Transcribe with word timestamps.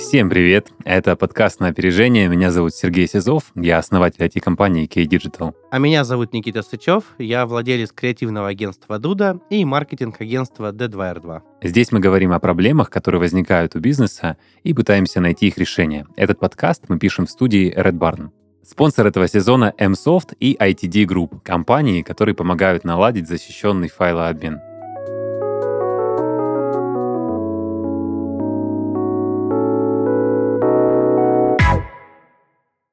Всем 0.00 0.30
привет! 0.30 0.72
Это 0.82 1.14
подкаст 1.14 1.60
«На 1.60 1.68
опережение». 1.68 2.26
Меня 2.26 2.50
зовут 2.50 2.74
Сергей 2.74 3.06
Сизов, 3.06 3.52
я 3.54 3.76
основатель 3.76 4.24
IT-компании 4.24 4.86
K-Digital. 4.86 5.54
А 5.70 5.78
меня 5.78 6.04
зовут 6.04 6.32
Никита 6.32 6.62
Сычев, 6.62 7.04
я 7.18 7.44
владелец 7.44 7.92
креативного 7.92 8.48
агентства 8.48 8.98
«Дуда» 8.98 9.40
и 9.50 9.62
маркетинг-агентства 9.62 10.72
D2R2. 10.72 11.42
Здесь 11.62 11.92
мы 11.92 12.00
говорим 12.00 12.32
о 12.32 12.40
проблемах, 12.40 12.88
которые 12.88 13.20
возникают 13.20 13.76
у 13.76 13.80
бизнеса, 13.80 14.38
и 14.64 14.72
пытаемся 14.72 15.20
найти 15.20 15.48
их 15.48 15.58
решение. 15.58 16.06
Этот 16.16 16.40
подкаст 16.40 16.84
мы 16.88 16.98
пишем 16.98 17.26
в 17.26 17.30
студии 17.30 17.70
Red 17.70 17.98
Barn. 17.98 18.30
Спонсор 18.66 19.06
этого 19.06 19.28
сезона 19.28 19.74
MSoft 19.78 20.34
и 20.40 20.56
ITD 20.58 21.04
Group, 21.04 21.40
компании, 21.44 22.00
которые 22.00 22.34
помогают 22.34 22.84
наладить 22.84 23.28
защищенный 23.28 23.88
файлообмен. 23.88 24.60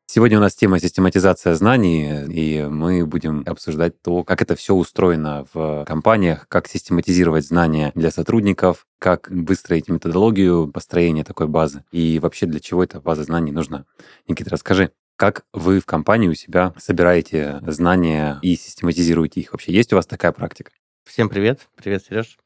Сегодня 0.09 0.37
у 0.37 0.41
нас 0.41 0.55
тема 0.55 0.79
систематизация 0.79 1.53
знаний, 1.55 2.23
и 2.31 2.63
мы 2.63 3.05
будем 3.05 3.43
обсуждать 3.45 4.01
то, 4.01 4.23
как 4.23 4.41
это 4.41 4.55
все 4.55 4.73
устроено 4.73 5.45
в 5.51 5.83
компаниях, 5.85 6.47
как 6.47 6.69
систематизировать 6.69 7.45
знания 7.45 7.91
для 7.93 8.09
сотрудников, 8.09 8.87
как 8.99 9.27
выстроить 9.29 9.89
методологию 9.89 10.69
построения 10.69 11.25
такой 11.25 11.49
базы 11.49 11.83
и 11.91 12.19
вообще 12.19 12.45
для 12.45 12.61
чего 12.61 12.85
эта 12.85 13.01
база 13.01 13.23
знаний 13.23 13.51
нужна. 13.51 13.83
Никита, 14.29 14.49
расскажи, 14.49 14.91
как 15.17 15.43
вы 15.51 15.81
в 15.81 15.85
компании 15.85 16.29
у 16.29 16.35
себя 16.35 16.73
собираете 16.77 17.59
знания 17.67 18.39
и 18.41 18.55
систематизируете 18.55 19.41
их? 19.41 19.51
Вообще 19.51 19.73
есть 19.73 19.91
у 19.91 19.97
вас 19.97 20.07
такая 20.07 20.31
практика? 20.31 20.71
Всем 21.03 21.27
привет. 21.27 21.67
Привет, 21.75 22.05
Сереж. 22.07 22.37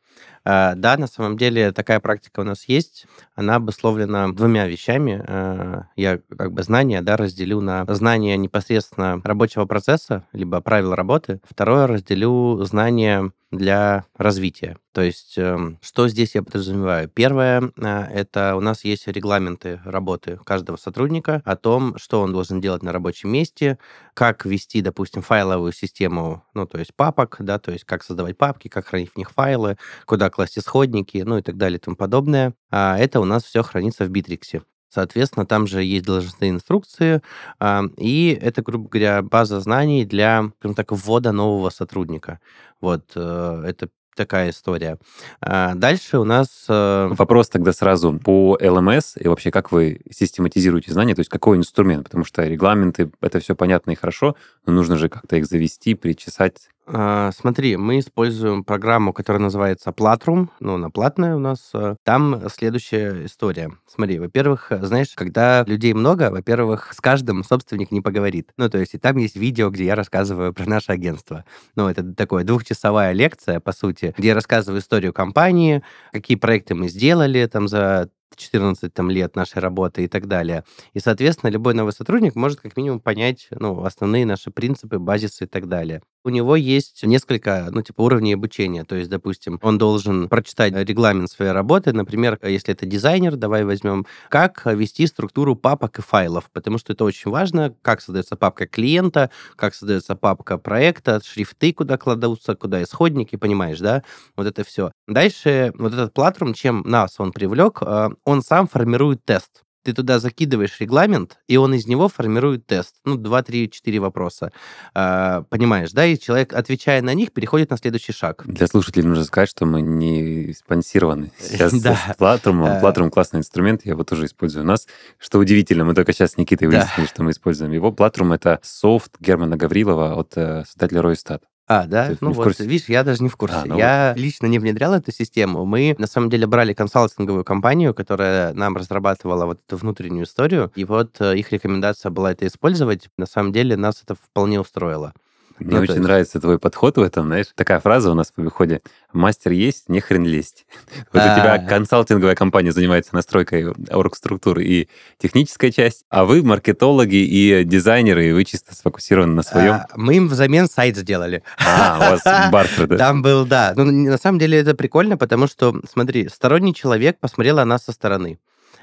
А, 0.44 0.76
да, 0.76 0.98
на 0.98 1.08
самом 1.08 1.38
деле 1.38 1.72
такая 1.72 2.00
практика 2.00 2.40
у 2.40 2.44
нас 2.44 2.66
есть. 2.66 3.06
Она 3.36 3.56
обусловлена 3.56 4.32
двумя 4.32 4.68
вещами. 4.68 5.24
А, 5.28 5.84
я 5.96 6.20
как 6.38 6.54
бы 6.54 6.64
знания 6.64 7.02
да, 7.02 7.18
разделю 7.18 7.62
на 7.62 7.86
знания 7.94 8.38
непосредственно 8.38 9.22
рабочего 9.24 9.66
процесса, 9.66 10.26
либо 10.34 10.62
правил 10.62 10.96
работы. 10.96 11.42
Второе 11.48 11.88
разделю 11.88 12.64
знания 12.64 13.32
для 13.52 14.06
развития. 14.18 14.78
То 14.94 15.02
есть, 15.02 15.38
эм, 15.38 15.78
что 15.82 16.08
здесь 16.08 16.36
я 16.36 16.44
подразумеваю? 16.44 17.10
Первое, 17.10 17.72
а, 17.82 18.08
это 18.10 18.56
у 18.56 18.62
нас 18.62 18.84
есть 18.86 19.08
регламенты 19.08 19.82
работы 19.86 20.40
каждого 20.46 20.78
сотрудника 20.78 21.42
о 21.46 21.56
том, 21.56 21.98
что 21.98 22.22
он 22.22 22.32
должен 22.34 22.62
делать 22.62 22.82
на 22.84 22.92
рабочем 22.94 23.30
месте, 23.30 23.78
как 24.14 24.46
вести, 24.46 24.82
допустим, 24.82 25.22
файловую 25.22 25.74
систему, 25.74 26.44
ну, 26.54 26.66
то 26.66 26.78
есть 26.80 26.94
папок, 26.96 27.38
да, 27.40 27.60
то 27.60 27.72
есть 27.72 27.84
как 27.86 28.04
создавать 28.04 28.38
папки, 28.38 28.68
как 28.70 28.88
хранить 28.88 29.12
в 29.12 29.18
них 29.18 29.32
файлы, 29.32 29.78
куда 30.06 30.30
класть 30.32 30.58
исходники, 30.58 31.20
ну 31.20 31.38
и 31.38 31.42
так 31.42 31.58
далее 31.58 31.78
и 31.78 31.82
тому 31.82 31.96
подобное. 31.96 32.54
А 32.72 32.98
это 32.98 33.20
у 33.20 33.26
нас 33.26 33.44
все 33.44 33.62
хранится 33.62 34.06
в 34.06 34.10
Битриксе. 34.10 34.64
Соответственно, 34.94 35.46
там 35.46 35.68
же 35.68 35.84
есть 35.84 36.06
должностные 36.06 36.52
инструкции, 36.52 37.22
а, 37.60 37.84
и 37.98 38.38
это, 38.42 38.62
грубо 38.62 38.90
говоря, 38.90 39.22
база 39.22 39.62
знаний 39.62 40.04
для, 40.04 40.52
скажем 40.60 40.76
так, 40.76 40.92
ввода 40.92 41.32
нового 41.32 41.70
сотрудника. 41.70 42.40
Вот, 42.82 43.12
э, 43.16 43.64
это 43.66 43.88
такая 44.16 44.50
история. 44.50 44.98
А, 45.40 45.76
дальше 45.76 46.18
у 46.18 46.26
нас... 46.26 46.66
Э, 46.68 47.08
Вопрос 47.12 47.50
тогда 47.50 47.72
сразу 47.72 48.20
по 48.20 48.58
LMS 48.62 49.22
и 49.22 49.28
вообще 49.28 49.52
как 49.52 49.72
вы 49.72 50.02
систематизируете 50.12 50.92
знания, 50.92 51.16
то 51.16 51.22
есть 51.22 51.30
какой 51.30 51.58
инструмент, 51.58 52.04
потому 52.04 52.26
что 52.26 52.46
регламенты, 52.46 53.12
это 53.22 53.40
все 53.40 53.56
понятно 53.56 53.92
и 53.92 53.96
хорошо, 53.96 54.36
но 54.66 54.74
нужно 54.74 54.98
же 54.98 55.08
как-то 55.08 55.38
их 55.38 55.46
завести, 55.46 55.96
причесать 55.96 56.70
смотри, 56.92 57.78
мы 57.78 58.00
используем 58.00 58.64
программу, 58.64 59.14
которая 59.14 59.42
называется 59.42 59.92
Platrum, 59.92 60.50
ну, 60.60 60.74
она 60.74 60.90
платная 60.90 61.36
у 61.36 61.40
нас. 61.40 61.72
Э. 61.74 61.96
Там 62.04 62.42
следующая 62.50 63.26
история. 63.26 63.72
Смотри, 63.88 64.20
во-первых, 64.20 64.72
знаешь, 64.82 65.14
когда 65.16 65.64
людей 65.66 65.94
много, 65.94 66.32
во-первых, 66.32 66.94
с 66.94 67.00
каждым 67.00 67.44
собственник 67.44 67.92
не 67.92 68.02
поговорит. 68.02 68.52
Ну, 68.58 68.70
то 68.70 68.78
есть 68.78 68.94
и 68.94 68.98
там 68.98 69.18
есть 69.18 69.36
видео, 69.36 69.70
где 69.70 69.86
я 69.86 69.96
рассказываю 69.96 70.54
про 70.54 70.66
наше 70.66 70.92
агентство. 70.92 71.46
Ну, 71.76 71.88
это 71.88 72.04
такое 72.14 72.44
двухчасовая 72.44 73.14
лекция, 73.14 73.60
по 73.60 73.72
сути, 73.72 74.14
где 74.18 74.30
я 74.30 74.36
рассказываю 74.36 74.82
историю 74.82 75.14
компании, 75.14 75.84
какие 76.12 76.38
проекты 76.38 76.76
мы 76.76 76.90
сделали 76.90 77.46
там 77.46 77.68
за 77.68 78.10
14 78.36 78.94
там, 78.94 79.10
лет 79.10 79.36
нашей 79.36 79.60
работы 79.60 80.04
и 80.04 80.08
так 80.08 80.28
далее. 80.28 80.64
И, 80.94 81.00
соответственно, 81.00 81.50
любой 81.52 81.74
новый 81.74 81.94
сотрудник 81.94 82.36
может 82.36 82.62
как 82.62 82.76
минимум 82.78 83.00
понять 83.00 83.48
ну, 83.52 83.84
основные 83.84 84.26
наши 84.26 84.52
принципы, 84.52 85.00
базисы 85.00 85.46
и 85.46 85.48
так 85.48 85.68
далее. 85.68 86.02
У 86.24 86.30
него 86.30 86.56
есть 86.56 87.04
несколько, 87.04 87.68
ну, 87.72 87.82
типа, 87.82 88.02
уровней 88.02 88.34
обучения. 88.34 88.84
То 88.84 88.96
есть, 88.96 89.10
допустим, 89.10 89.60
он 89.64 89.78
должен 89.78 90.30
прочитать 90.30 90.74
регламент 90.74 91.32
своей 91.32 91.52
работы. 91.52 91.94
Например, 91.94 92.38
если 92.44 92.74
это 92.74 92.86
дизайнер, 92.86 93.36
давай 93.36 93.64
возьмем, 93.64 94.06
как 94.30 94.66
вести 94.66 95.08
структуру 95.08 95.56
папок 95.56 96.00
и 96.00 96.02
файлов, 96.02 96.50
потому 96.54 96.78
что 96.78 96.94
это 96.94 97.06
очень 97.06 97.32
важно, 97.32 97.76
как 97.82 98.02
создается 98.02 98.36
папка 98.36 98.68
клиента, 98.68 99.32
как 99.56 99.74
создается 99.74 100.16
папка 100.16 100.58
проекта, 100.58 101.22
шрифты 101.24 101.74
куда 101.74 101.98
кладутся, 101.98 102.56
куда 102.56 102.84
исходники, 102.84 103.36
понимаешь, 103.36 103.80
да? 103.80 104.04
Вот 104.36 104.46
это 104.48 104.64
все. 104.64 104.92
Дальше 105.08 105.74
вот 105.78 105.94
этот 105.94 106.14
платформ, 106.14 106.54
чем 106.54 106.84
нас 106.86 107.16
он 107.20 107.32
привлек, 107.32 107.80
а, 107.82 108.12
он 108.26 108.42
сам 108.44 108.68
формирует 108.68 109.26
тест. 109.26 109.64
Ты 109.84 109.94
туда 109.94 110.20
закидываешь 110.20 110.80
регламент, 110.80 111.38
и 111.48 111.58
он 111.58 111.74
из 111.74 111.88
него 111.88 112.08
формирует 112.08 112.68
тест. 112.68 112.96
Ну, 113.06 113.16
2, 113.16 113.44
3, 113.44 113.70
4 113.70 114.00
вопроса. 114.00 114.52
А, 114.94 115.44
понимаешь, 115.50 115.92
да? 115.92 116.06
И 116.06 116.20
человек, 116.20 116.54
отвечая 116.54 117.02
на 117.02 117.14
них, 117.14 117.32
переходит 117.32 117.72
на 117.72 117.78
следующий 117.78 118.14
шаг. 118.14 118.44
Для 118.46 118.68
слушателей 118.68 119.08
нужно 119.08 119.24
сказать, 119.24 119.50
что 119.50 119.66
мы 119.66 119.82
не 119.82 120.54
спонсированы 120.54 121.32
сейчас 121.40 121.74
да. 121.82 121.96
с 121.96 122.18
Платрумом. 122.18 122.80
Платрум 122.80 123.10
классный 123.10 123.40
инструмент, 123.40 123.82
я 123.86 123.92
его 123.92 124.04
тоже 124.04 124.26
использую 124.26 124.64
у 124.64 124.68
нас. 124.68 124.88
Что 125.18 125.40
удивительно, 125.40 125.86
мы 125.86 125.94
только 125.94 126.14
сейчас 126.14 126.32
с 126.32 126.38
Никитой 126.38 126.68
выяснили, 126.68 127.06
да. 127.06 127.08
что 127.08 127.24
мы 127.24 127.32
используем 127.32 127.72
его. 127.72 127.92
Платрум— 127.92 128.34
это 128.34 128.60
софт 128.62 129.16
Германа 129.20 129.58
Гаврилова 129.58 130.14
от 130.14 130.34
э, 130.36 130.64
создателя 130.66 131.02
Ройстат. 131.02 131.44
А, 131.72 131.88
да? 131.88 132.10
Ты 132.10 132.18
ну 132.20 132.34
вот, 132.34 132.60
видишь, 132.60 132.90
я 132.90 133.06
даже 133.06 133.24
не 133.24 133.30
в 133.30 133.38
курсе. 133.38 133.56
А, 133.56 133.66
ну 133.66 133.78
я 133.78 134.12
вот. 134.14 134.22
лично 134.22 134.48
не 134.48 134.60
внедрял 134.60 134.94
эту 134.94 135.14
систему. 135.14 135.64
Мы, 135.64 135.96
на 135.98 136.06
самом 136.08 136.30
деле, 136.30 136.46
брали 136.46 136.74
консалтинговую 136.74 137.46
компанию, 137.46 137.94
которая 137.94 138.54
нам 138.54 138.76
разрабатывала 138.76 139.46
вот 139.46 139.62
эту 139.66 139.78
внутреннюю 139.78 140.26
историю, 140.26 140.70
и 140.76 140.84
вот 140.84 141.16
э, 141.22 141.38
их 141.38 141.50
рекомендация 141.54 142.10
была 142.10 142.34
это 142.34 142.46
использовать. 142.46 143.08
На 143.18 143.26
самом 143.26 143.54
деле 143.54 143.78
нас 143.78 144.04
это 144.04 144.16
вполне 144.16 144.60
устроило. 144.60 145.14
Мне 145.62 145.76
ну, 145.76 145.82
очень 145.82 145.94
есть... 145.94 146.04
нравится 146.04 146.40
твой 146.40 146.58
подход 146.60 146.98
в 146.98 147.02
этом, 147.02 147.26
знаешь. 147.26 147.48
Такая 147.56 147.80
фраза 147.80 148.12
у 148.12 148.14
нас 148.14 148.34
в 148.36 148.40
обиходе. 148.40 148.82
Мастер 149.14 149.52
есть, 149.52 149.90
не 149.90 150.00
хрен 150.00 150.26
лезть. 150.26 150.66
Вот 151.14 151.22
у 151.22 151.26
тебя 151.26 151.58
консалтинговая 151.60 152.36
компания 152.36 152.72
занимается 152.72 153.14
настройкой 153.14 153.72
оргструктуры 153.90 154.64
и 154.64 154.90
техническая 155.18 155.72
часть, 155.72 156.06
а 156.10 156.26
вы 156.26 156.42
маркетологи 156.44 157.16
и 157.16 157.64
дизайнеры, 157.64 158.28
и 158.28 158.32
вы 158.32 158.46
чисто 158.46 158.74
сфокусированы 158.74 159.34
на 159.34 159.44
своем. 159.44 159.74
А, 159.74 159.88
мы 159.96 160.16
им 160.16 160.28
взамен 160.28 160.68
сайт 160.68 160.98
сделали. 160.98 161.44
А, 161.58 161.98
у 161.98 162.12
вас 162.12 162.24
бартер, 162.52 162.88
да? 162.88 162.98
Там 162.98 163.22
был, 163.22 163.46
да. 163.46 163.74
Ну, 163.76 163.86
на 163.86 164.18
самом 164.18 164.40
деле 164.40 164.58
это 164.58 164.74
прикольно, 164.74 165.18
потому 165.18 165.48
что, 165.48 165.80
смотри, 165.90 166.30
сторонний 166.30 166.74
человек 166.74 167.20
посмотрел 167.20 167.58
на 167.58 167.66
нас 167.66 167.84
со 167.84 167.92
стороны. 167.92 168.40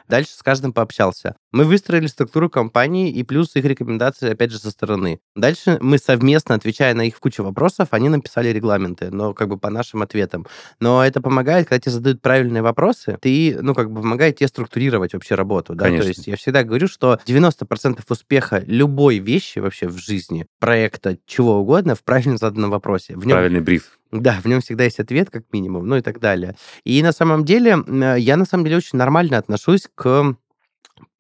Дальше 0.09 0.33
с 0.33 0.43
каждым 0.43 0.72
пообщался. 0.72 1.37
Мы 1.53 1.65
выстроили 1.65 2.06
структуру 2.06 2.49
компании 2.49 3.11
и 3.11 3.22
плюс 3.22 3.55
их 3.56 3.65
рекомендации, 3.65 4.31
опять 4.31 4.50
же, 4.50 4.59
со 4.59 4.71
стороны. 4.71 5.21
Дальше 5.38 5.78
мы 5.81 5.99
совместно, 5.99 6.56
отвечая 6.56 6.94
на 6.94 7.03
их 7.03 7.21
кучу 7.21 7.44
вопросов, 7.44 7.88
они 7.93 8.09
написали 8.09 8.49
регламенты, 8.49 9.10
но 9.10 9.34
как 9.34 9.49
бы 9.49 9.56
по 9.56 9.71
нашим 9.71 10.03
ответам. 10.03 10.47
Но 10.81 11.04
это 11.04 11.21
помогает, 11.21 11.69
когда 11.69 11.81
тебе 11.81 11.93
задают 11.93 12.21
правильные 12.21 12.62
вопросы, 12.62 13.19
ты, 13.21 13.56
ну, 13.60 13.72
как 13.72 13.93
бы 13.93 14.03
помогает 14.03 14.37
тебе 14.37 14.49
структурировать 14.49 15.15
вообще 15.15 15.37
работу. 15.37 15.76
Да? 15.76 15.84
Конечно. 15.84 16.03
То 16.03 16.09
есть 16.09 16.26
я 16.26 16.37
всегда 16.37 16.65
говорю, 16.65 16.88
что 16.88 17.21
90% 17.25 18.00
успеха 18.09 18.65
любой 18.66 19.19
вещи 19.19 19.60
вообще 19.60 19.87
в 19.87 19.97
жизни, 19.97 20.47
проекта, 20.59 21.19
чего 21.25 21.59
угодно, 21.59 21.94
в 21.94 22.03
правильно 22.03 22.37
заданном 22.37 22.70
вопросе. 22.70 23.15
В 23.15 23.25
нем... 23.25 23.37
Правильный 23.37 23.60
бриф. 23.60 23.99
Да, 24.10 24.41
в 24.43 24.47
нем 24.47 24.60
всегда 24.60 24.84
есть 24.84 24.99
ответ, 24.99 25.31
как 25.31 25.44
минимум, 25.53 25.87
ну 25.87 25.97
и 25.97 26.00
так 26.00 26.19
далее. 26.19 26.56
И 26.82 27.00
на 27.03 27.12
самом 27.12 27.44
деле, 27.44 27.76
я 28.17 28.37
на 28.37 28.44
самом 28.44 28.64
деле 28.64 28.79
очень 28.79 28.99
нормально 28.99 29.38
отношусь 29.38 29.87
к 29.94 30.35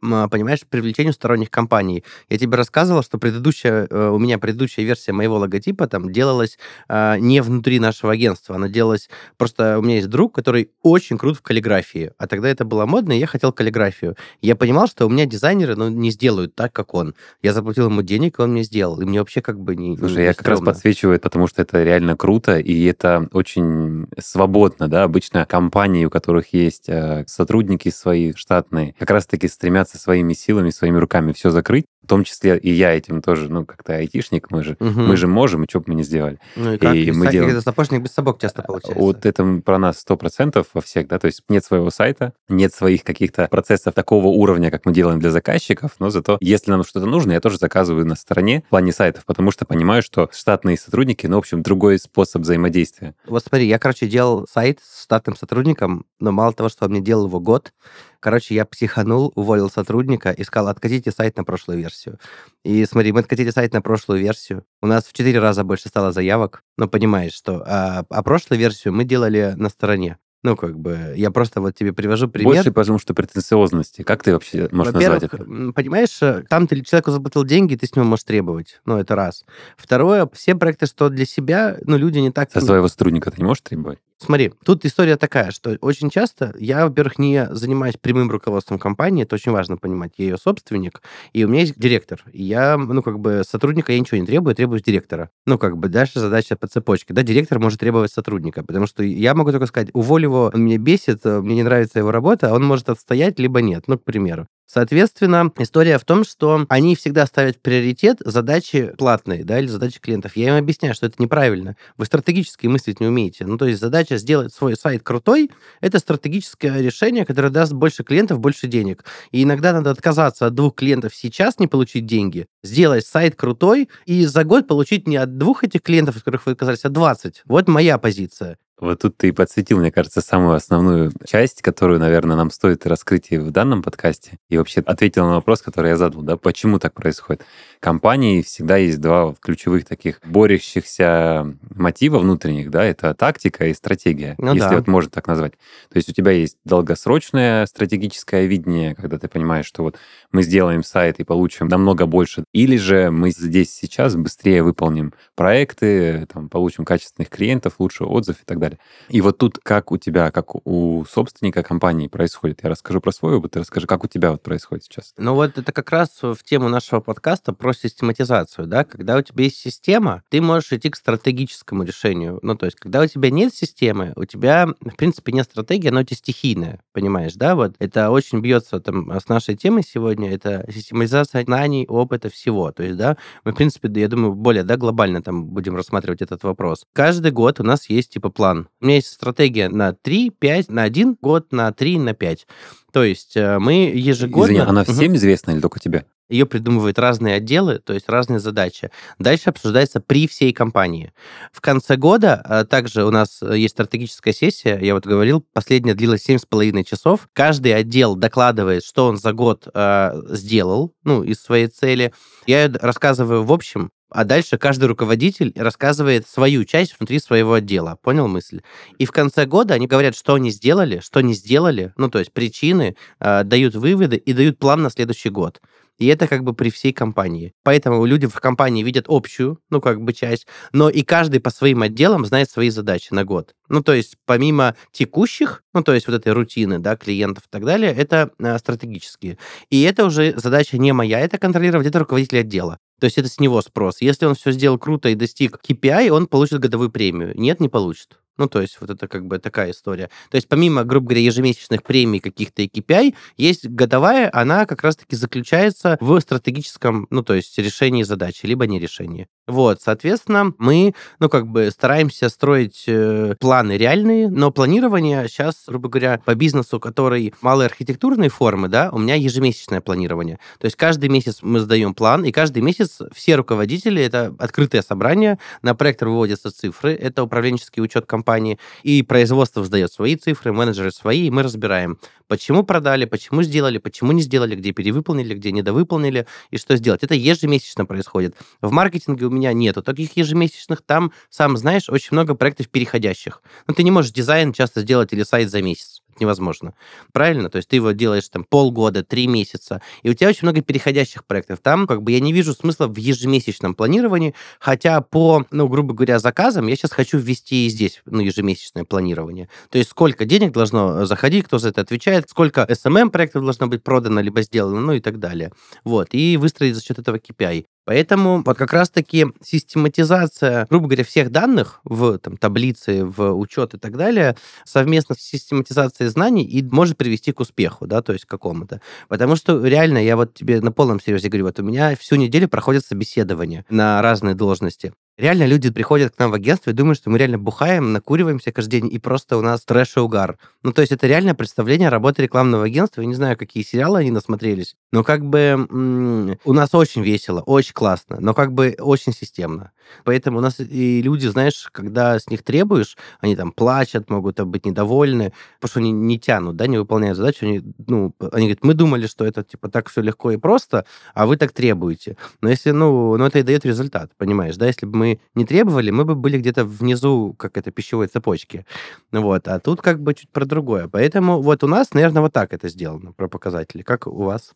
понимаешь, 0.00 0.60
привлечению 0.68 1.12
сторонних 1.12 1.50
компаний. 1.50 2.04
Я 2.28 2.38
тебе 2.38 2.56
рассказывал, 2.56 3.02
что 3.02 3.18
предыдущая, 3.18 3.86
э, 3.88 4.08
у 4.08 4.18
меня 4.18 4.38
предыдущая 4.38 4.84
версия 4.84 5.12
моего 5.12 5.36
логотипа 5.38 5.86
там 5.86 6.12
делалась 6.12 6.58
а, 6.88 7.18
не 7.18 7.40
внутри 7.40 7.80
нашего 7.80 8.12
агентства, 8.12 8.56
она 8.56 8.68
делалась 8.68 9.08
просто... 9.36 9.78
У 9.78 9.82
меня 9.82 9.96
есть 9.96 10.08
друг, 10.08 10.34
который 10.34 10.70
очень 10.82 11.18
крут 11.18 11.38
в 11.38 11.42
каллиграфии, 11.42 12.12
а 12.18 12.26
тогда 12.26 12.48
это 12.48 12.64
было 12.64 12.86
модно, 12.86 13.12
и 13.12 13.18
я 13.18 13.26
хотел 13.26 13.52
каллиграфию. 13.52 14.16
Я 14.40 14.56
понимал, 14.56 14.86
что 14.86 15.06
у 15.06 15.08
меня 15.08 15.26
дизайнеры 15.26 15.76
ну, 15.76 15.88
не 15.88 16.10
сделают 16.10 16.54
так, 16.54 16.72
как 16.72 16.94
он. 16.94 17.14
Я 17.42 17.52
заплатил 17.52 17.86
ему 17.86 18.02
денег, 18.02 18.38
и 18.38 18.42
он 18.42 18.52
мне 18.52 18.62
сделал. 18.62 19.00
И 19.00 19.04
мне 19.04 19.18
вообще 19.18 19.40
как 19.40 19.60
бы 19.60 19.76
не 19.76 19.96
Слушай, 19.96 20.18
не 20.18 20.24
я 20.24 20.34
как 20.34 20.48
раз 20.48 20.60
подсвечиваю, 20.60 21.20
потому 21.20 21.46
что 21.46 21.62
это 21.62 21.82
реально 21.82 22.16
круто, 22.16 22.58
и 22.58 22.84
это 22.84 23.28
очень 23.32 24.06
свободно, 24.18 24.88
да, 24.88 25.04
обычно 25.04 25.44
компании, 25.46 26.04
у 26.04 26.10
которых 26.10 26.52
есть 26.52 26.88
э, 26.88 27.24
сотрудники 27.26 27.90
свои 27.90 28.32
штатные, 28.34 28.94
как 28.98 29.10
раз-таки 29.10 29.48
стремятся 29.48 29.87
своими 29.96 30.32
силами, 30.32 30.70
своими 30.70 30.98
руками 30.98 31.32
все 31.32 31.50
закрыть. 31.50 31.86
том 32.08 32.24
числе 32.24 32.58
и 32.58 32.70
я 32.70 32.96
этим 32.96 33.22
тоже, 33.22 33.52
ну, 33.52 33.64
как-то 33.64 33.94
айтишник, 33.94 34.50
мы 34.50 34.64
же, 34.64 34.76
угу. 34.80 35.00
мы 35.00 35.16
же 35.16 35.28
можем, 35.28 35.62
и 35.64 35.68
что 35.68 35.78
бы 35.78 35.84
мы 35.88 35.94
не 35.94 36.02
сделали. 36.02 36.40
Ну 36.56 36.72
и 36.72 36.78
как? 36.78 36.96
И 36.96 37.12
мы 37.12 37.28
делаем... 37.30 37.52
Это 37.52 37.60
сапожник 37.60 38.02
без 38.02 38.12
сапог 38.12 38.40
часто 38.40 38.62
получается. 38.62 39.00
Вот 39.00 39.24
это 39.26 39.60
про 39.64 39.78
нас 39.78 39.98
сто 40.00 40.16
процентов 40.16 40.68
во 40.74 40.80
всех, 40.80 41.06
да, 41.06 41.18
то 41.18 41.26
есть 41.26 41.44
нет 41.48 41.64
своего 41.64 41.90
сайта, 41.90 42.32
нет 42.48 42.74
своих 42.74 43.04
каких-то 43.04 43.46
процессов 43.48 43.94
такого 43.94 44.28
уровня, 44.28 44.70
как 44.70 44.86
мы 44.86 44.92
делаем 44.92 45.20
для 45.20 45.30
заказчиков, 45.30 45.92
но 46.00 46.10
зато, 46.10 46.38
если 46.40 46.70
нам 46.70 46.82
что-то 46.82 47.06
нужно, 47.06 47.32
я 47.32 47.40
тоже 47.40 47.58
заказываю 47.58 48.06
на 48.06 48.16
стороне 48.16 48.64
в 48.66 48.70
плане 48.70 48.92
сайтов, 48.92 49.24
потому 49.24 49.50
что 49.50 49.66
понимаю, 49.66 50.02
что 50.02 50.28
штатные 50.32 50.78
сотрудники, 50.78 51.26
ну, 51.26 51.36
в 51.36 51.40
общем, 51.40 51.62
другой 51.62 51.98
способ 51.98 52.42
взаимодействия. 52.42 53.14
Вот 53.26 53.44
смотри, 53.44 53.68
я, 53.68 53.78
короче, 53.78 54.08
делал 54.08 54.46
сайт 54.50 54.80
с 54.82 55.02
штатным 55.02 55.36
сотрудником, 55.36 56.06
но 56.18 56.32
мало 56.32 56.52
того, 56.54 56.70
что 56.70 56.86
он 56.86 56.92
мне 56.92 57.00
делал 57.00 57.26
его 57.26 57.38
год, 57.38 57.72
короче, 58.20 58.54
я 58.54 58.64
психанул, 58.64 59.32
уволил 59.34 59.70
сотрудника 59.70 60.30
и 60.30 60.44
сказал, 60.44 60.68
откатите 60.68 61.10
сайт 61.10 61.36
на 61.36 61.44
прошлую 61.44 61.78
версию. 61.78 62.18
И 62.64 62.84
смотри, 62.84 63.12
мы 63.12 63.20
откатили 63.20 63.50
сайт 63.50 63.72
на 63.72 63.82
прошлую 63.82 64.20
версию. 64.20 64.64
У 64.82 64.86
нас 64.86 65.06
в 65.06 65.12
четыре 65.12 65.38
раза 65.38 65.64
больше 65.64 65.88
стало 65.88 66.12
заявок. 66.12 66.62
Но 66.76 66.88
понимаешь, 66.88 67.32
что... 67.32 67.62
А, 67.66 68.04
а 68.08 68.22
прошлую 68.22 68.58
версию 68.58 68.94
мы 68.94 69.04
делали 69.04 69.54
на 69.56 69.68
стороне. 69.68 70.18
Ну, 70.44 70.56
как 70.56 70.78
бы, 70.78 71.14
я 71.16 71.32
просто 71.32 71.60
вот 71.60 71.74
тебе 71.74 71.92
привожу 71.92 72.28
пример. 72.28 72.54
Больше 72.54 72.70
потому 72.70 73.00
что 73.00 73.12
претенциозности. 73.12 74.02
Как 74.02 74.22
ты 74.22 74.32
вообще 74.32 74.68
можешь 74.70 74.94
назвать 74.94 75.24
это? 75.24 75.38
понимаешь, 75.74 76.16
э, 76.22 76.44
там 76.48 76.68
ты 76.68 76.80
человеку 76.82 77.10
заплатил 77.10 77.44
деньги, 77.44 77.74
ты 77.74 77.86
с 77.86 77.96
него 77.96 78.06
можешь 78.06 78.22
требовать. 78.22 78.80
Ну, 78.84 78.98
это 78.98 79.16
раз. 79.16 79.44
Второе, 79.76 80.28
все 80.32 80.54
проекты, 80.54 80.86
что 80.86 81.08
для 81.08 81.26
себя, 81.26 81.78
ну, 81.82 81.96
люди 81.96 82.18
не 82.18 82.30
так... 82.30 82.52
Со 82.52 82.60
своего 82.60 82.86
сотрудника 82.86 83.32
ты 83.32 83.38
не 83.38 83.46
можешь 83.46 83.62
требовать? 83.62 83.98
Смотри, 84.20 84.52
тут 84.64 84.84
история 84.84 85.16
такая, 85.16 85.52
что 85.52 85.76
очень 85.80 86.10
часто 86.10 86.52
я, 86.58 86.84
во-первых, 86.86 87.18
не 87.18 87.46
занимаюсь 87.54 87.96
прямым 87.96 88.28
руководством 88.30 88.78
компании, 88.80 89.22
это 89.22 89.36
очень 89.36 89.52
важно 89.52 89.76
понимать, 89.76 90.14
я 90.16 90.24
ее 90.24 90.38
собственник, 90.38 91.02
и 91.32 91.44
у 91.44 91.48
меня 91.48 91.60
есть 91.60 91.78
директор. 91.78 92.24
И 92.32 92.42
я, 92.42 92.76
ну, 92.76 93.00
как 93.02 93.20
бы, 93.20 93.42
сотрудника 93.48 93.92
я 93.92 94.00
ничего 94.00 94.18
не 94.20 94.26
требую, 94.26 94.50
я 94.52 94.56
требую 94.56 94.80
директора. 94.80 95.30
Ну, 95.46 95.56
как 95.56 95.76
бы, 95.78 95.88
дальше 95.88 96.18
задача 96.18 96.56
по 96.56 96.66
цепочке. 96.66 97.14
Да, 97.14 97.22
директор 97.22 97.60
может 97.60 97.78
требовать 97.78 98.10
сотрудника, 98.12 98.64
потому 98.64 98.88
что 98.88 99.04
я 99.04 99.34
могу 99.36 99.52
только 99.52 99.66
сказать, 99.66 99.90
уволь 99.92 100.24
его, 100.24 100.50
он 100.52 100.62
меня 100.64 100.78
бесит, 100.78 101.24
мне 101.24 101.54
не 101.54 101.62
нравится 101.62 102.00
его 102.00 102.10
работа, 102.10 102.52
он 102.52 102.64
может 102.64 102.88
отстоять, 102.88 103.38
либо 103.38 103.62
нет, 103.62 103.84
ну, 103.86 103.98
к 103.98 104.04
примеру. 104.04 104.48
Соответственно, 104.70 105.50
история 105.56 105.98
в 105.98 106.04
том, 106.04 106.24
что 106.24 106.66
они 106.68 106.94
всегда 106.94 107.24
ставят 107.24 107.58
приоритет 107.62 108.18
задачи 108.22 108.92
платные, 108.98 109.42
да, 109.42 109.58
или 109.58 109.66
задачи 109.66 109.98
клиентов. 109.98 110.36
Я 110.36 110.50
им 110.50 110.62
объясняю, 110.62 110.94
что 110.94 111.06
это 111.06 111.14
неправильно. 111.22 111.74
Вы 111.96 112.04
стратегически 112.04 112.66
мыслить 112.66 113.00
не 113.00 113.06
умеете. 113.06 113.46
Ну, 113.46 113.56
то 113.56 113.64
есть 113.66 113.80
задача 113.80 114.18
сделать 114.18 114.52
свой 114.52 114.76
сайт 114.76 115.02
крутой– 115.02 115.50
это 115.80 115.98
стратегическое 115.98 116.82
решение, 116.82 117.24
которое 117.24 117.48
даст 117.48 117.72
больше 117.72 118.04
клиентов, 118.04 118.40
больше 118.40 118.66
денег. 118.66 119.06
И 119.32 119.42
иногда 119.42 119.72
надо 119.72 119.90
отказаться 119.90 120.44
от 120.44 120.54
двух 120.54 120.74
клиентов 120.74 121.14
сейчас, 121.14 121.58
не 121.58 121.66
получить 121.66 122.04
деньги, 122.04 122.44
сделать 122.62 123.06
сайт 123.06 123.36
крутой 123.36 123.88
и 124.04 124.26
за 124.26 124.44
год 124.44 124.68
получить 124.68 125.08
не 125.08 125.16
от 125.16 125.38
двух 125.38 125.64
этих 125.64 125.80
клиентов, 125.80 126.16
от 126.16 126.24
которых 126.24 126.44
вы 126.44 126.52
отказались, 126.52 126.84
а 126.84 126.90
20. 126.90 127.44
Вот 127.46 127.68
моя 127.68 127.96
позиция. 127.96 128.58
Вот 128.80 129.00
тут 129.00 129.16
ты 129.16 129.28
и 129.28 129.32
подсветил, 129.32 129.78
мне 129.78 129.90
кажется, 129.90 130.20
самую 130.20 130.54
основную 130.54 131.10
часть, 131.26 131.62
которую, 131.62 131.98
наверное, 131.98 132.36
нам 132.36 132.50
стоит 132.50 132.86
раскрыть 132.86 133.26
и 133.30 133.38
в 133.38 133.50
данном 133.50 133.82
подкасте. 133.82 134.38
И 134.48 134.56
вообще 134.56 134.80
ответил 134.86 135.26
на 135.26 135.34
вопрос, 135.34 135.62
который 135.62 135.90
я 135.90 135.96
задал, 135.96 136.22
да, 136.22 136.36
почему 136.36 136.78
так 136.78 136.94
происходит. 136.94 137.42
Компании 137.80 138.42
всегда 138.42 138.76
есть 138.76 139.00
два 139.00 139.34
ключевых 139.40 139.84
таких 139.84 140.20
борющихся 140.24 141.56
мотива 141.74 142.18
внутренних, 142.18 142.70
да, 142.70 142.84
это 142.84 143.14
тактика 143.14 143.66
и 143.66 143.74
стратегия, 143.74 144.36
ну, 144.38 144.54
если 144.54 144.68
да. 144.68 144.76
вот 144.76 144.86
можно 144.86 145.10
так 145.10 145.26
назвать. 145.26 145.52
То 145.90 145.96
есть 145.96 146.08
у 146.08 146.12
тебя 146.12 146.30
есть 146.30 146.56
долгосрочное 146.64 147.66
стратегическое 147.66 148.46
видение, 148.46 148.94
когда 148.94 149.18
ты 149.18 149.26
понимаешь, 149.26 149.66
что 149.66 149.82
вот 149.82 149.96
мы 150.30 150.42
сделаем 150.42 150.84
сайт 150.84 151.18
и 151.18 151.24
получим 151.24 151.66
намного 151.66 152.06
больше, 152.06 152.44
или 152.52 152.76
же 152.76 153.10
мы 153.10 153.30
здесь 153.30 153.74
сейчас 153.74 154.14
быстрее 154.14 154.62
выполним 154.62 155.14
проекты, 155.34 156.26
там, 156.32 156.48
получим 156.48 156.84
качественных 156.84 157.28
клиентов, 157.28 157.74
лучший 157.78 158.06
отзыв 158.06 158.36
и 158.40 158.44
так 158.44 158.60
далее 158.60 158.67
далее. 158.68 158.78
И 159.08 159.20
вот 159.20 159.38
тут 159.38 159.58
как 159.62 159.92
у 159.92 159.96
тебя, 159.96 160.30
как 160.30 160.54
у 160.66 161.04
собственника 161.04 161.62
компании 161.62 162.08
происходит? 162.08 162.60
Я 162.62 162.70
расскажу 162.70 163.00
про 163.00 163.12
свой 163.12 163.36
опыт, 163.36 163.52
ты 163.52 163.60
расскажи, 163.60 163.86
как 163.86 164.04
у 164.04 164.08
тебя 164.08 164.32
вот 164.32 164.42
происходит 164.42 164.84
сейчас. 164.84 165.14
Ну 165.16 165.34
вот 165.34 165.58
это 165.58 165.72
как 165.72 165.90
раз 165.90 166.10
в 166.22 166.38
тему 166.44 166.68
нашего 166.68 167.00
подкаста 167.00 167.52
про 167.52 167.72
систематизацию, 167.72 168.66
да, 168.66 168.84
когда 168.84 169.16
у 169.16 169.22
тебя 169.22 169.44
есть 169.44 169.58
система, 169.58 170.22
ты 170.28 170.40
можешь 170.40 170.72
идти 170.72 170.90
к 170.90 170.96
стратегическому 170.96 171.84
решению. 171.84 172.38
Ну 172.42 172.54
то 172.56 172.66
есть, 172.66 172.78
когда 172.78 173.00
у 173.00 173.06
тебя 173.06 173.30
нет 173.30 173.54
системы, 173.54 174.12
у 174.16 174.24
тебя, 174.24 174.66
в 174.80 174.96
принципе, 174.96 175.32
нет 175.32 175.46
стратегии, 175.46 175.88
она 175.88 176.00
у 176.00 176.04
тебя 176.04 176.16
стихийная, 176.16 176.80
понимаешь, 176.92 177.34
да, 177.34 177.54
вот 177.54 177.74
это 177.78 178.10
очень 178.10 178.40
бьется 178.40 178.80
там 178.80 179.10
с 179.10 179.28
нашей 179.28 179.56
темой 179.56 179.82
сегодня, 179.82 180.32
это 180.34 180.64
систематизация 180.72 181.44
знаний, 181.44 181.86
опыта, 181.88 182.28
всего. 182.28 182.72
То 182.72 182.82
есть, 182.82 182.96
да, 182.96 183.16
мы, 183.44 183.52
в 183.52 183.54
принципе, 183.54 183.88
я 184.00 184.08
думаю, 184.08 184.34
более, 184.34 184.62
да, 184.62 184.76
глобально 184.76 185.22
там 185.22 185.46
будем 185.46 185.76
рассматривать 185.76 186.22
этот 186.22 186.42
вопрос. 186.42 186.84
Каждый 186.92 187.30
год 187.30 187.60
у 187.60 187.62
нас 187.62 187.88
есть, 187.88 188.12
типа, 188.12 188.30
план 188.30 188.57
план. 188.58 188.68
У 188.80 188.86
меня 188.86 188.96
есть 188.96 189.08
стратегия 189.08 189.68
на 189.68 189.92
3, 189.92 190.30
5, 190.30 190.70
на 190.70 190.82
1 190.82 191.18
год, 191.20 191.52
на 191.52 191.72
3, 191.72 191.98
на 191.98 192.14
5. 192.14 192.46
То 192.92 193.04
есть 193.04 193.36
э, 193.36 193.58
мы 193.58 193.92
ежегодно... 193.94 194.52
Извини, 194.52 194.60
она 194.60 194.84
всем 194.84 195.10
угу. 195.10 195.16
известна 195.16 195.50
или 195.52 195.60
только 195.60 195.78
тебе? 195.78 196.04
Ее 196.30 196.44
придумывают 196.44 196.98
разные 196.98 197.36
отделы, 197.36 197.78
то 197.78 197.94
есть 197.94 198.08
разные 198.08 198.38
задачи. 198.38 198.90
Дальше 199.18 199.48
обсуждается 199.48 200.00
при 200.00 200.28
всей 200.28 200.52
компании. 200.52 201.12
В 201.52 201.60
конце 201.60 201.96
года 201.96 202.42
э, 202.44 202.64
также 202.64 203.04
у 203.04 203.10
нас 203.10 203.42
э, 203.42 203.58
есть 203.58 203.74
стратегическая 203.74 204.32
сессия, 204.32 204.78
я 204.80 204.94
вот 204.94 205.06
говорил, 205.06 205.44
последняя 205.52 205.94
длилась 205.94 206.28
7,5 206.28 206.84
часов. 206.84 207.28
Каждый 207.32 207.74
отдел 207.74 208.14
докладывает, 208.14 208.84
что 208.84 209.06
он 209.06 209.16
за 209.16 209.32
год 209.32 209.68
э, 209.72 210.22
сделал, 210.30 210.94
ну, 211.04 211.22
из 211.22 211.40
своей 211.40 211.68
цели. 211.68 212.12
Я 212.46 212.70
рассказываю 212.80 213.44
в 213.44 213.52
общем, 213.52 213.90
а 214.10 214.24
дальше 214.24 214.58
каждый 214.58 214.86
руководитель 214.86 215.52
рассказывает 215.56 216.26
свою 216.26 216.64
часть 216.64 216.96
внутри 216.98 217.18
своего 217.18 217.54
отдела. 217.54 217.98
Понял 218.02 218.28
мысль? 218.28 218.62
И 218.98 219.06
в 219.06 219.12
конце 219.12 219.46
года 219.46 219.74
они 219.74 219.86
говорят, 219.86 220.16
что 220.16 220.34
они 220.34 220.50
сделали, 220.50 221.00
что 221.00 221.20
не 221.20 221.34
сделали, 221.34 221.92
ну, 221.96 222.08
то 222.08 222.18
есть 222.18 222.32
причины, 222.32 222.96
э, 223.20 223.44
дают 223.44 223.74
выводы 223.74 224.16
и 224.16 224.32
дают 224.32 224.58
план 224.58 224.82
на 224.82 224.90
следующий 224.90 225.30
год. 225.30 225.60
И 225.98 226.06
это 226.06 226.28
как 226.28 226.44
бы 226.44 226.54
при 226.54 226.70
всей 226.70 226.92
компании. 226.92 227.54
Поэтому 227.64 228.04
люди 228.04 228.26
в 228.28 228.34
компании 228.34 228.84
видят 228.84 229.06
общую, 229.08 229.58
ну, 229.68 229.80
как 229.80 230.00
бы 230.00 230.12
часть, 230.12 230.46
но 230.72 230.88
и 230.88 231.02
каждый 231.02 231.40
по 231.40 231.50
своим 231.50 231.82
отделам 231.82 232.24
знает 232.24 232.48
свои 232.48 232.70
задачи 232.70 233.08
на 233.12 233.24
год. 233.24 233.54
Ну, 233.68 233.82
то 233.82 233.92
есть 233.92 234.16
помимо 234.24 234.76
текущих, 234.92 235.64
ну, 235.74 235.82
то 235.82 235.92
есть 235.92 236.06
вот 236.06 236.14
этой 236.14 236.32
рутины, 236.32 236.78
да, 236.78 236.96
клиентов 236.96 237.44
и 237.44 237.48
так 237.50 237.64
далее, 237.64 237.92
это 237.92 238.30
э, 238.38 238.58
стратегические. 238.58 239.38
И 239.70 239.82
это 239.82 240.04
уже 240.04 240.38
задача 240.38 240.78
не 240.78 240.92
моя, 240.92 241.18
это 241.20 241.36
контролировать, 241.36 241.88
это 241.88 241.98
руководитель 241.98 242.38
отдела. 242.38 242.78
То 243.00 243.04
есть 243.04 243.18
это 243.18 243.28
с 243.28 243.38
него 243.38 243.60
спрос. 243.62 244.00
Если 244.00 244.26
он 244.26 244.34
все 244.34 244.52
сделал 244.52 244.78
круто 244.78 245.08
и 245.08 245.14
достиг 245.14 245.58
KPI, 245.62 246.08
он 246.10 246.26
получит 246.26 246.58
годовую 246.58 246.90
премию. 246.90 247.32
Нет, 247.36 247.60
не 247.60 247.68
получит. 247.68 248.18
Ну, 248.38 248.48
то 248.48 248.60
есть 248.60 248.78
вот 248.80 248.90
это 248.90 249.08
как 249.08 249.26
бы 249.26 249.38
такая 249.38 249.72
история. 249.72 250.10
То 250.30 250.36
есть 250.36 250.48
помимо, 250.48 250.84
грубо 250.84 251.08
говоря, 251.08 251.22
ежемесячных 251.22 251.82
премий 251.82 252.20
каких-то 252.20 252.62
и 252.62 252.68
KPI, 252.68 253.14
есть 253.36 253.68
годовая, 253.68 254.30
она 254.32 254.64
как 254.64 254.82
раз-таки 254.82 255.16
заключается 255.16 255.98
в 256.00 256.18
стратегическом, 256.20 257.08
ну, 257.10 257.22
то 257.22 257.34
есть 257.34 257.58
решении 257.58 258.04
задачи, 258.04 258.46
либо 258.46 258.66
не 258.66 258.78
решении. 258.78 259.28
Вот, 259.48 259.80
соответственно, 259.80 260.52
мы, 260.58 260.94
ну, 261.20 261.30
как 261.30 261.46
бы 261.46 261.70
стараемся 261.70 262.28
строить 262.28 262.84
э, 262.86 263.34
планы 263.40 263.78
реальные, 263.78 264.28
но 264.28 264.50
планирование 264.50 265.26
сейчас, 265.26 265.64
грубо 265.66 265.88
говоря, 265.88 266.20
по 266.22 266.34
бизнесу, 266.34 266.78
который 266.78 267.32
малой 267.40 267.64
архитектурной 267.64 268.28
формы, 268.28 268.68
да, 268.68 268.90
у 268.92 268.98
меня 268.98 269.14
ежемесячное 269.14 269.80
планирование. 269.80 270.38
То 270.58 270.66
есть 270.66 270.76
каждый 270.76 271.08
месяц 271.08 271.38
мы 271.40 271.60
сдаем 271.60 271.94
план, 271.94 272.26
и 272.26 272.30
каждый 272.30 272.60
месяц 272.60 272.98
все 273.14 273.36
руководители, 273.36 274.02
это 274.02 274.34
открытое 274.38 274.82
собрание, 274.82 275.38
на 275.62 275.74
проектор 275.74 276.08
выводятся 276.08 276.50
цифры, 276.50 276.92
это 276.92 277.22
управленческий 277.22 277.82
учет 277.82 278.04
компании, 278.04 278.58
и 278.82 279.02
производство 279.02 279.64
сдает 279.64 279.90
свои 279.90 280.16
цифры, 280.16 280.52
менеджеры 280.52 280.90
свои, 280.90 281.26
и 281.26 281.30
мы 281.30 281.42
разбираем, 281.42 281.96
почему 282.28 282.62
продали, 282.62 283.04
почему 283.04 283.42
сделали, 283.42 283.78
почему 283.78 284.12
не 284.12 284.22
сделали, 284.22 284.54
где 284.54 284.72
перевыполнили, 284.72 285.34
где 285.34 285.50
недовыполнили, 285.50 286.26
и 286.50 286.58
что 286.58 286.76
сделать. 286.76 287.02
Это 287.02 287.14
ежемесячно 287.14 287.86
происходит. 287.86 288.36
В 288.60 288.70
маркетинге 288.70 289.26
у 289.26 289.30
меня 289.30 289.52
нету 289.52 289.82
таких 289.82 290.16
ежемесячных, 290.16 290.82
там, 290.82 291.12
сам 291.30 291.56
знаешь, 291.56 291.88
очень 291.88 292.10
много 292.12 292.34
проектов 292.34 292.68
переходящих. 292.68 293.42
Но 293.66 293.74
ты 293.74 293.82
не 293.82 293.90
можешь 293.90 294.12
дизайн 294.12 294.52
часто 294.52 294.82
сделать 294.82 295.12
или 295.12 295.22
сайт 295.22 295.50
за 295.50 295.62
месяц 295.62 296.02
невозможно. 296.20 296.74
Правильно? 297.12 297.50
То 297.50 297.56
есть 297.56 297.68
ты 297.68 297.76
его 297.76 297.92
делаешь 297.92 298.28
там 298.28 298.44
полгода, 298.44 299.02
три 299.02 299.26
месяца, 299.26 299.80
и 300.02 300.10
у 300.10 300.14
тебя 300.14 300.28
очень 300.28 300.40
много 300.42 300.60
переходящих 300.60 301.24
проектов. 301.24 301.60
Там 301.62 301.86
как 301.86 302.02
бы 302.02 302.12
я 302.12 302.20
не 302.20 302.32
вижу 302.32 302.54
смысла 302.54 302.86
в 302.86 302.96
ежемесячном 302.96 303.74
планировании, 303.74 304.34
хотя 304.58 305.00
по, 305.00 305.44
ну, 305.50 305.68
грубо 305.68 305.94
говоря, 305.94 306.18
заказам 306.18 306.66
я 306.66 306.76
сейчас 306.76 306.92
хочу 306.92 307.18
ввести 307.18 307.66
и 307.66 307.68
здесь, 307.68 308.02
ну, 308.06 308.20
ежемесячное 308.20 308.84
планирование. 308.84 309.48
То 309.70 309.78
есть 309.78 309.90
сколько 309.90 310.24
денег 310.24 310.52
должно 310.52 311.06
заходить, 311.06 311.44
кто 311.44 311.58
за 311.58 311.70
это 311.70 311.80
отвечает, 311.80 312.28
сколько 312.30 312.62
SMM 312.68 313.10
проектов 313.10 313.44
должно 313.44 313.66
быть 313.66 313.82
продано 313.82 314.20
либо 314.20 314.42
сделано, 314.42 314.80
ну 314.80 314.92
и 314.92 315.00
так 315.00 315.18
далее. 315.18 315.52
Вот. 315.84 316.08
И 316.12 316.36
выстроить 316.36 316.74
за 316.74 316.82
счет 316.82 316.98
этого 316.98 317.16
KPI. 317.16 317.66
Поэтому 317.88 318.42
вот 318.44 318.58
как 318.58 318.74
раз-таки 318.74 319.28
систематизация, 319.42 320.66
грубо 320.68 320.88
говоря, 320.88 321.04
всех 321.04 321.32
данных 321.32 321.80
в 321.84 322.18
там, 322.18 322.36
таблице, 322.36 323.02
в 323.02 323.32
учет 323.32 323.72
и 323.72 323.78
так 323.78 323.96
далее, 323.96 324.36
совместно 324.66 325.14
с 325.14 325.22
систематизацией 325.22 326.10
знаний 326.10 326.44
и 326.44 326.62
может 326.62 326.98
привести 326.98 327.32
к 327.32 327.40
успеху, 327.40 327.86
да, 327.86 328.02
то 328.02 328.12
есть 328.12 328.26
к 328.26 328.28
какому-то. 328.28 328.82
Потому 329.08 329.36
что 329.36 329.64
реально, 329.64 330.04
я 330.04 330.16
вот 330.16 330.34
тебе 330.34 330.60
на 330.60 330.70
полном 330.70 331.00
серьезе 331.00 331.30
говорю, 331.30 331.46
вот 331.46 331.60
у 331.60 331.62
меня 331.62 331.96
всю 331.96 332.16
неделю 332.16 332.46
проходят 332.46 332.84
собеседования 332.84 333.64
на 333.70 334.02
разные 334.02 334.34
должности. 334.34 334.92
Реально 335.18 335.46
люди 335.46 335.68
приходят 335.70 336.14
к 336.14 336.18
нам 336.20 336.30
в 336.30 336.34
агентство 336.34 336.70
и 336.70 336.74
думают, 336.74 336.98
что 336.98 337.10
мы 337.10 337.18
реально 337.18 337.38
бухаем, 337.38 337.92
накуриваемся 337.92 338.52
каждый 338.52 338.82
день, 338.82 338.92
и 338.92 339.00
просто 339.00 339.36
у 339.36 339.42
нас 339.42 339.64
трэш 339.64 339.96
и 339.96 340.00
угар. 340.00 340.38
Ну, 340.62 340.72
то 340.72 340.80
есть 340.80 340.92
это 340.92 341.08
реально 341.08 341.34
представление 341.34 341.88
работы 341.88 342.22
рекламного 342.22 342.66
агентства. 342.66 343.00
Я 343.00 343.08
не 343.08 343.16
знаю, 343.16 343.36
какие 343.36 343.64
сериалы 343.64 343.98
они 343.98 344.12
насмотрелись, 344.12 344.76
но 344.92 345.04
как 345.04 345.24
бы 345.24 346.36
у 346.44 346.52
нас 346.52 346.74
очень 346.74 347.02
весело, 347.02 347.40
очень 347.40 347.74
классно, 347.74 348.18
но 348.20 348.34
как 348.34 348.52
бы 348.52 348.74
очень 348.78 349.12
системно. 349.12 349.72
Поэтому 350.04 350.38
у 350.38 350.40
нас 350.40 350.60
и 350.60 351.02
люди, 351.02 351.26
знаешь, 351.26 351.68
когда 351.72 352.18
с 352.18 352.28
них 352.28 352.42
требуешь, 352.42 352.96
они 353.20 353.36
там 353.36 353.52
плачут, 353.52 354.10
могут 354.10 354.40
быть 354.40 354.66
недовольны, 354.66 355.32
потому 355.60 355.70
что 355.70 355.80
они 355.80 355.92
не 355.92 356.18
тянут, 356.18 356.56
да, 356.56 356.66
не 356.66 356.78
выполняют 356.78 357.16
задачу. 357.16 357.46
Они, 357.46 357.62
ну, 357.86 358.14
они 358.32 358.46
говорят, 358.46 358.64
мы 358.64 358.74
думали, 358.74 359.06
что 359.06 359.24
это 359.24 359.42
типа 359.44 359.68
так 359.68 359.88
все 359.88 360.00
легко 360.00 360.30
и 360.30 360.36
просто, 360.36 360.84
а 361.14 361.26
вы 361.26 361.36
так 361.36 361.52
требуете. 361.52 362.16
Но 362.40 362.48
если, 362.48 362.70
ну, 362.70 363.16
ну 363.16 363.24
это 363.24 363.38
и 363.38 363.42
дает 363.42 363.64
результат, 363.66 364.12
понимаешь, 364.16 364.56
да, 364.56 364.66
если 364.66 364.86
бы 364.86 364.96
мы 364.96 365.20
не 365.34 365.44
требовали, 365.44 365.90
мы 365.90 366.04
бы 366.04 366.14
были 366.14 366.38
где-то 366.38 366.64
внизу, 366.64 367.34
как 367.38 367.56
это, 367.56 367.70
пищевой 367.70 368.06
цепочки. 368.08 368.66
Вот, 369.12 369.48
а 369.48 369.60
тут 369.60 369.82
как 369.82 370.00
бы 370.02 370.14
чуть 370.14 370.30
про 370.30 370.44
другое. 370.44 370.88
Поэтому 370.88 371.42
вот 371.42 371.64
у 371.64 371.66
нас, 371.66 371.92
наверное, 371.94 372.22
вот 372.22 372.32
так 372.32 372.52
это 372.52 372.68
сделано, 372.68 373.12
про 373.12 373.28
показатели. 373.28 373.82
Как 373.82 374.06
у 374.06 374.22
вас? 374.22 374.52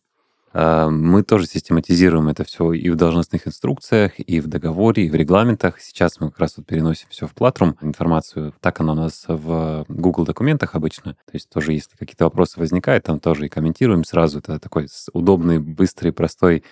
А, 0.53 0.89
мы 0.89 1.23
тоже 1.23 1.47
систематизируем 1.47 2.29
это 2.29 2.43
все 2.43 2.73
и 2.73 2.89
в 2.89 2.95
должностных 2.95 3.47
инструкциях, 3.47 4.19
и 4.19 4.39
в 4.39 4.47
договоре, 4.47 5.05
и 5.05 5.09
в 5.09 5.15
регламентах. 5.15 5.79
Сейчас 5.81 6.19
мы 6.19 6.29
как 6.29 6.39
раз 6.39 6.57
вот 6.57 6.67
переносим 6.67 7.07
все 7.09 7.27
в 7.27 7.33
Platform, 7.33 7.75
информацию. 7.81 8.53
Так 8.61 8.79
она 8.79 8.93
у 8.93 8.95
нас 8.95 9.25
в 9.27 9.85
Google 9.89 10.25
документах 10.25 10.75
обычно. 10.75 11.13
То 11.13 11.33
есть 11.33 11.49
тоже, 11.49 11.73
если 11.73 11.95
какие-то 11.97 12.25
вопросы 12.25 12.59
возникают, 12.59 13.03
там 13.05 13.19
тоже 13.19 13.47
и 13.47 13.49
комментируем 13.49 14.03
сразу. 14.03 14.39
Это 14.39 14.59
такой 14.59 14.87
удобный, 15.11 15.59
быстрый, 15.59 16.11
простой 16.11 16.63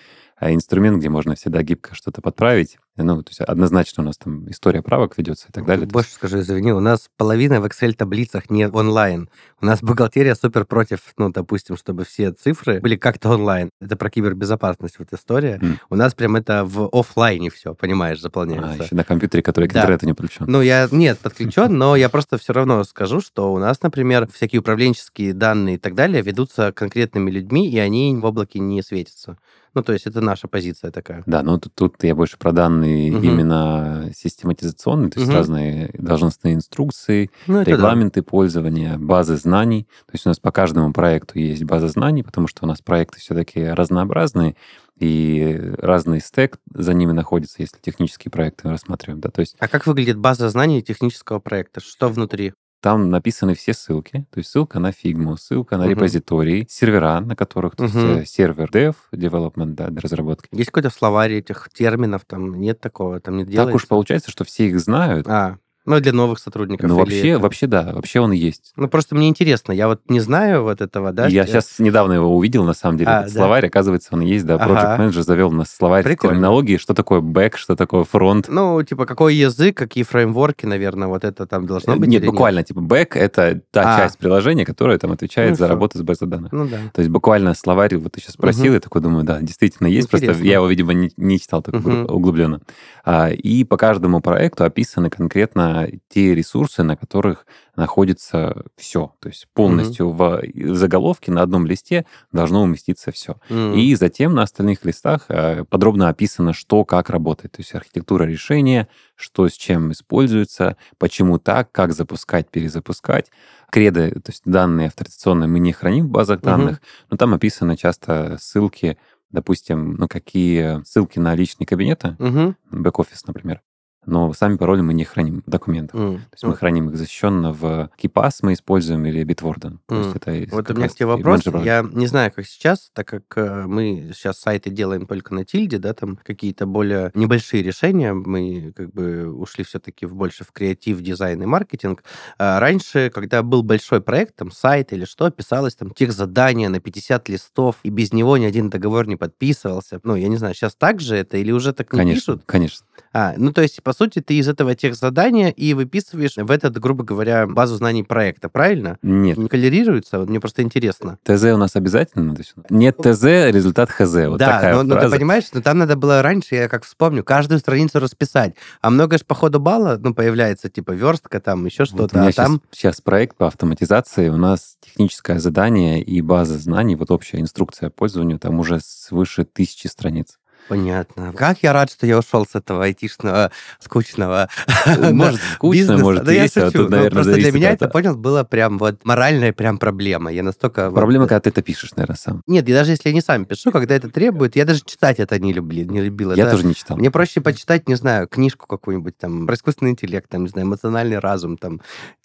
а, 0.42 0.52
инструмент, 0.52 0.98
где 0.98 1.08
можно 1.08 1.36
всегда 1.36 1.62
гибко 1.62 1.94
что-то 1.94 2.20
подправить. 2.20 2.78
Ну, 2.96 3.22
то 3.22 3.30
есть 3.30 3.40
однозначно 3.40 4.02
у 4.02 4.06
нас 4.06 4.18
там 4.18 4.50
история 4.50 4.82
правок 4.82 5.16
ведется 5.16 5.46
и 5.48 5.52
так 5.52 5.64
далее. 5.64 5.86
Больше 5.86 6.10
скажу, 6.10 6.40
извини, 6.40 6.72
у 6.72 6.80
нас 6.80 7.08
половина 7.16 7.60
в 7.60 7.64
Excel-таблицах 7.64 8.50
не 8.50 8.66
онлайн. 8.68 9.30
У 9.60 9.66
нас 9.66 9.80
бухгалтерия 9.82 10.34
супер 10.34 10.64
против, 10.64 10.98
ну, 11.16 11.30
допустим, 11.30 11.76
чтобы 11.76 12.04
все 12.04 12.32
цифры 12.32 12.80
были 12.80 12.96
как-то 12.96 13.30
онлайн. 13.30 13.70
Это 13.80 13.94
про 13.94 14.10
кибербезопасность 14.10 14.98
вот 14.98 15.12
история. 15.12 15.60
Mm. 15.62 15.76
У 15.90 15.94
нас 15.94 16.12
прям 16.12 16.34
это 16.34 16.64
в 16.64 16.88
офлайне 16.92 17.48
все, 17.48 17.72
понимаешь, 17.76 18.20
заполняется. 18.20 18.76
А, 18.80 18.84
еще 18.84 18.96
на 18.96 19.04
компьютере, 19.04 19.44
который 19.44 19.68
к 19.68 19.72
да. 19.72 19.82
интернету 19.82 20.06
не 20.06 20.14
подключен. 20.14 20.46
Ну, 20.48 20.60
я, 20.60 20.88
нет, 20.90 21.18
подключен, 21.22 21.78
но 21.78 21.94
я 21.94 22.08
просто 22.08 22.36
все 22.36 22.52
равно 22.52 22.82
скажу, 22.82 23.20
что 23.20 23.52
у 23.52 23.58
нас, 23.60 23.80
например, 23.80 24.26
всякие 24.26 24.58
управленческие 24.58 25.34
данные 25.34 25.76
и 25.76 25.78
так 25.78 25.94
далее 25.94 26.20
ведутся 26.20 26.72
конкретными 26.72 27.30
людьми, 27.30 27.70
и 27.70 27.78
они 27.78 28.16
в 28.16 28.24
облаке 28.24 28.58
не 28.58 28.82
светятся. 28.82 29.38
Ну, 29.74 29.82
то 29.82 29.92
есть 29.92 30.06
это 30.06 30.20
наша 30.20 30.48
позиция 30.48 30.90
такая. 30.90 31.22
Да, 31.26 31.42
ну 31.42 31.58
тут, 31.58 31.74
тут 31.74 32.04
я 32.04 32.14
больше 32.14 32.36
про 32.38 32.52
данные 32.52 33.14
угу. 33.14 33.22
именно 33.22 34.10
систематизационные, 34.14 35.10
то 35.10 35.18
есть 35.18 35.30
угу. 35.30 35.38
разные 35.38 35.90
должностные 35.98 36.54
инструкции, 36.54 37.30
ну, 37.46 37.62
регламенты 37.62 38.20
да. 38.20 38.24
пользования, 38.28 38.98
базы 38.98 39.36
знаний. 39.36 39.88
То 40.06 40.12
есть 40.12 40.26
у 40.26 40.28
нас 40.28 40.38
по 40.38 40.52
каждому 40.52 40.92
проекту 40.92 41.38
есть 41.38 41.64
база 41.64 41.88
знаний, 41.88 42.22
потому 42.22 42.48
что 42.48 42.64
у 42.64 42.68
нас 42.68 42.80
проекты 42.80 43.20
все-таки 43.20 43.64
разнообразные, 43.64 44.56
и 44.98 45.58
разный 45.78 46.20
стек 46.20 46.58
за 46.72 46.94
ними 46.94 47.12
находится, 47.12 47.60
если 47.60 47.78
технические 47.80 48.30
проекты 48.30 48.68
рассматриваем. 48.68 49.20
Да? 49.20 49.30
То 49.30 49.40
есть... 49.40 49.56
А 49.58 49.66
как 49.66 49.86
выглядит 49.86 50.16
база 50.16 50.48
знаний 50.48 50.80
технического 50.82 51.40
проекта? 51.40 51.80
Что 51.80 52.08
внутри? 52.08 52.52
Там 52.82 53.10
написаны 53.10 53.54
все 53.54 53.74
ссылки, 53.74 54.26
то 54.32 54.38
есть 54.38 54.50
ссылка 54.50 54.80
на 54.80 54.90
фигму, 54.90 55.36
ссылка 55.36 55.76
на 55.76 55.84
uh-huh. 55.84 55.90
репозиторий, 55.90 56.66
сервера, 56.68 57.20
на 57.20 57.36
которых, 57.36 57.76
то 57.76 57.84
uh-huh. 57.84 58.20
есть 58.20 58.34
сервер 58.34 58.68
dev, 58.72 58.96
development, 59.12 59.74
да, 59.74 59.88
разработки. 59.94 60.48
Есть 60.50 60.70
какой-то 60.70 60.90
словарь 60.90 61.34
этих 61.34 61.68
терминов, 61.72 62.24
там 62.26 62.60
нет 62.60 62.80
такого, 62.80 63.20
там 63.20 63.36
не 63.36 63.44
делается? 63.44 63.66
Так 63.66 63.74
уж 63.76 63.86
получается, 63.86 64.32
что 64.32 64.42
все 64.42 64.66
их 64.66 64.80
знают. 64.80 65.28
А, 65.28 65.58
ну, 65.84 66.00
для 66.00 66.12
новых 66.12 66.38
сотрудников. 66.38 66.88
Ну, 66.88 66.96
вообще, 66.96 67.30
это... 67.30 67.40
вообще, 67.40 67.66
да, 67.66 67.92
вообще 67.92 68.20
он 68.20 68.32
и 68.32 68.36
есть. 68.36 68.72
Ну, 68.76 68.88
просто 68.88 69.14
мне 69.14 69.28
интересно, 69.28 69.72
я 69.72 69.88
вот 69.88 70.02
не 70.08 70.20
знаю 70.20 70.62
вот 70.62 70.80
этого, 70.80 71.12
да? 71.12 71.26
Я 71.26 71.46
сейчас 71.46 71.62
сейчас 71.62 71.78
недавно 71.78 72.14
его 72.14 72.36
увидел, 72.36 72.64
на 72.64 72.74
самом 72.74 72.98
деле, 72.98 73.10
а, 73.10 73.20
этот 73.20 73.34
да? 73.34 73.40
словарь, 73.40 73.66
оказывается, 73.66 74.10
он 74.12 74.20
есть, 74.20 74.46
да, 74.46 74.56
Project 74.56 74.76
ага. 74.76 75.04
Manager 75.04 75.22
завел 75.22 75.50
на 75.50 75.64
словарь 75.64 76.04
Прикольно. 76.04 76.36
терминологии, 76.36 76.76
что 76.76 76.94
такое 76.94 77.20
бэк, 77.20 77.56
что 77.56 77.76
такое 77.76 78.04
фронт. 78.04 78.46
Ну, 78.48 78.82
типа, 78.82 79.06
какой 79.06 79.34
язык, 79.34 79.76
какие 79.76 80.04
фреймворки, 80.04 80.66
наверное, 80.66 81.08
вот 81.08 81.24
это 81.24 81.46
там 81.46 81.66
должно 81.66 81.96
быть? 81.96 82.08
Нет, 82.08 82.24
буквально, 82.24 82.58
нет? 82.58 82.68
типа, 82.68 82.80
бэк— 82.80 83.08
это 83.16 83.60
та 83.70 83.96
а. 83.96 83.98
часть 83.98 84.18
приложения, 84.18 84.64
которая 84.64 84.98
там 84.98 85.12
отвечает 85.12 85.50
ну, 85.50 85.56
за 85.56 85.64
что? 85.64 85.68
работу 85.68 85.98
с 85.98 86.02
базой 86.02 86.28
данных. 86.28 86.52
Ну, 86.52 86.66
да. 86.66 86.78
То 86.92 87.00
есть 87.00 87.10
буквально 87.10 87.54
словарь, 87.54 87.96
вот 87.96 88.12
ты 88.12 88.20
сейчас 88.20 88.34
спросил, 88.34 88.66
угу. 88.66 88.74
я 88.74 88.80
такой 88.80 89.00
думаю, 89.00 89.24
да, 89.24 89.40
действительно 89.40 89.86
есть, 89.86 90.08
Интересно. 90.08 90.28
просто 90.28 90.44
я 90.44 90.54
его, 90.54 90.66
видимо, 90.66 90.92
не, 90.92 91.10
не 91.16 91.40
читал 91.40 91.62
так 91.62 91.74
угу. 91.74 91.90
углубленно. 92.08 92.60
А, 93.04 93.30
и 93.30 93.64
по 93.64 93.76
каждому 93.76 94.20
проекту 94.20 94.64
описаны 94.64 95.10
конкретно 95.10 95.71
те 96.08 96.34
ресурсы, 96.34 96.82
на 96.82 96.96
которых 96.96 97.46
находится 97.76 98.64
все. 98.76 99.14
То 99.20 99.28
есть 99.28 99.46
полностью 99.54 100.08
mm-hmm. 100.08 100.72
в 100.72 100.74
заголовке 100.74 101.32
на 101.32 101.42
одном 101.42 101.66
листе 101.66 102.06
должно 102.32 102.62
уместиться 102.62 103.12
все. 103.12 103.36
Mm-hmm. 103.48 103.76
И 103.80 103.94
затем 103.94 104.34
на 104.34 104.42
остальных 104.42 104.84
листах 104.84 105.26
э, 105.28 105.64
подробно 105.64 106.08
описано, 106.08 106.52
что 106.52 106.84
как 106.84 107.10
работает. 107.10 107.52
То 107.52 107.60
есть 107.60 107.74
архитектура 107.74 108.24
решения, 108.24 108.88
что 109.14 109.48
с 109.48 109.52
чем 109.52 109.92
используется, 109.92 110.76
почему 110.98 111.38
так, 111.38 111.72
как 111.72 111.92
запускать, 111.92 112.48
перезапускать. 112.50 113.30
Креды, 113.70 114.10
то 114.10 114.30
есть 114.30 114.42
данные 114.44 114.88
авторизационные 114.88 115.48
мы 115.48 115.58
не 115.58 115.72
храним 115.72 116.08
в 116.08 116.10
базах 116.10 116.40
mm-hmm. 116.40 116.44
данных, 116.44 116.82
но 117.10 117.16
там 117.16 117.32
описаны 117.34 117.76
часто 117.76 118.36
ссылки 118.40 118.98
допустим, 119.30 119.94
ну, 119.94 120.08
какие 120.08 120.84
ссылки 120.84 121.18
на 121.18 121.34
личные 121.34 121.66
кабинеты, 121.66 122.16
uh-huh. 122.18 122.54
бэк-офис, 122.70 123.26
например, 123.26 123.62
но 124.04 124.32
сами 124.32 124.56
пароли 124.56 124.80
мы 124.80 124.94
не 124.94 125.04
храним 125.04 125.42
в 125.46 125.50
документах. 125.50 126.00
Mm. 126.00 126.16
То 126.16 126.28
есть 126.32 126.44
mm. 126.44 126.48
мы 126.48 126.56
храним 126.56 126.90
их 126.90 126.96
защищенно 126.96 127.52
в 127.52 127.90
KeePass 128.02 128.38
мы 128.42 128.54
используем 128.54 129.04
или 129.06 129.24
Bitwarden. 129.24 129.78
Mm. 129.88 130.16
Это 130.16 130.54
вот 130.54 130.70
у 130.70 130.74
меня 130.74 130.88
к 130.88 130.94
тебе 130.94 131.06
вопрос. 131.06 131.42
Я 131.62 131.86
не 131.90 132.06
знаю, 132.06 132.32
как 132.32 132.46
сейчас, 132.46 132.90
так 132.92 133.06
как 133.06 133.22
э, 133.36 133.64
мы 133.66 134.10
сейчас 134.14 134.40
сайты 134.40 134.70
делаем 134.70 135.06
только 135.06 135.34
на 135.34 135.44
тильде, 135.44 135.78
да, 135.78 135.94
там 135.94 136.18
какие-то 136.22 136.66
более 136.66 137.10
небольшие 137.14 137.62
решения, 137.62 138.12
мы 138.12 138.72
как 138.76 138.92
бы 138.92 139.32
ушли 139.32 139.64
все-таки 139.64 140.06
в 140.06 140.14
больше 140.14 140.44
в 140.44 140.52
креатив, 140.52 141.00
дизайн 141.00 141.42
и 141.42 141.46
маркетинг. 141.46 142.02
А 142.38 142.58
раньше, 142.58 143.10
когда 143.10 143.42
был 143.42 143.62
большой 143.62 144.00
проект, 144.00 144.36
там 144.36 144.50
сайт 144.50 144.92
или 144.92 145.04
что, 145.04 145.30
писалось 145.30 145.76
там 145.76 145.90
тех 145.90 146.12
задания 146.12 146.68
на 146.68 146.80
50 146.80 147.28
листов, 147.28 147.76
и 147.82 147.90
без 147.90 148.12
него 148.12 148.36
ни 148.36 148.44
один 148.44 148.70
договор 148.70 149.06
не 149.06 149.16
подписывался. 149.16 150.00
Ну, 150.02 150.16
я 150.16 150.28
не 150.28 150.36
знаю, 150.36 150.54
сейчас 150.54 150.74
так 150.74 151.00
же 151.00 151.16
это 151.16 151.36
или 151.36 151.52
уже 151.52 151.72
так 151.72 151.92
не 151.92 151.98
конечно, 151.98 152.34
пишут? 152.34 152.42
Конечно, 152.46 152.84
А, 153.12 153.34
ну, 153.36 153.52
то 153.52 153.62
есть, 153.62 153.82
по 153.82 153.92
сути, 153.92 154.20
ты 154.20 154.34
из 154.34 154.48
этого 154.48 154.74
тех 154.74 154.94
задания 154.94 155.50
и 155.50 155.74
выписываешь 155.74 156.36
в 156.36 156.50
этот, 156.50 156.78
грубо 156.78 157.04
говоря, 157.04 157.46
базу 157.46 157.76
знаний 157.76 158.02
проекта, 158.02 158.48
правильно? 158.48 158.98
Нет. 159.02 159.36
Не 159.36 159.48
коллерируется? 159.48 160.18
Вот 160.18 160.28
мне 160.28 160.40
просто 160.40 160.62
интересно. 160.62 161.18
ТЗ 161.22 161.44
у 161.44 161.56
нас 161.56 161.76
обязательно? 161.76 162.36
Нет 162.70 162.96
ТЗ, 162.96 163.24
результат 163.52 163.90
ХЗ. 163.90 164.28
Вот 164.28 164.38
да, 164.38 164.56
такая 164.56 164.74
но, 164.74 164.82
но 164.82 165.00
ты 165.00 165.10
понимаешь, 165.10 165.44
но 165.52 165.60
там 165.60 165.78
надо 165.78 165.96
было 165.96 166.22
раньше, 166.22 166.54
я 166.54 166.68
как 166.68 166.84
вспомню, 166.84 167.22
каждую 167.22 167.58
страницу 167.58 168.00
расписать. 168.00 168.54
А 168.80 168.90
много 168.90 169.18
же 169.18 169.24
по 169.24 169.34
ходу 169.34 169.60
балла, 169.60 169.98
ну, 170.00 170.14
появляется, 170.14 170.68
типа, 170.68 170.92
верстка, 170.92 171.40
там, 171.40 171.64
еще 171.66 171.84
что-то. 171.84 172.02
Вот 172.02 172.14
у 172.14 172.16
меня 172.16 172.28
а 172.28 172.32
сейчас, 172.32 172.46
там... 172.46 172.62
сейчас 172.70 173.00
проект 173.00 173.36
по 173.36 173.46
автоматизации, 173.46 174.28
у 174.28 174.36
нас 174.36 174.76
техническое 174.80 175.38
задание 175.38 176.02
и 176.02 176.20
база 176.22 176.58
знаний, 176.58 176.96
вот 176.96 177.10
общая 177.10 177.40
инструкция 177.40 177.90
по 177.90 178.02
пользованию, 178.02 178.38
там 178.38 178.58
уже 178.58 178.80
свыше 178.80 179.44
тысячи 179.44 179.86
страниц. 179.86 180.38
Понятно. 180.68 181.32
Как 181.32 181.58
я 181.62 181.72
рад, 181.72 181.90
что 181.90 182.06
я 182.06 182.18
ушел 182.18 182.46
с 182.46 182.54
этого 182.54 182.84
айтишного, 182.84 183.50
скучного 183.78 184.48
Может, 184.96 185.40
скучно, 185.54 185.98
может, 185.98 186.24
да 186.24 186.32
есть, 186.32 186.56
а 186.56 186.70
тут, 186.70 186.90
наверное, 186.90 187.10
Просто 187.10 187.34
для 187.34 187.52
меня 187.52 187.70
это, 187.70 187.88
понял, 187.88 188.16
было 188.16 188.44
прям 188.44 188.78
вот 188.78 189.04
моральная 189.04 189.52
прям 189.52 189.78
проблема. 189.78 190.32
Я 190.32 190.42
настолько... 190.42 190.90
Проблема, 190.90 191.26
когда 191.26 191.40
ты 191.40 191.50
это 191.50 191.62
пишешь, 191.62 191.92
наверное, 191.96 192.16
сам. 192.16 192.42
Нет, 192.46 192.68
и 192.68 192.72
даже 192.72 192.92
если 192.92 193.08
я 193.08 193.14
не 193.14 193.20
сам 193.20 193.44
пишу, 193.44 193.70
когда 193.72 193.94
это 193.94 194.08
требует, 194.08 194.56
я 194.56 194.64
даже 194.64 194.80
читать 194.84 195.20
это 195.20 195.38
не 195.38 195.52
люблю, 195.52 195.84
не 195.84 196.00
любил. 196.00 196.32
Я 196.34 196.50
тоже 196.50 196.64
не 196.66 196.74
читал. 196.74 196.96
Мне 196.96 197.10
проще 197.10 197.40
почитать, 197.40 197.88
не 197.88 197.94
знаю, 197.94 198.28
книжку 198.28 198.66
какую-нибудь 198.66 199.18
там 199.18 199.46
про 199.46 199.54
искусственный 199.54 199.92
интеллект, 199.92 200.28
там, 200.28 200.44
не 200.44 200.48
знаю, 200.48 200.66
эмоциональный 200.66 201.18
разум, 201.18 201.56
там, 201.56 201.80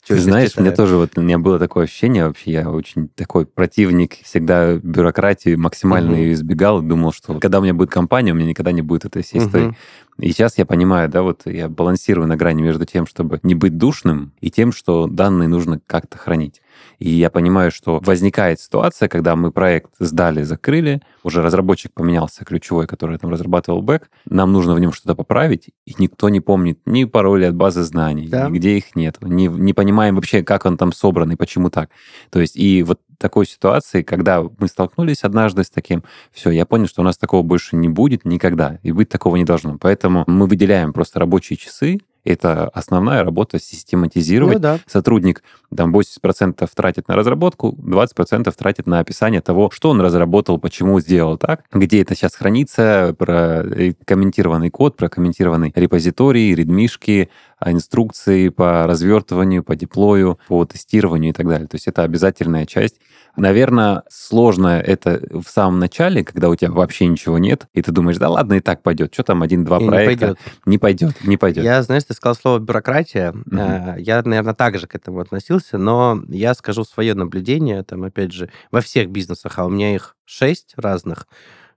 ты 0.07 0.19
знаешь, 0.19 0.55
мне 0.57 0.71
тоже 0.71 0.97
вот 0.97 1.17
у 1.17 1.21
меня 1.21 1.37
было 1.37 1.59
такое 1.59 1.85
ощущение 1.85 2.25
вообще, 2.25 2.51
я 2.51 2.69
очень 2.69 3.09
такой 3.09 3.45
противник 3.45 4.17
всегда 4.23 4.75
бюрократии, 4.75 5.55
максимально 5.55 6.15
ее 6.15 6.33
избегал, 6.33 6.81
думал, 6.81 7.11
что 7.11 7.39
когда 7.39 7.59
у 7.59 7.61
меня 7.61 7.73
будет 7.73 7.91
компания, 7.91 8.31
у 8.31 8.35
меня 8.35 8.47
никогда 8.47 8.71
не 8.71 8.81
будет 8.81 9.05
этой 9.05 9.23
всей 9.23 9.39
истории. 9.39 9.75
И 10.19 10.31
сейчас 10.31 10.57
я 10.57 10.65
понимаю, 10.65 11.09
да, 11.09 11.21
вот 11.21 11.41
я 11.45 11.69
балансирую 11.69 12.27
на 12.27 12.35
грани 12.35 12.63
между 12.63 12.85
тем, 12.85 13.05
чтобы 13.05 13.39
не 13.43 13.53
быть 13.53 13.77
душным, 13.77 14.31
и 14.41 14.49
тем, 14.49 14.71
что 14.71 15.05
данные 15.05 15.47
нужно 15.47 15.79
как-то 15.85 16.17
хранить. 16.17 16.61
И 16.99 17.09
я 17.09 17.29
понимаю, 17.29 17.71
что 17.71 17.99
возникает 18.03 18.59
ситуация, 18.59 19.07
когда 19.07 19.35
мы 19.35 19.51
проект 19.51 19.91
сдали, 19.99 20.43
закрыли, 20.43 21.01
уже 21.23 21.41
разработчик 21.41 21.93
поменялся, 21.93 22.45
ключевой, 22.45 22.87
который 22.87 23.17
там 23.17 23.29
разрабатывал 23.29 23.81
бэк, 23.81 24.09
нам 24.25 24.51
нужно 24.51 24.73
в 24.73 24.79
нем 24.79 24.93
что-то 24.93 25.15
поправить, 25.15 25.69
и 25.85 25.93
никто 25.99 26.29
не 26.29 26.39
помнит 26.39 26.79
ни 26.85 27.03
пароли 27.05 27.45
от 27.45 27.55
базы 27.55 27.83
знаний, 27.83 28.27
да. 28.27 28.49
где 28.49 28.77
их 28.77 28.95
нет, 28.95 29.17
не, 29.21 29.47
не 29.47 29.73
понимаем 29.73 30.15
вообще, 30.15 30.43
как 30.43 30.65
он 30.65 30.77
там 30.77 30.91
собран 30.91 31.31
и 31.31 31.35
почему 31.35 31.69
так. 31.69 31.89
То 32.29 32.39
есть 32.39 32.55
и 32.55 32.83
вот 32.83 32.99
такой 33.17 33.45
ситуации, 33.45 34.03
когда 34.03 34.43
мы 34.43 34.67
столкнулись 34.67 35.23
однажды 35.23 35.63
с 35.63 35.69
таким, 35.69 36.03
все, 36.31 36.51
я 36.51 36.65
понял, 36.65 36.87
что 36.87 37.01
у 37.01 37.05
нас 37.05 37.17
такого 37.17 37.43
больше 37.43 37.75
не 37.75 37.89
будет 37.89 38.25
никогда, 38.25 38.79
и 38.83 38.91
быть 38.91 39.09
такого 39.09 39.35
не 39.35 39.43
должно. 39.43 39.77
Поэтому 39.79 40.23
мы 40.27 40.47
выделяем 40.47 40.93
просто 40.93 41.19
рабочие 41.19 41.57
часы, 41.57 41.99
это 42.27 42.67
основная 42.69 43.23
работа 43.23 43.59
систематизировать. 43.59 44.55
Ну, 44.55 44.59
да. 44.59 44.79
Сотрудник 44.85 45.43
там 45.75 45.95
80% 45.95 46.69
тратит 46.73 47.07
на 47.07 47.15
разработку, 47.15 47.77
20% 47.77 48.53
тратит 48.55 48.87
на 48.87 48.99
описание 48.99 49.41
того, 49.41 49.69
что 49.73 49.89
он 49.89 50.01
разработал, 50.01 50.57
почему 50.59 50.99
сделал 50.99 51.37
так, 51.37 51.63
где 51.71 52.01
это 52.01 52.15
сейчас 52.15 52.35
хранится, 52.35 53.15
про 53.17 53.63
комментированный 54.05 54.69
код, 54.69 54.95
про 54.95 55.09
комментированный 55.09 55.71
репозиторий, 55.75 56.55
редмишки, 56.55 57.29
инструкции 57.65 58.49
по 58.49 58.85
развертыванию, 58.87 59.63
по 59.63 59.75
деплою, 59.75 60.39
по 60.47 60.65
тестированию 60.65 61.31
и 61.31 61.33
так 61.33 61.47
далее. 61.47 61.67
То 61.67 61.75
есть 61.75 61.87
это 61.87 62.03
обязательная 62.03 62.65
часть 62.65 62.97
Наверное, 63.37 64.03
сложно 64.09 64.79
это 64.79 65.21
в 65.31 65.47
самом 65.47 65.79
начале, 65.79 66.23
когда 66.23 66.49
у 66.49 66.55
тебя 66.55 66.71
вообще 66.71 67.05
ничего 67.05 67.37
нет, 67.37 67.67
и 67.73 67.81
ты 67.81 67.91
думаешь, 67.91 68.17
да 68.17 68.29
ладно, 68.29 68.55
и 68.55 68.59
так 68.59 68.81
пойдет. 68.81 69.13
Что 69.13 69.23
там, 69.23 69.43
один-два 69.43 69.79
проекта? 69.79 69.95
Не 70.09 70.17
пойдет. 70.17 70.39
Не 70.65 70.77
пойдет, 70.77 71.23
не 71.23 71.37
пойдет. 71.37 71.63
Я, 71.63 71.83
знаешь, 71.83 72.03
ты 72.03 72.13
сказал 72.13 72.35
слово 72.35 72.59
бюрократия. 72.59 73.31
Угу. 73.31 73.99
Я, 73.99 74.21
наверное, 74.23 74.53
также 74.53 74.87
к 74.87 74.95
этому 74.95 75.19
относился, 75.19 75.77
но 75.77 76.21
я 76.27 76.53
скажу 76.55 76.83
свое 76.83 77.13
наблюдение, 77.13 77.83
там, 77.83 78.03
опять 78.03 78.31
же, 78.33 78.49
во 78.71 78.81
всех 78.81 79.09
бизнесах, 79.09 79.59
а 79.59 79.65
у 79.65 79.69
меня 79.69 79.93
их 79.93 80.15
шесть 80.25 80.73
разных, 80.75 81.27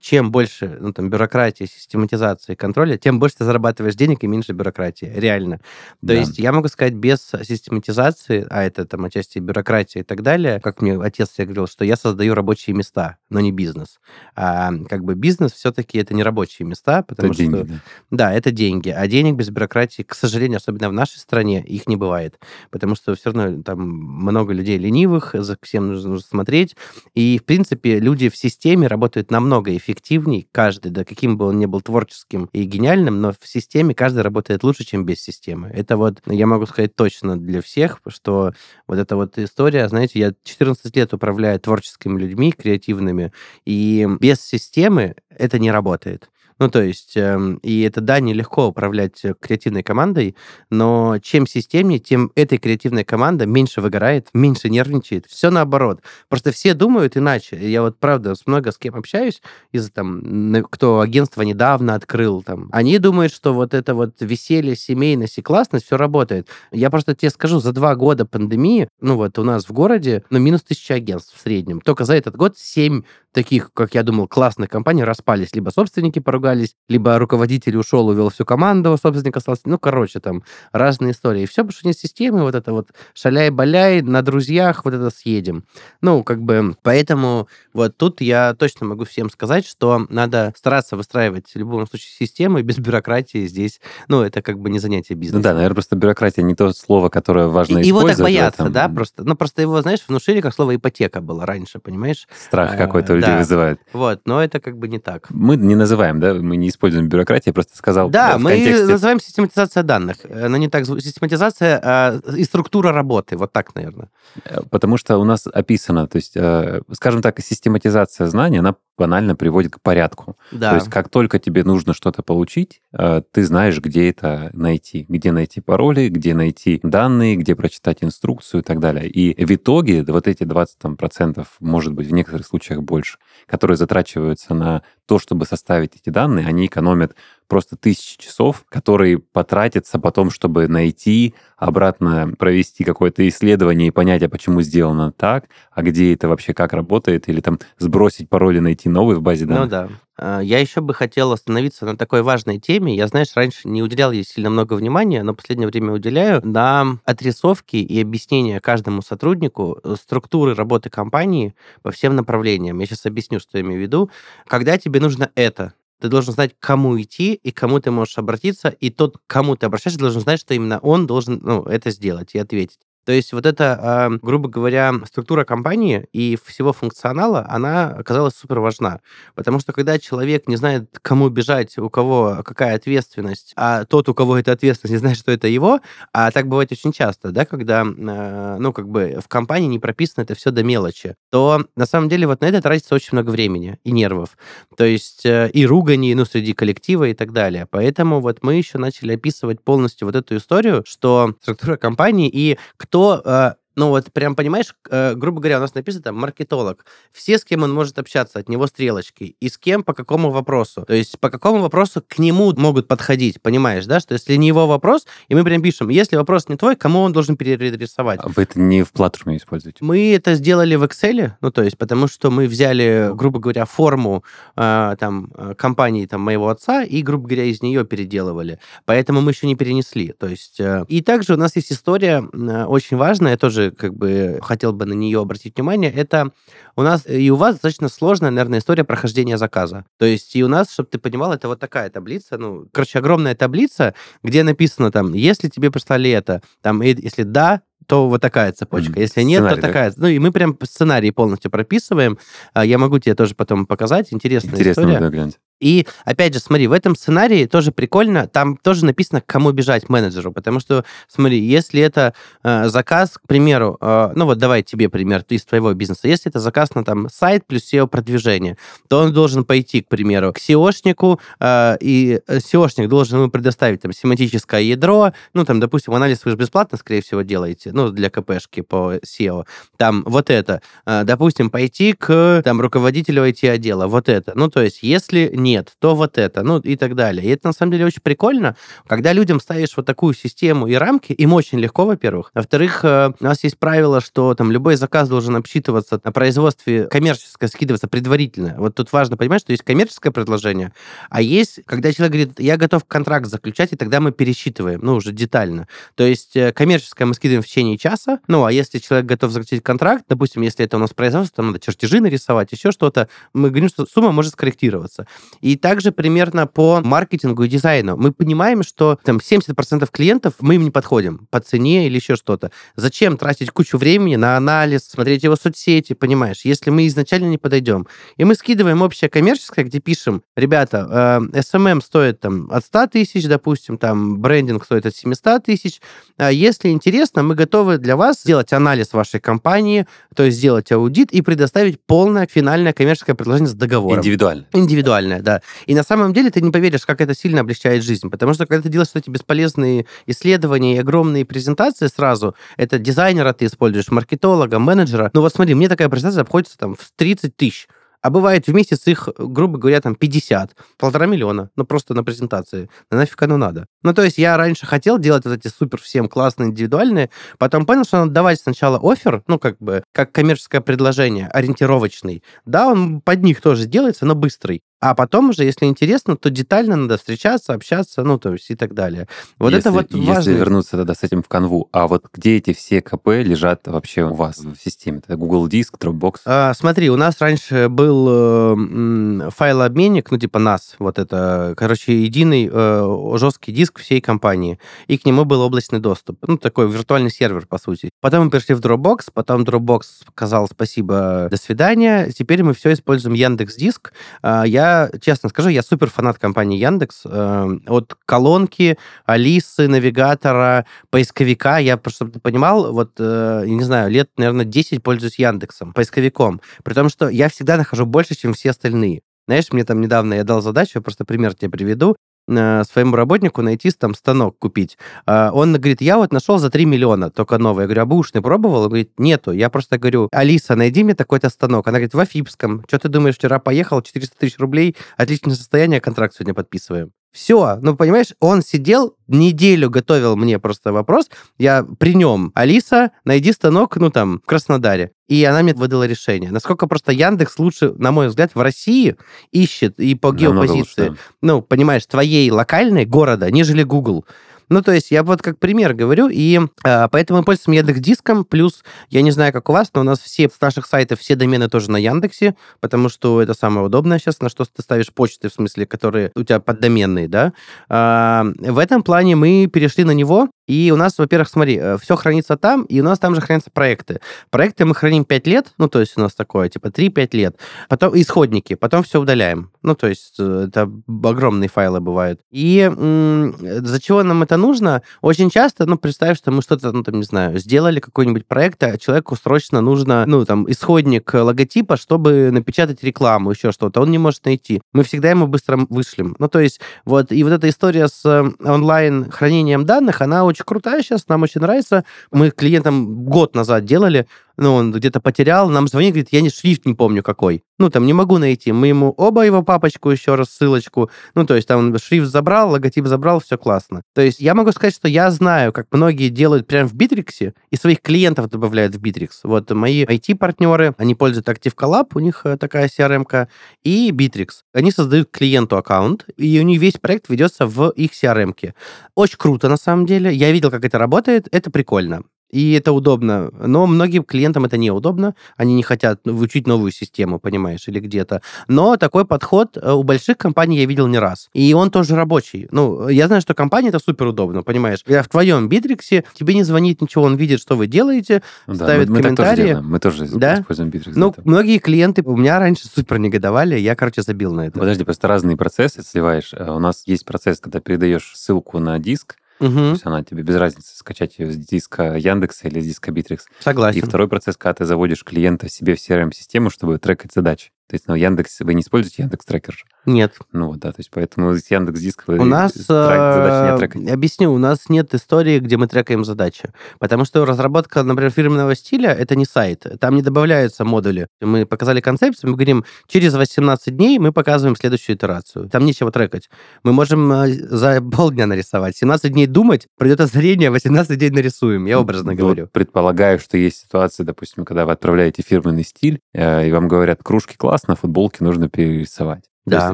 чем 0.01 0.31
больше 0.31 0.77
ну, 0.81 0.91
там, 0.91 1.09
бюрократии, 1.09 1.65
систематизации, 1.65 2.55
контроля, 2.55 2.97
тем 2.97 3.19
больше 3.19 3.37
ты 3.37 3.45
зарабатываешь 3.45 3.95
денег 3.95 4.23
и 4.23 4.27
меньше 4.27 4.51
бюрократии. 4.51 5.05
Реально. 5.05 5.57
То 5.57 6.07
да. 6.07 6.13
есть 6.15 6.39
я 6.39 6.51
могу 6.51 6.67
сказать, 6.67 6.93
без 6.93 7.19
систематизации, 7.43 8.45
а 8.49 8.63
это 8.63 8.85
там 8.85 9.05
отчасти 9.05 9.37
бюрократия 9.37 9.99
и 10.01 10.03
так 10.03 10.23
далее, 10.23 10.59
как 10.59 10.81
мне 10.81 10.99
отец 10.99 11.29
всегда 11.29 11.53
говорил, 11.53 11.67
что 11.67 11.85
я 11.85 11.95
создаю 11.95 12.33
рабочие 12.33 12.75
места, 12.75 13.17
но 13.29 13.39
не 13.39 13.51
бизнес. 13.51 13.99
А 14.35 14.71
как 14.89 15.03
бы 15.03 15.13
бизнес 15.13 15.53
все-таки 15.53 15.99
это 15.99 16.15
не 16.15 16.23
рабочие 16.23 16.67
места, 16.67 17.03
потому 17.03 17.31
это 17.31 17.43
что... 17.43 17.51
Деньги, 17.51 17.67
да. 17.69 17.79
да, 18.09 18.33
это 18.33 18.51
деньги. 18.51 18.89
А 18.89 19.07
денег 19.07 19.35
без 19.35 19.51
бюрократии, 19.51 20.01
к 20.01 20.15
сожалению, 20.15 20.57
особенно 20.57 20.89
в 20.89 20.93
нашей 20.93 21.19
стране, 21.19 21.63
их 21.63 21.87
не 21.87 21.95
бывает. 21.95 22.39
Потому 22.71 22.95
что 22.95 23.13
все 23.13 23.31
равно 23.31 23.61
там 23.61 23.79
много 23.87 24.51
людей 24.51 24.79
ленивых, 24.79 25.35
за 25.37 25.57
всем 25.61 25.89
нужно 25.89 26.19
смотреть. 26.19 26.75
И, 27.13 27.37
в 27.37 27.45
принципе, 27.45 27.99
люди 27.99 28.29
в 28.29 28.35
системе 28.35 28.87
работают 28.87 29.29
намного 29.29 29.75
эффективнее 29.77 29.90
эффективней 29.91 30.47
каждый, 30.51 30.91
да 30.91 31.03
каким 31.03 31.37
бы 31.37 31.45
он 31.45 31.59
ни 31.59 31.65
был 31.65 31.81
творческим 31.81 32.49
и 32.53 32.63
гениальным, 32.63 33.21
но 33.21 33.31
в 33.31 33.47
системе 33.47 33.93
каждый 33.93 34.23
работает 34.23 34.63
лучше, 34.63 34.85
чем 34.85 35.05
без 35.05 35.21
системы. 35.21 35.69
Это 35.69 35.97
вот, 35.97 36.21
я 36.25 36.47
могу 36.47 36.65
сказать 36.65 36.95
точно 36.95 37.39
для 37.39 37.61
всех, 37.61 37.99
что 38.07 38.53
вот 38.87 38.97
эта 38.97 39.15
вот 39.15 39.37
история, 39.37 39.87
знаете, 39.89 40.19
я 40.19 40.33
14 40.43 40.95
лет 40.95 41.13
управляю 41.13 41.59
творческими 41.59 42.19
людьми, 42.19 42.51
креативными, 42.51 43.31
и 43.65 44.07
без 44.19 44.41
системы 44.41 45.15
это 45.29 45.59
не 45.59 45.71
работает. 45.71 46.29
Ну, 46.61 46.69
то 46.69 46.83
есть, 46.83 47.17
э, 47.17 47.57
и 47.63 47.81
это, 47.81 48.01
да, 48.01 48.19
нелегко 48.19 48.67
управлять 48.67 49.25
э, 49.25 49.33
креативной 49.33 49.81
командой, 49.81 50.35
но 50.69 51.17
чем 51.19 51.47
системнее, 51.47 51.97
тем 51.97 52.31
этой 52.35 52.59
креативная 52.59 53.03
команда 53.03 53.47
меньше 53.47 53.81
выгорает, 53.81 54.27
меньше 54.35 54.69
нервничает. 54.69 55.25
Все 55.25 55.49
наоборот. 55.49 56.03
Просто 56.29 56.51
все 56.51 56.75
думают 56.75 57.17
иначе. 57.17 57.57
Я 57.57 57.81
вот, 57.81 57.97
правда, 57.97 58.35
много 58.45 58.71
с 58.71 58.77
кем 58.77 58.93
общаюсь, 58.93 59.41
из 59.71 59.89
там, 59.89 60.63
кто 60.69 60.99
агентство 60.99 61.41
недавно 61.41 61.95
открыл, 61.95 62.43
там, 62.43 62.69
они 62.71 62.99
думают, 62.99 63.33
что 63.33 63.55
вот 63.55 63.73
это 63.73 63.95
вот 63.95 64.17
веселье, 64.19 64.75
семейность 64.75 65.39
и 65.39 65.41
классность, 65.41 65.87
все 65.87 65.97
работает. 65.97 66.47
Я 66.71 66.91
просто 66.91 67.15
тебе 67.15 67.31
скажу, 67.31 67.59
за 67.59 67.71
два 67.71 67.95
года 67.95 68.27
пандемии, 68.27 68.87
ну, 68.99 69.15
вот 69.15 69.39
у 69.39 69.43
нас 69.43 69.67
в 69.67 69.71
городе, 69.71 70.23
ну, 70.29 70.37
минус 70.37 70.61
тысяча 70.61 70.93
агентств 70.93 71.35
в 71.35 71.41
среднем. 71.41 71.81
Только 71.81 72.05
за 72.05 72.13
этот 72.13 72.35
год 72.35 72.55
семь 72.59 73.01
таких, 73.33 73.71
как 73.73 73.95
я 73.95 74.03
думал, 74.03 74.27
классных 74.27 74.69
компаний 74.69 75.03
распались. 75.03 75.53
Либо 75.55 75.69
собственники 75.69 76.19
поругались, 76.19 76.50
либо 76.89 77.17
руководитель 77.17 77.77
ушел, 77.77 78.07
увел 78.07 78.29
всю 78.29 78.45
команду, 78.45 78.97
собственник 79.01 79.37
остался. 79.37 79.63
Ну, 79.65 79.77
короче, 79.77 80.19
там 80.19 80.43
разные 80.71 81.11
истории. 81.11 81.43
И 81.43 81.45
все, 81.45 81.63
потому 81.63 81.73
что 81.73 81.87
нет 81.87 81.97
системы, 81.97 82.41
вот 82.41 82.55
это 82.55 82.73
вот 82.73 82.89
шаляй-баляй, 83.13 84.01
на 84.01 84.21
друзьях 84.21 84.85
вот 84.85 84.93
это 84.93 85.09
съедем. 85.09 85.63
Ну, 86.01 86.23
как 86.23 86.41
бы, 86.41 86.75
поэтому 86.81 87.47
вот 87.73 87.97
тут 87.97 88.21
я 88.21 88.53
точно 88.53 88.87
могу 88.87 89.05
всем 89.05 89.29
сказать, 89.29 89.65
что 89.65 90.05
надо 90.09 90.53
стараться 90.57 90.95
выстраивать 90.95 91.49
в 91.49 91.55
любом 91.55 91.87
случае 91.87 92.11
системы 92.11 92.61
без 92.61 92.77
бюрократии 92.77 93.45
здесь. 93.47 93.79
Ну, 94.07 94.21
это 94.21 94.41
как 94.41 94.59
бы 94.59 94.69
не 94.69 94.79
занятие 94.79 95.15
бизнесом. 95.15 95.39
Ну 95.39 95.43
да, 95.43 95.53
наверное, 95.53 95.75
просто 95.75 95.95
бюрократия 95.95 96.43
не 96.43 96.55
то 96.55 96.71
слово, 96.73 97.09
которое 97.09 97.47
важно 97.47 97.79
и, 97.79 97.81
использовать. 97.83 97.87
Его 97.87 98.09
так 98.09 98.19
боятся, 98.19 98.69
да, 98.69 98.89
просто. 98.89 99.23
Ну, 99.23 99.35
просто 99.35 99.61
его, 99.61 99.81
знаешь, 99.81 99.99
внушили 100.07 100.41
как 100.41 100.53
слово 100.53 100.75
ипотека 100.75 101.21
было 101.21 101.45
раньше, 101.45 101.79
понимаешь? 101.79 102.27
Страх 102.37 102.73
а, 102.73 102.77
какой-то 102.77 103.13
людей 103.13 103.31
да. 103.31 103.37
вызывает. 103.37 103.79
Вот, 103.93 104.21
но 104.25 104.43
это 104.43 104.59
как 104.59 104.77
бы 104.77 104.87
не 104.87 104.99
так. 104.99 105.29
Мы 105.29 105.55
не 105.57 105.75
называем, 105.75 106.19
да, 106.19 106.30
мы 106.33 106.57
не 106.57 106.69
используем 106.69 107.07
бюрократию, 107.07 107.51
я 107.51 107.53
просто 107.53 107.77
сказал. 107.77 108.09
Да, 108.09 108.37
мы 108.37 108.51
контексте... 108.51 108.85
называем 108.85 109.19
систематизация 109.19 109.83
данных, 109.83 110.17
но 110.29 110.57
не 110.57 110.69
так 110.69 110.85
систематизация 110.85 111.79
а, 111.83 112.19
и 112.35 112.43
структура 112.43 112.91
работы, 112.91 113.37
вот 113.37 113.51
так, 113.51 113.75
наверное. 113.75 114.09
Э, 114.45 114.61
потому 114.69 114.97
что 114.97 115.17
у 115.17 115.23
нас 115.23 115.47
описано, 115.47 116.07
то 116.07 116.17
есть, 116.17 116.33
э, 116.35 116.81
скажем 116.91 117.21
так, 117.21 117.39
систематизация 117.39 118.27
знаний, 118.27 118.59
она 118.59 118.75
банально 119.01 119.35
приводит 119.35 119.73
к 119.73 119.81
порядку. 119.81 120.37
Да. 120.51 120.69
То 120.69 120.75
есть 120.75 120.89
как 120.91 121.09
только 121.09 121.39
тебе 121.39 121.63
нужно 121.63 121.95
что-то 121.95 122.21
получить, 122.21 122.83
э, 122.93 123.23
ты 123.31 123.43
знаешь, 123.43 123.79
где 123.79 124.11
это 124.11 124.51
найти, 124.53 125.07
где 125.09 125.31
найти 125.31 125.59
пароли, 125.59 126.07
где 126.09 126.35
найти 126.35 126.79
данные, 126.83 127.35
где 127.35 127.55
прочитать 127.55 128.03
инструкцию 128.03 128.61
и 128.61 128.63
так 128.63 128.79
далее. 128.79 129.09
И 129.09 129.43
в 129.43 129.49
итоге 129.55 130.03
вот 130.03 130.27
эти 130.27 130.43
20 130.43 130.77
там, 130.77 130.97
процентов, 130.97 131.55
может 131.59 131.93
быть, 131.93 132.09
в 132.09 132.13
некоторых 132.13 132.45
случаях 132.45 132.83
больше, 132.83 133.17
которые 133.47 133.75
затрачиваются 133.75 134.53
на 134.53 134.83
то, 135.07 135.17
чтобы 135.17 135.47
составить 135.47 135.95
эти 135.95 136.11
данные, 136.11 136.45
они 136.45 136.67
экономят 136.67 137.15
просто 137.51 137.75
тысячи 137.75 138.17
часов, 138.17 138.63
которые 138.69 139.19
потратятся 139.19 139.99
потом, 139.99 140.31
чтобы 140.31 140.69
найти, 140.69 141.35
обратно 141.57 142.33
провести 142.39 142.85
какое-то 142.85 143.27
исследование 143.27 143.89
и 143.89 143.91
понять, 143.91 144.23
а 144.23 144.29
почему 144.29 144.61
сделано 144.61 145.11
так, 145.11 145.49
а 145.69 145.81
где 145.81 146.13
это 146.13 146.29
вообще 146.29 146.53
как 146.53 146.71
работает, 146.71 147.27
или 147.27 147.41
там 147.41 147.59
сбросить 147.77 148.29
пароли, 148.29 148.59
найти 148.59 148.87
новый 148.87 149.17
в 149.17 149.21
базе 149.21 149.47
данных. 149.47 149.63
Ну 149.63 149.69
да. 149.69 149.89
А, 150.17 150.39
я 150.39 150.59
еще 150.59 150.79
бы 150.79 150.93
хотел 150.93 151.33
остановиться 151.33 151.85
на 151.85 151.97
такой 151.97 152.21
важной 152.21 152.57
теме. 152.57 152.95
Я, 152.95 153.07
знаешь, 153.07 153.35
раньше 153.35 153.67
не 153.67 153.83
уделял 153.83 154.13
ей 154.13 154.23
сильно 154.23 154.49
много 154.49 154.75
внимания, 154.75 155.21
но 155.21 155.33
в 155.33 155.35
последнее 155.35 155.67
время 155.67 155.91
уделяю 155.91 156.39
на 156.47 156.99
отрисовки 157.03 157.75
и 157.75 158.01
объяснения 158.01 158.61
каждому 158.61 159.01
сотруднику 159.01 159.77
э, 159.83 159.95
структуры 160.01 160.55
работы 160.55 160.89
компании 160.89 161.53
по 161.81 161.91
всем 161.91 162.15
направлениям. 162.15 162.79
Я 162.79 162.85
сейчас 162.85 163.05
объясню, 163.05 163.41
что 163.41 163.57
я 163.57 163.61
имею 163.61 163.79
в 163.79 163.81
виду. 163.81 164.09
Когда 164.47 164.77
тебе 164.77 165.01
нужно 165.01 165.31
это, 165.35 165.73
ты 166.01 166.09
должен 166.09 166.33
знать, 166.33 166.53
к 166.53 166.59
кому 166.59 166.99
идти 166.99 167.35
и 167.35 167.51
к 167.51 167.57
кому 167.57 167.79
ты 167.79 167.91
можешь 167.91 168.17
обратиться, 168.17 168.69
и 168.69 168.89
тот, 168.89 169.17
к 169.19 169.21
кому 169.27 169.55
ты 169.55 169.67
обращаешься, 169.67 169.99
должен 169.99 170.21
знать, 170.21 170.39
что 170.39 170.53
именно 170.53 170.79
он 170.79 171.07
должен 171.07 171.39
ну, 171.43 171.63
это 171.63 171.91
сделать 171.91 172.33
и 172.33 172.39
ответить. 172.39 172.79
То 173.11 173.15
есть 173.15 173.33
вот 173.33 173.45
эта, 173.45 174.17
грубо 174.21 174.47
говоря, 174.47 174.93
структура 175.05 175.43
компании 175.43 176.07
и 176.13 176.37
всего 176.45 176.71
функционала, 176.71 177.45
она 177.49 177.89
оказалась 177.89 178.35
супер 178.35 178.61
важна. 178.61 179.01
Потому 179.35 179.59
что 179.59 179.73
когда 179.73 179.99
человек 179.99 180.47
не 180.47 180.55
знает, 180.55 180.97
кому 181.01 181.27
бежать, 181.27 181.77
у 181.77 181.89
кого 181.89 182.37
какая 182.45 182.73
ответственность, 182.73 183.51
а 183.57 183.83
тот, 183.83 184.07
у 184.07 184.13
кого 184.13 184.37
эта 184.37 184.53
ответственность, 184.53 184.93
не 184.93 184.99
знает, 184.99 185.17
что 185.17 185.33
это 185.33 185.49
его, 185.49 185.81
а 186.13 186.31
так 186.31 186.47
бывает 186.47 186.71
очень 186.71 186.93
часто, 186.93 187.33
да, 187.33 187.43
когда, 187.43 187.81
а, 187.81 188.57
ну, 188.57 188.71
как 188.71 188.87
бы 188.87 189.19
в 189.21 189.27
компании 189.27 189.67
не 189.67 189.79
прописано 189.79 190.23
это 190.23 190.33
все 190.33 190.51
до 190.51 190.63
мелочи, 190.63 191.15
то 191.31 191.65
на 191.75 191.85
самом 191.85 192.07
деле 192.07 192.27
вот 192.27 192.39
на 192.39 192.45
это 192.45 192.61
тратится 192.61 192.95
очень 192.95 193.09
много 193.11 193.31
времени 193.31 193.77
и 193.83 193.91
нервов. 193.91 194.37
То 194.77 194.85
есть 194.85 195.25
э, 195.25 195.49
и 195.51 195.65
ругани, 195.65 196.13
ну, 196.13 196.23
среди 196.23 196.53
коллектива 196.53 197.09
и 197.09 197.13
так 197.13 197.33
далее. 197.33 197.67
Поэтому 197.69 198.21
вот 198.21 198.37
мы 198.41 198.55
еще 198.55 198.77
начали 198.77 199.15
описывать 199.15 199.61
полностью 199.61 200.05
вот 200.05 200.15
эту 200.15 200.37
историю, 200.37 200.85
что 200.87 201.35
структура 201.41 201.75
компании 201.75 202.29
и 202.33 202.57
кто 202.77 203.00
э, 203.23 203.55
Ну 203.75 203.89
вот 203.89 204.11
прям, 204.11 204.35
понимаешь, 204.35 204.75
э, 204.89 205.15
грубо 205.15 205.39
говоря, 205.39 205.57
у 205.57 205.61
нас 205.61 205.73
написано 205.75 206.03
там 206.03 206.15
маркетолог. 206.15 206.85
Все, 207.11 207.37
с 207.37 207.45
кем 207.45 207.63
он 207.63 207.73
может 207.73 207.97
общаться, 207.99 208.39
от 208.39 208.49
него 208.49 208.67
стрелочки. 208.67 209.35
И 209.39 209.49
с 209.49 209.57
кем, 209.57 209.83
по 209.83 209.93
какому 209.93 210.29
вопросу. 210.29 210.83
То 210.85 210.93
есть 210.93 211.19
по 211.19 211.29
какому 211.29 211.61
вопросу 211.61 212.03
к 212.05 212.19
нему 212.19 212.53
могут 212.57 212.87
подходить, 212.87 213.41
понимаешь, 213.41 213.85
да? 213.85 213.99
Что 213.99 214.13
если 214.13 214.35
не 214.35 214.47
его 214.47 214.67
вопрос, 214.67 215.07
и 215.29 215.35
мы 215.35 215.43
прям 215.43 215.61
пишем, 215.61 215.89
если 215.89 216.17
вопрос 216.17 216.49
не 216.49 216.57
твой, 216.57 216.75
кому 216.75 216.99
он 216.99 217.13
должен 217.13 217.37
перерисовать? 217.37 218.19
А 218.21 218.27
вы 218.27 218.43
это 218.43 218.59
не 218.59 218.83
в 218.83 218.91
платформе 218.91 219.37
используете? 219.37 219.77
Мы 219.81 220.13
это 220.13 220.35
сделали 220.35 220.75
в 220.75 220.83
Excel, 220.83 221.31
ну 221.41 221.51
то 221.51 221.63
есть 221.63 221.77
потому 221.77 222.07
что 222.07 222.29
мы 222.29 222.47
взяли, 222.47 223.11
грубо 223.13 223.39
говоря, 223.39 223.65
форму 223.65 224.23
э, 224.57 224.95
там 224.99 225.31
э, 225.35 225.53
компании 225.57 226.05
там 226.05 226.21
моего 226.21 226.49
отца 226.49 226.83
и, 226.83 227.01
грубо 227.01 227.27
говоря, 227.27 227.45
из 227.45 227.61
нее 227.61 227.85
переделывали. 227.85 228.59
Поэтому 228.85 229.21
мы 229.21 229.31
еще 229.31 229.47
не 229.47 229.55
перенесли. 229.55 230.13
То 230.17 230.27
есть 230.27 230.59
э, 230.59 230.83
и 230.87 231.01
также 231.01 231.33
у 231.33 231.37
нас 231.37 231.55
есть 231.55 231.71
история 231.71 232.23
э, 232.33 232.65
очень 232.65 232.97
важная, 232.97 233.37
тоже 233.37 233.60
тоже 233.61 233.71
как 233.71 233.93
бы 233.93 234.39
хотел 234.41 234.73
бы 234.73 234.85
на 234.85 234.93
нее 234.93 235.21
обратить 235.21 235.55
внимание, 235.55 235.91
это 235.91 236.31
у 236.75 236.81
нас 236.81 237.07
и 237.07 237.29
у 237.31 237.35
вас 237.35 237.55
достаточно 237.55 237.89
сложная, 237.89 238.31
наверное, 238.31 238.59
история 238.59 238.83
прохождения 238.83 239.37
заказа. 239.37 239.85
То 239.97 240.05
есть 240.05 240.35
и 240.35 240.43
у 240.43 240.47
нас, 240.47 240.71
чтобы 240.71 240.89
ты 240.89 240.99
понимал, 240.99 241.33
это 241.33 241.47
вот 241.47 241.59
такая 241.59 241.89
таблица, 241.89 242.37
ну, 242.37 242.67
короче, 242.71 242.99
огромная 242.99 243.35
таблица, 243.35 243.93
где 244.23 244.43
написано 244.43 244.91
там, 244.91 245.13
если 245.13 245.49
тебе 245.49 245.71
прислали 245.71 246.11
это, 246.11 246.41
там, 246.61 246.81
если 246.81 247.23
да, 247.23 247.61
то 247.87 248.07
вот 248.07 248.21
такая 248.21 248.51
цепочка. 248.51 248.99
Если 248.99 249.21
нет, 249.23 249.39
сценарий, 249.39 249.55
то 249.55 249.67
такая. 249.67 249.89
Да? 249.89 249.95
Ну, 249.97 250.07
и 250.07 250.19
мы 250.19 250.31
прям 250.31 250.57
сценарий 250.63 251.11
полностью 251.11 251.51
прописываем. 251.51 252.19
А, 252.53 252.63
я 252.63 252.77
могу 252.77 252.99
тебе 252.99 253.15
тоже 253.15 253.33
потом 253.35 253.65
показать. 253.65 254.13
Интересная 254.13 254.53
Интересно, 254.53 254.81
история. 254.81 254.99
Да, 254.99 255.09
гляньте. 255.09 255.37
И, 255.61 255.87
опять 256.05 256.33
же, 256.33 256.39
смотри, 256.39 256.67
в 256.67 256.73
этом 256.73 256.95
сценарии 256.95 257.45
тоже 257.45 257.71
прикольно, 257.71 258.27
там 258.27 258.57
тоже 258.57 258.83
написано, 258.83 259.21
к 259.21 259.25
кому 259.27 259.51
бежать 259.51 259.87
менеджеру, 259.89 260.33
потому 260.33 260.59
что, 260.59 260.83
смотри, 261.07 261.39
если 261.39 261.81
это 261.81 262.13
э, 262.43 262.67
заказ, 262.67 263.17
к 263.17 263.27
примеру, 263.27 263.77
э, 263.79 264.11
ну 264.15 264.25
вот 264.25 264.39
давай 264.39 264.63
тебе 264.63 264.89
пример 264.89 265.23
из 265.29 265.45
твоего 265.45 265.73
бизнеса, 265.73 266.07
если 266.07 266.29
это 266.29 266.39
заказ 266.39 266.73
на 266.73 266.83
там 266.83 267.07
сайт 267.09 267.45
плюс 267.45 267.71
SEO-продвижение, 267.71 268.57
то 268.89 268.99
он 268.99 269.13
должен 269.13 269.45
пойти, 269.45 269.81
к 269.81 269.87
примеру, 269.87 270.33
к 270.33 270.39
SEOшнику, 270.39 271.19
э, 271.39 271.77
и 271.79 272.19
SEOшник 272.27 272.87
должен 272.87 273.19
ему 273.19 273.29
предоставить 273.29 273.81
там 273.81 273.93
семантическое 273.93 274.61
ядро, 274.61 275.13
ну 275.33 275.45
там, 275.45 275.59
допустим, 275.59 275.93
анализ 275.93 276.25
вы 276.25 276.31
же 276.31 276.37
бесплатно, 276.37 276.79
скорее 276.79 277.03
всего, 277.03 277.21
делаете, 277.21 277.69
ну, 277.71 277.89
для 277.89 278.09
КПшки 278.09 278.61
по 278.61 278.95
SEO, 278.95 279.45
там 279.77 280.03
вот 280.07 280.31
это, 280.31 280.63
э, 280.87 281.03
допустим, 281.03 281.51
пойти 281.51 281.93
к 281.93 282.41
там 282.43 282.59
руководителю 282.59 283.29
IT-отдела, 283.29 283.85
вот 283.85 284.09
это, 284.09 284.31
ну, 284.33 284.49
то 284.49 284.63
есть, 284.63 284.79
если 284.81 285.29
не 285.31 285.50
нет, 285.51 285.73
то 285.79 285.95
вот 285.95 286.17
это, 286.17 286.43
ну 286.43 286.59
и 286.59 286.75
так 286.77 286.95
далее. 286.95 287.25
И 287.25 287.29
это 287.29 287.47
на 287.47 287.53
самом 287.53 287.73
деле 287.73 287.85
очень 287.85 288.01
прикольно, 288.01 288.55
когда 288.87 289.11
людям 289.11 289.39
ставишь 289.39 289.75
вот 289.75 289.85
такую 289.85 290.13
систему 290.13 290.67
и 290.67 290.75
рамки, 290.75 291.11
им 291.11 291.33
очень 291.33 291.59
легко, 291.59 291.85
во-первых. 291.85 292.31
Во-вторых, 292.33 292.85
э, 292.85 293.11
у 293.19 293.23
нас 293.23 293.43
есть 293.43 293.57
правило, 293.57 293.99
что 293.99 294.33
там 294.33 294.51
любой 294.51 294.75
заказ 294.75 295.09
должен 295.09 295.35
обсчитываться 295.35 295.99
на 296.03 296.11
производстве, 296.11 296.85
коммерческое 296.85 297.49
скидываться 297.49 297.87
предварительно. 297.87 298.55
Вот 298.57 298.75
тут 298.75 298.93
важно 298.93 299.17
понимать, 299.17 299.41
что 299.41 299.51
есть 299.51 299.63
коммерческое 299.63 300.13
предложение, 300.13 300.71
а 301.09 301.21
есть, 301.21 301.59
когда 301.65 301.91
человек 301.91 302.13
говорит, 302.13 302.39
я 302.39 302.55
готов 302.55 302.85
контракт 302.85 303.25
заключать, 303.25 303.73
и 303.73 303.75
тогда 303.75 303.99
мы 303.99 304.11
пересчитываем, 304.11 304.79
ну, 304.81 304.95
уже 304.95 305.11
детально. 305.11 305.67
То 305.95 306.03
есть 306.03 306.35
э, 306.37 306.53
коммерческое 306.53 307.07
мы 307.07 307.13
скидываем 307.13 307.43
в 307.43 307.47
течение 307.47 307.77
часа, 307.77 308.19
ну, 308.27 308.45
а 308.45 308.51
если 308.51 308.79
человек 308.79 309.05
готов 309.07 309.31
заключить 309.31 309.63
контракт, 309.63 310.05
допустим, 310.07 310.43
если 310.43 310.63
это 310.63 310.77
у 310.77 310.79
нас 310.79 310.93
производство, 310.93 311.35
там 311.37 311.47
надо 311.47 311.59
чертежи 311.59 311.99
нарисовать, 311.99 312.53
еще 312.53 312.71
что-то, 312.71 313.09
мы 313.33 313.49
говорим, 313.49 313.67
что 313.67 313.85
сумма 313.85 314.11
может 314.11 314.31
скорректироваться. 314.31 315.07
И 315.41 315.55
также 315.55 315.91
примерно 315.91 316.47
по 316.47 316.81
маркетингу 316.83 317.43
и 317.43 317.47
дизайну. 317.47 317.97
Мы 317.97 318.11
понимаем, 318.11 318.63
что 318.63 318.99
там 319.03 319.17
70% 319.17 319.87
клиентов 319.91 320.35
мы 320.39 320.55
им 320.55 320.63
не 320.63 320.71
подходим 320.71 321.27
по 321.29 321.39
цене 321.39 321.87
или 321.87 321.95
еще 321.95 322.15
что-то. 322.15 322.51
Зачем 322.75 323.17
тратить 323.17 323.51
кучу 323.51 323.77
времени 323.77 324.15
на 324.15 324.37
анализ, 324.37 324.87
смотреть 324.87 325.23
его 325.23 325.35
соцсети, 325.35 325.93
понимаешь, 325.93 326.41
если 326.43 326.69
мы 326.69 326.87
изначально 326.87 327.27
не 327.27 327.37
подойдем. 327.37 327.87
И 328.17 328.23
мы 328.23 328.35
скидываем 328.35 328.81
общее 328.81 329.09
коммерческое, 329.09 329.65
где 329.65 329.79
пишем, 329.79 330.21
ребята, 330.35 331.19
э, 331.33 331.39
SMM 331.39 331.81
стоит 331.81 332.19
там 332.19 332.49
от 332.51 332.63
100 332.65 332.87
тысяч, 332.87 333.25
допустим, 333.25 333.77
там 333.77 334.19
брендинг 334.19 334.63
стоит 334.65 334.85
от 334.85 334.95
700 334.95 335.43
тысяч. 335.43 335.81
А 336.17 336.31
если 336.31 336.69
интересно, 336.69 337.23
мы 337.23 337.35
готовы 337.35 337.77
для 337.77 337.95
вас 337.95 338.21
сделать 338.21 338.53
анализ 338.53 338.93
вашей 338.93 339.19
компании, 339.19 339.87
то 340.15 340.23
есть 340.23 340.37
сделать 340.37 340.71
аудит 340.71 341.11
и 341.11 341.21
предоставить 341.21 341.81
полное 341.81 342.27
финальное 342.27 342.73
коммерческое 342.73 343.15
предложение 343.15 343.49
с 343.49 343.53
договором. 343.53 343.99
Индивидуально. 343.99 344.45
Индивидуальное, 344.53 345.21
да 345.21 345.30
да. 345.31 345.41
И 345.65 345.75
на 345.75 345.83
самом 345.83 346.13
деле 346.13 346.29
ты 346.29 346.41
не 346.41 346.51
поверишь, 346.51 346.85
как 346.85 347.01
это 347.01 347.15
сильно 347.15 347.41
облегчает 347.41 347.83
жизнь, 347.83 348.09
потому 348.09 348.33
что 348.33 348.45
когда 348.45 348.63
ты 348.63 348.69
делаешь 348.69 348.89
эти 348.93 349.09
бесполезные 349.09 349.85
исследования 350.05 350.75
и 350.75 350.79
огромные 350.79 351.25
презентации 351.25 351.87
сразу, 351.87 352.35
это 352.57 352.79
дизайнера 352.79 353.33
ты 353.33 353.45
используешь, 353.45 353.89
маркетолога, 353.91 354.59
менеджера. 354.59 355.09
Ну 355.13 355.21
вот 355.21 355.33
смотри, 355.33 355.53
мне 355.55 355.69
такая 355.69 355.89
презентация 355.89 356.21
обходится 356.21 356.57
там 356.57 356.75
в 356.75 356.91
30 356.95 357.35
тысяч 357.35 357.67
а 358.01 358.09
бывает 358.09 358.47
в 358.47 358.53
месяц 358.53 358.87
их, 358.87 359.09
грубо 359.17 359.59
говоря, 359.59 359.79
там 359.79 359.95
50, 359.95 360.55
полтора 360.77 361.05
миллиона, 361.05 361.51
ну 361.55 361.65
просто 361.65 361.93
на 361.93 362.03
презентации. 362.03 362.69
Да 362.89 362.97
нафиг 362.97 363.21
оно 363.21 363.37
надо? 363.37 363.67
Ну 363.83 363.93
то 363.93 364.03
есть 364.03 364.17
я 364.17 364.37
раньше 364.37 364.65
хотел 364.65 364.97
делать 364.97 365.25
вот 365.25 365.37
эти 365.37 365.47
супер 365.47 365.79
всем 365.79 366.09
классные 366.09 366.49
индивидуальные, 366.49 367.11
потом 367.37 367.65
понял, 367.65 367.83
что 367.83 367.97
надо 367.97 368.11
давать 368.11 368.41
сначала 368.41 368.79
офер, 368.81 369.23
ну 369.27 369.37
как 369.39 369.57
бы 369.59 369.83
как 369.93 370.11
коммерческое 370.11 370.61
предложение, 370.61 371.27
ориентировочный. 371.27 372.23
Да, 372.45 372.67
он 372.67 373.01
под 373.01 373.21
них 373.21 373.41
тоже 373.41 373.65
делается, 373.65 374.05
но 374.05 374.15
быстрый. 374.15 374.61
А 374.81 374.95
потом 374.95 375.29
уже, 375.29 375.43
если 375.43 375.67
интересно, 375.67 376.17
то 376.17 376.31
детально 376.31 376.75
надо 376.75 376.97
встречаться, 376.97 377.53
общаться, 377.53 378.03
ну, 378.03 378.17
то 378.17 378.33
есть 378.33 378.49
и 378.49 378.55
так 378.55 378.73
далее. 378.73 379.07
Вот 379.37 379.53
если, 379.53 379.59
это 379.59 379.71
вот 379.71 379.93
важно. 379.93 380.17
Если 380.17 380.33
вернуться 380.33 380.71
тогда 380.71 380.95
с 380.95 381.03
этим 381.03 381.21
в 381.21 381.27
канву, 381.27 381.69
а 381.71 381.87
вот 381.87 382.05
где 382.11 382.37
эти 382.37 382.53
все 382.53 382.81
КП 382.81 383.09
лежат 383.09 383.67
вообще 383.67 384.05
у 384.05 384.15
вас 384.15 384.39
в 384.39 384.55
системе? 384.55 385.01
Это 385.05 385.17
Google 385.17 385.47
Диск, 385.47 385.77
Dropbox? 385.77 386.21
А, 386.25 386.55
смотри, 386.55 386.89
у 386.89 386.95
нас 386.95 387.21
раньше 387.21 387.69
был 387.69 388.07
э, 388.09 389.29
файлообменник, 389.29 390.09
ну, 390.09 390.17
типа 390.17 390.39
NAS, 390.39 390.61
вот 390.79 390.97
это, 390.97 391.53
короче, 391.55 392.01
единый 392.01 392.49
э, 392.51 393.17
жесткий 393.17 393.51
диск 393.51 393.77
всей 393.77 394.01
компании, 394.01 394.59
и 394.87 394.97
к 394.97 395.05
нему 395.05 395.25
был 395.25 395.41
облачный 395.41 395.79
доступ. 395.79 396.17
Ну, 396.27 396.39
такой 396.39 396.67
виртуальный 396.67 397.11
сервер, 397.11 397.45
по 397.45 397.59
сути. 397.59 397.91
Потом 398.01 398.25
мы 398.25 398.31
перешли 398.31 398.55
в 398.55 398.59
Dropbox, 398.59 399.09
потом 399.13 399.43
Dropbox 399.43 399.81
сказал 400.07 400.47
спасибо, 400.47 401.27
до 401.29 401.37
свидания. 401.37 402.09
Теперь 402.09 402.41
мы 402.41 402.55
все 402.55 402.73
используем 402.73 403.13
Яндекс 403.13 403.55
Диск. 403.57 403.93
А, 404.23 404.43
я 404.43 404.70
честно 405.01 405.29
скажу, 405.29 405.49
я 405.49 405.63
супер 405.63 405.89
фанат 405.89 406.17
компании 406.17 406.57
Яндекс. 406.57 407.01
Э, 407.05 407.57
от 407.67 407.95
колонки, 408.05 408.77
Алисы, 409.05 409.67
навигатора, 409.67 410.65
поисковика. 410.89 411.57
Я, 411.57 411.79
чтобы 411.87 412.11
ты 412.11 412.19
понимал, 412.19 412.73
вот, 412.73 412.91
э, 412.99 413.43
не 413.45 413.63
знаю, 413.63 413.91
лет, 413.91 414.09
наверное, 414.17 414.45
10 414.45 414.83
пользуюсь 414.83 415.19
Яндексом, 415.19 415.73
поисковиком. 415.73 416.41
При 416.63 416.73
том, 416.73 416.89
что 416.89 417.09
я 417.09 417.29
всегда 417.29 417.57
нахожу 417.57 417.85
больше, 417.85 418.15
чем 418.15 418.33
все 418.33 418.51
остальные. 418.51 419.01
Знаешь, 419.27 419.51
мне 419.51 419.63
там 419.63 419.81
недавно 419.81 420.15
я 420.15 420.23
дал 420.23 420.41
задачу, 420.41 420.71
я 420.75 420.81
просто 420.81 421.05
пример 421.05 421.33
тебе 421.33 421.51
приведу. 421.51 421.95
Э, 422.27 422.63
своему 422.63 422.95
работнику 422.95 423.41
найти 423.41 423.71
там 423.71 423.95
станок 423.95 424.37
купить. 424.37 424.77
А, 425.05 425.31
он 425.33 425.53
говорит, 425.53 425.81
я 425.81 425.97
вот 425.97 426.13
нашел 426.13 426.37
за 426.37 426.49
3 426.49 426.65
миллиона 426.65 427.09
только 427.09 427.37
новый. 427.37 427.63
Я 427.63 427.67
говорю, 427.67 427.81
а 427.81 427.85
бэушный 427.85 428.21
пробовал? 428.21 428.61
Он 428.61 428.67
говорит, 428.67 428.99
нету. 428.99 429.31
Я 429.31 429.49
просто 429.49 429.77
говорю, 429.77 430.07
Алиса, 430.11 430.55
найди 430.55 430.83
мне 430.83 430.93
такой-то 430.93 431.29
станок. 431.29 431.67
Она 431.67 431.77
говорит, 431.77 431.93
в 431.93 431.99
Афипском. 431.99 432.63
Что 432.67 432.79
ты 432.79 432.89
думаешь, 432.89 433.15
вчера 433.15 433.39
поехал, 433.39 433.81
400 433.81 434.17
тысяч 434.17 434.39
рублей, 434.39 434.75
отличное 434.97 435.35
состояние, 435.35 435.81
контракт 435.81 436.13
сегодня 436.13 436.33
подписываем. 436.33 436.91
Все, 437.11 437.57
ну, 437.61 437.75
понимаешь, 437.75 438.13
он 438.21 438.41
сидел, 438.41 438.95
неделю 439.07 439.69
готовил 439.69 440.15
мне 440.15 440.39
просто 440.39 440.71
вопрос, 440.71 441.09
я 441.37 441.65
при 441.77 441.93
нем, 441.93 442.31
Алиса, 442.35 442.91
найди 443.03 443.33
станок, 443.33 443.75
ну, 443.75 443.89
там, 443.89 444.21
в 444.23 444.25
Краснодаре. 444.25 444.91
И 445.09 445.25
она 445.25 445.43
мне 445.43 445.53
выдала 445.53 445.85
решение. 445.85 446.31
Насколько 446.31 446.67
просто 446.67 446.93
Яндекс 446.93 447.37
лучше, 447.37 447.73
на 447.73 447.91
мой 447.91 448.07
взгляд, 448.07 448.31
в 448.33 448.39
России 448.39 448.95
ищет 449.31 449.77
и 449.77 449.93
по 449.93 450.13
геопозиции, 450.13 450.89
лучше, 450.89 450.97
ну, 451.21 451.41
понимаешь, 451.41 451.85
твоей 451.85 452.31
локальной 452.31 452.85
города, 452.85 453.29
нежели 453.29 453.63
Google. 453.63 454.05
Ну, 454.51 454.61
то 454.61 454.73
есть 454.73 454.91
я 454.91 455.03
вот 455.03 455.21
как 455.21 455.39
пример 455.39 455.73
говорю, 455.73 456.09
и 456.11 456.37
э, 456.65 456.87
поэтому 456.91 457.19
мы 457.19 457.23
пользуемся 457.23 457.61
Яндекс.Диском, 457.61 458.25
плюс, 458.25 458.65
я 458.89 459.01
не 459.01 459.11
знаю, 459.11 459.31
как 459.31 459.47
у 459.47 459.53
вас, 459.53 459.71
но 459.73 459.79
у 459.79 459.85
нас 459.85 460.01
все 460.01 460.29
с 460.29 460.41
наших 460.41 460.65
сайтов, 460.65 460.99
все 460.99 461.15
домены 461.15 461.47
тоже 461.47 461.71
на 461.71 461.77
Яндексе, 461.77 462.35
потому 462.59 462.89
что 462.89 463.21
это 463.21 463.33
самое 463.33 463.65
удобное 463.65 463.97
сейчас, 463.97 464.19
на 464.19 464.27
что 464.27 464.43
ты 464.43 464.61
ставишь 464.61 464.91
почты, 464.91 465.29
в 465.29 465.33
смысле, 465.33 465.65
которые 465.65 466.11
у 466.15 466.23
тебя 466.23 466.41
поддоменные, 466.41 467.07
да. 467.07 467.31
Э, 467.69 468.23
в 468.39 468.57
этом 468.57 468.83
плане 468.83 469.15
мы 469.15 469.47
перешли 469.47 469.85
на 469.85 469.91
него, 469.91 470.27
и 470.51 470.69
у 470.69 470.75
нас, 470.75 470.97
во-первых, 470.97 471.29
смотри, 471.29 471.57
э, 471.57 471.77
все 471.81 471.95
хранится 471.95 472.35
там, 472.35 472.63
и 472.63 472.81
у 472.81 472.83
нас 472.83 472.99
там 472.99 473.15
же 473.15 473.21
хранятся 473.21 473.49
проекты. 473.51 474.01
Проекты 474.29 474.65
мы 474.65 474.75
храним 474.75 475.05
5 475.05 475.27
лет, 475.27 475.53
ну, 475.57 475.69
то 475.69 475.79
есть 475.79 475.97
у 475.97 476.01
нас 476.01 476.13
такое, 476.13 476.49
типа 476.49 476.67
3-5 476.67 477.15
лет. 477.15 477.37
Потом 477.69 477.95
исходники, 477.95 478.55
потом 478.55 478.83
все 478.83 478.99
удаляем. 478.99 479.51
Ну, 479.61 479.75
то 479.75 479.87
есть 479.87 480.15
э, 480.19 480.47
это 480.49 480.69
огромные 481.03 481.47
файлы 481.47 481.79
бывают. 481.79 482.19
И 482.31 482.69
за 482.69 483.81
чего 483.81 484.03
нам 484.03 484.23
это 484.23 484.35
нужно? 484.35 484.81
Очень 485.01 485.29
часто, 485.29 485.65
ну, 485.65 485.77
представь, 485.77 486.17
что 486.17 486.31
мы 486.31 486.41
что-то, 486.41 486.73
ну, 486.73 486.83
там, 486.83 486.95
не 486.95 487.03
знаю, 487.03 487.37
сделали 487.37 487.79
какой-нибудь 487.79 488.25
проект, 488.25 488.61
а 488.63 488.77
человеку 488.77 489.15
срочно 489.15 489.61
нужно, 489.61 490.03
ну, 490.05 490.25
там, 490.25 490.51
исходник 490.51 491.13
логотипа, 491.13 491.77
чтобы 491.77 492.29
напечатать 492.31 492.83
рекламу, 492.83 493.31
еще 493.31 493.53
что-то. 493.53 493.79
Он 493.79 493.89
не 493.89 493.99
может 493.99 494.25
найти. 494.25 494.61
Мы 494.73 494.83
всегда 494.83 495.11
ему 495.11 495.27
быстро 495.27 495.57
вышлем. 495.69 496.17
Ну, 496.19 496.27
то 496.27 496.41
есть 496.41 496.59
вот, 496.83 497.13
и 497.13 497.23
вот 497.23 497.31
эта 497.31 497.47
история 497.47 497.87
с 497.87 498.03
э, 498.03 498.31
онлайн 498.43 499.09
хранением 499.09 499.65
данных, 499.65 500.01
она 500.01 500.25
очень 500.25 500.40
очень 500.41 500.45
крутая 500.45 500.81
сейчас, 500.81 501.07
нам 501.07 501.23
очень 501.23 501.41
нравится. 501.41 501.85
Мы 502.11 502.31
клиентам 502.31 503.05
год 503.05 503.35
назад 503.35 503.65
делали, 503.65 504.07
ну, 504.37 504.55
он 504.55 504.71
где-то 504.71 504.99
потерял, 504.99 505.49
нам 505.49 505.67
звонит, 505.67 505.93
говорит, 505.93 506.09
я 506.11 506.21
не, 506.21 506.29
шрифт 506.29 506.65
не 506.65 506.73
помню 506.73 507.03
какой. 507.03 507.43
Ну, 507.59 507.69
там 507.69 507.85
не 507.85 507.93
могу 507.93 508.17
найти. 508.17 508.51
Мы 508.51 508.67
ему 508.67 508.91
оп, 508.97 509.25
его 509.25 509.43
папочку, 509.43 509.89
еще 509.89 510.15
раз 510.15 510.29
ссылочку. 510.29 510.89
Ну, 511.15 511.25
то 511.25 511.35
есть 511.35 511.47
там 511.47 511.77
шрифт 511.77 512.07
забрал, 512.09 512.49
логотип 512.51 512.87
забрал, 512.87 513.19
все 513.19 513.37
классно. 513.37 513.83
То 513.93 514.01
есть 514.01 514.19
я 514.19 514.33
могу 514.33 514.51
сказать, 514.51 514.73
что 514.73 514.87
я 514.87 515.11
знаю, 515.11 515.53
как 515.53 515.67
многие 515.71 516.09
делают 516.09 516.47
прямо 516.47 516.67
в 516.67 516.73
Битриксе 516.73 517.33
и 517.51 517.55
своих 517.55 517.81
клиентов 517.81 518.29
добавляют 518.29 518.75
в 518.75 518.79
Битрикс. 518.79 519.21
Вот 519.23 519.51
мои 519.51 519.83
IT-партнеры, 519.83 520.73
они 520.77 520.95
пользуют 520.95 521.29
Active 521.29 521.55
Collab, 521.55 521.89
у 521.93 521.99
них 521.99 522.21
э, 522.23 522.37
такая 522.37 522.67
CRM-ка, 522.67 523.27
и 523.63 523.91
Битрикс. 523.91 524.29
Они 524.53 524.71
создают 524.71 525.11
клиенту 525.11 525.57
аккаунт, 525.57 526.05
и 526.17 526.39
у 526.39 526.43
них 526.43 526.59
весь 526.59 526.77
проект 526.79 527.09
ведется 527.09 527.45
в 527.45 527.69
их 527.69 527.91
CRM-ке. 527.91 528.55
Очень 528.95 529.17
круто, 529.17 529.49
на 529.49 529.57
самом 529.57 529.85
деле. 529.85 530.13
Я 530.13 530.31
видел, 530.31 530.51
как 530.51 530.65
это 530.65 530.77
работает, 530.77 531.27
это 531.31 531.51
прикольно 531.51 532.03
и 532.31 532.53
это 532.53 532.71
удобно. 532.71 533.31
Но 533.39 533.67
многим 533.67 534.03
клиентам 534.03 534.45
это 534.45 534.57
неудобно, 534.57 535.15
они 535.37 535.53
не 535.53 535.63
хотят 535.63 535.99
выучить 536.05 536.47
новую 536.47 536.71
систему, 536.71 537.19
понимаешь, 537.19 537.67
или 537.67 537.79
где-то. 537.79 538.21
Но 538.47 538.77
такой 538.77 539.05
подход 539.05 539.57
э, 539.57 539.71
у 539.71 539.83
больших 539.83 540.17
компаний 540.17 540.59
я 540.59 540.65
видел 540.65 540.87
не 540.87 540.99
раз. 540.99 541.29
И 541.33 541.53
он 541.53 541.71
тоже 541.71 541.95
рабочий. 541.95 542.47
Ну, 542.51 542.87
я 542.87 543.07
знаю, 543.07 543.21
что 543.21 543.33
компания 543.33 543.69
это 543.69 543.79
супер 543.79 544.07
удобно, 544.07 544.43
понимаешь. 544.43 544.83
Я 544.87 545.03
в 545.03 545.09
твоем 545.09 545.49
Битриксе, 545.49 546.03
тебе 546.13 546.33
не 546.33 546.43
звонит 546.43 546.81
ничего, 546.81 547.03
он 547.03 547.15
видит, 547.15 547.41
что 547.41 547.55
вы 547.55 547.67
делаете, 547.67 548.23
да, 548.47 548.55
ставит 548.55 548.89
мы, 548.89 548.97
мы 548.97 549.01
комментарии. 549.01 549.57
Мы 549.61 549.79
тоже, 549.79 550.07
да? 550.07 550.39
используем 550.39 550.69
Битрикс. 550.69 550.95
Ну, 550.95 551.13
многие 551.23 551.59
клиенты 551.59 552.01
у 552.03 552.15
меня 552.15 552.39
раньше 552.39 552.67
супер 552.67 552.97
негодовали, 552.97 553.57
я, 553.57 553.75
короче, 553.75 554.01
забил 554.01 554.33
на 554.33 554.47
это. 554.47 554.59
Подожди, 554.59 554.83
просто 554.83 555.07
разные 555.07 555.37
процессы 555.37 555.83
сливаешь. 555.83 556.33
Э, 556.33 556.51
у 556.51 556.59
нас 556.59 556.83
есть 556.85 557.05
процесс, 557.05 557.39
когда 557.39 557.59
передаешь 557.59 558.13
ссылку 558.15 558.59
на 558.59 558.79
диск, 558.79 559.17
Угу. 559.41 559.53
То 559.53 559.69
есть 559.71 559.85
она 559.85 560.03
тебе 560.03 560.21
без 560.21 560.35
разницы 560.35 560.77
скачать 560.77 561.17
ее 561.17 561.31
с 561.31 561.35
диска 561.35 561.97
Яндекса 561.97 562.47
или 562.47 562.59
с 562.59 562.65
диска 562.65 562.91
Битрикс. 562.91 563.21
Согласен. 563.39 563.79
И 563.79 563.81
второй 563.81 564.07
процесс, 564.07 564.37
когда 564.37 564.53
ты 564.53 564.65
заводишь 564.65 565.03
клиента 565.03 565.49
себе 565.49 565.75
в 565.75 565.79
CRM-систему, 565.79 566.51
чтобы 566.51 566.77
трекать 566.77 567.11
задачи. 567.11 567.51
То 567.71 567.75
есть, 567.75 567.87
ну, 567.87 567.95
Яндекс, 567.95 568.41
вы 568.41 568.53
не 568.53 568.63
используете 568.63 569.03
Яндекс 569.03 569.23
Трекер? 569.23 569.63
Нет. 569.85 570.17
Ну 570.33 570.47
вот, 570.47 570.59
да, 570.59 570.73
то 570.73 570.79
есть 570.79 570.91
поэтому 570.93 571.37
с 571.37 571.49
Яндекс 571.49 571.79
Диск 571.79 572.03
у 572.07 572.25
нас, 572.25 572.51
трек, 572.51 572.65
задачи 572.67 573.49
не 573.49 573.55
э, 573.55 573.57
трекать. 573.57 573.89
Объясню, 573.89 574.33
у 574.33 574.37
нас 574.37 574.67
нет 574.67 574.93
истории, 574.93 575.39
где 575.39 575.55
мы 575.55 575.67
трекаем 575.67 576.03
задачи. 576.03 576.49
Потому 576.79 577.05
что 577.05 577.23
разработка, 577.23 577.81
например, 577.83 578.11
фирменного 578.11 578.55
стиля— 578.55 578.89
это 578.99 579.15
не 579.15 579.23
сайт. 579.23 579.65
Там 579.79 579.95
не 579.95 580.01
добавляются 580.01 580.65
модули. 580.65 581.07
Мы 581.21 581.45
показали 581.45 581.79
концепцию, 581.79 582.31
мы 582.31 582.35
говорим, 582.35 582.65
через 582.87 583.13
18 583.13 583.73
дней 583.73 583.99
мы 583.99 584.11
показываем 584.11 584.57
следующую 584.57 584.97
итерацию. 584.97 585.47
Там 585.47 585.63
нечего 585.63 585.93
трекать. 585.93 586.29
Мы 586.63 586.73
можем 586.73 587.09
э, 587.09 587.31
за 587.31 587.81
полдня 587.81 588.27
нарисовать. 588.27 588.75
17 588.75 589.13
дней 589.13 589.27
думать, 589.27 589.67
придет 589.79 590.01
озарение, 590.01 590.51
18 590.51 590.99
дней 590.99 591.09
нарисуем. 591.09 591.67
Я 591.67 591.79
образно 591.79 592.11
вот 592.11 592.19
говорю. 592.19 592.47
Предполагаю, 592.51 593.17
что 593.17 593.37
есть 593.37 593.61
ситуация, 593.61 594.05
допустим, 594.05 594.43
когда 594.43 594.65
вы 594.65 594.73
отправляете 594.73 595.23
фирменный 595.23 595.63
стиль, 595.63 596.01
э, 596.13 596.49
и 596.49 596.51
вам 596.51 596.67
говорят, 596.67 596.99
кружки 597.01 597.37
класс, 597.37 597.60
на 597.67 597.75
футболке 597.75 598.23
нужно 598.23 598.49
перерисовать. 598.49 599.25
Да. 599.45 599.73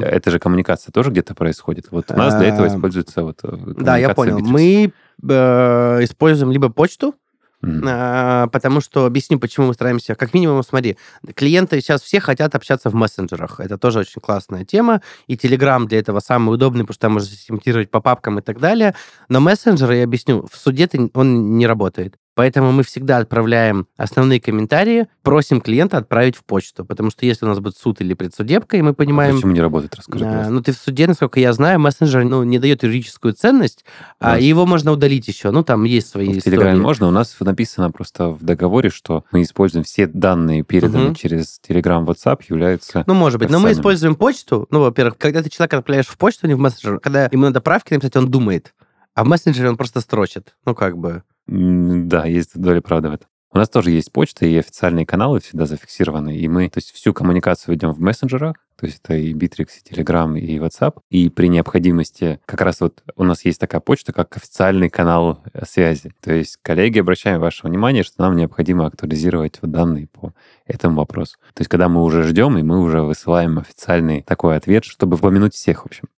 Это 0.00 0.30
же 0.30 0.38
коммуникация 0.38 0.92
тоже 0.92 1.10
где-то 1.10 1.34
происходит. 1.34 1.88
Вот 1.90 2.10
у 2.10 2.16
нас 2.16 2.34
для 2.34 2.48
этого 2.48 2.68
используется 2.68 3.22
вот 3.22 3.40
э, 3.42 3.56
Да, 3.76 3.96
я 3.96 4.14
понял. 4.14 4.38
Мы 4.38 4.92
э, 5.22 6.04
используем 6.04 6.50
либо 6.52 6.68
почту, 6.70 7.14
Mm-hmm. 7.60 8.50
потому 8.50 8.80
что 8.80 9.04
объясню, 9.04 9.40
почему 9.40 9.66
мы 9.66 9.74
стараемся. 9.74 10.14
Как 10.14 10.32
минимум, 10.32 10.62
смотри, 10.62 10.96
клиенты 11.34 11.80
сейчас 11.80 12.02
все 12.02 12.20
хотят 12.20 12.54
общаться 12.54 12.88
в 12.88 12.94
мессенджерах. 12.94 13.58
Это 13.58 13.76
тоже 13.76 13.98
очень 13.98 14.20
классная 14.20 14.64
тема. 14.64 15.02
И 15.26 15.34
Telegram 15.34 15.84
для 15.84 15.98
этого 15.98 16.20
самый 16.20 16.54
удобный, 16.54 16.84
потому 16.84 16.94
что 16.94 17.00
там 17.00 17.12
можно 17.14 17.28
систематизировать 17.28 17.90
по 17.90 18.00
папкам 18.00 18.38
и 18.38 18.42
так 18.42 18.60
далее. 18.60 18.94
Но 19.28 19.40
мессенджер, 19.40 19.90
я 19.90 20.04
объясню, 20.04 20.46
в 20.48 20.56
суде 20.56 20.88
он 21.14 21.58
не 21.58 21.66
работает. 21.66 22.14
Поэтому 22.38 22.70
мы 22.70 22.84
всегда 22.84 23.18
отправляем 23.18 23.88
основные 23.96 24.40
комментарии, 24.40 25.08
просим 25.24 25.60
клиента 25.60 25.96
отправить 25.96 26.36
в 26.36 26.44
почту. 26.44 26.84
Потому 26.84 27.10
что 27.10 27.26
если 27.26 27.44
у 27.44 27.48
нас 27.48 27.58
будет 27.58 27.76
суд 27.76 28.00
или 28.00 28.14
предсудебка, 28.14 28.76
и 28.76 28.82
мы 28.82 28.94
понимаем... 28.94 29.32
А 29.32 29.34
почему 29.38 29.50
не 29.54 29.60
работает? 29.60 29.96
Расскажи, 29.96 30.24
а, 30.24 30.48
Ну, 30.48 30.62
ты 30.62 30.70
в 30.70 30.76
суде, 30.76 31.08
насколько 31.08 31.40
я 31.40 31.52
знаю, 31.52 31.80
мессенджер 31.80 32.22
ну, 32.24 32.44
не 32.44 32.60
дает 32.60 32.84
юридическую 32.84 33.34
ценность, 33.34 33.84
да. 34.20 34.34
а 34.34 34.38
его 34.38 34.66
можно 34.66 34.92
удалить 34.92 35.26
еще. 35.26 35.50
Ну, 35.50 35.64
там 35.64 35.82
есть 35.82 36.10
свои 36.10 36.26
в 36.26 36.38
истории. 36.38 36.54
Телеграме 36.54 36.78
можно. 36.78 37.08
У 37.08 37.10
нас 37.10 37.36
написано 37.40 37.90
просто 37.90 38.28
в 38.28 38.44
договоре, 38.44 38.90
что 38.90 39.24
мы 39.32 39.42
используем 39.42 39.82
все 39.82 40.06
данные, 40.06 40.62
переданные 40.62 41.08
угу. 41.08 41.16
через 41.16 41.60
Telegram, 41.68 42.06
WhatsApp, 42.06 42.42
являются 42.48 43.02
Ну, 43.08 43.14
может 43.14 43.40
быть. 43.40 43.50
Но 43.50 43.58
мы 43.58 43.72
используем 43.72 44.14
почту. 44.14 44.68
Ну, 44.70 44.82
во-первых, 44.82 45.18
когда 45.18 45.42
ты 45.42 45.50
человека 45.50 45.78
отправляешь 45.78 46.06
в 46.06 46.16
почту, 46.16 46.42
а 46.44 46.46
не 46.46 46.54
в 46.54 46.60
мессенджер, 46.60 47.00
когда 47.00 47.28
ему 47.32 47.46
надо 47.46 47.60
правки 47.60 47.94
написать, 47.94 48.14
он 48.14 48.30
думает. 48.30 48.74
А 49.16 49.24
в 49.24 49.26
мессенджере 49.26 49.70
он 49.70 49.76
просто 49.76 50.00
строчит. 50.00 50.54
Ну, 50.64 50.76
как 50.76 50.96
бы... 50.96 51.24
Да, 51.48 52.26
есть 52.26 52.58
доля 52.58 52.80
правды 52.80 53.08
в 53.08 53.14
этом. 53.14 53.28
У 53.50 53.56
нас 53.56 53.70
тоже 53.70 53.90
есть 53.90 54.12
почта 54.12 54.44
и 54.44 54.56
официальные 54.56 55.06
каналы 55.06 55.40
всегда 55.40 55.64
зафиксированы, 55.64 56.36
и 56.36 56.46
мы, 56.48 56.68
то 56.68 56.78
есть 56.78 56.92
всю 56.92 57.14
коммуникацию 57.14 57.74
ведем 57.74 57.92
в 57.92 57.98
мессенджерах, 58.00 58.56
то 58.76 58.84
есть 58.84 59.00
это 59.02 59.14
и 59.14 59.32
Bittrex, 59.32 59.68
и 59.82 59.94
Telegram, 59.94 60.38
и 60.38 60.58
WhatsApp, 60.58 60.98
и 61.10 61.30
при 61.30 61.48
необходимости 61.48 62.40
как 62.44 62.60
раз 62.60 62.82
вот 62.82 63.02
у 63.16 63.24
нас 63.24 63.46
есть 63.46 63.58
такая 63.58 63.80
почта, 63.80 64.12
как 64.12 64.36
официальный 64.36 64.90
канал 64.90 65.42
э, 65.52 65.64
связи. 65.64 66.12
То 66.20 66.32
есть, 66.32 66.58
коллеги, 66.60 67.00
обращаем 67.00 67.40
ваше 67.40 67.66
внимание, 67.66 68.04
что 68.04 68.22
нам 68.22 68.36
необходимо 68.36 68.86
актуализировать 68.86 69.58
вот 69.62 69.70
данные 69.70 70.08
по 70.08 70.34
этому 70.66 70.98
вопросу. 70.98 71.38
То 71.54 71.62
есть, 71.62 71.70
когда 71.70 71.88
мы 71.88 72.04
уже 72.04 72.22
ждем, 72.24 72.58
и 72.58 72.62
мы 72.62 72.80
уже 72.80 73.00
высылаем 73.00 73.58
официальный 73.58 74.22
такой 74.22 74.56
ответ, 74.56 74.84
чтобы 74.84 75.16
упомянуть 75.16 75.54
всех, 75.54 75.82
в 75.82 75.86
общем. 75.86 76.08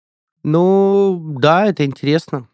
Ну, 0.42 1.36
да, 1.38 1.66
это 1.66 1.86
интересно. 1.86 2.48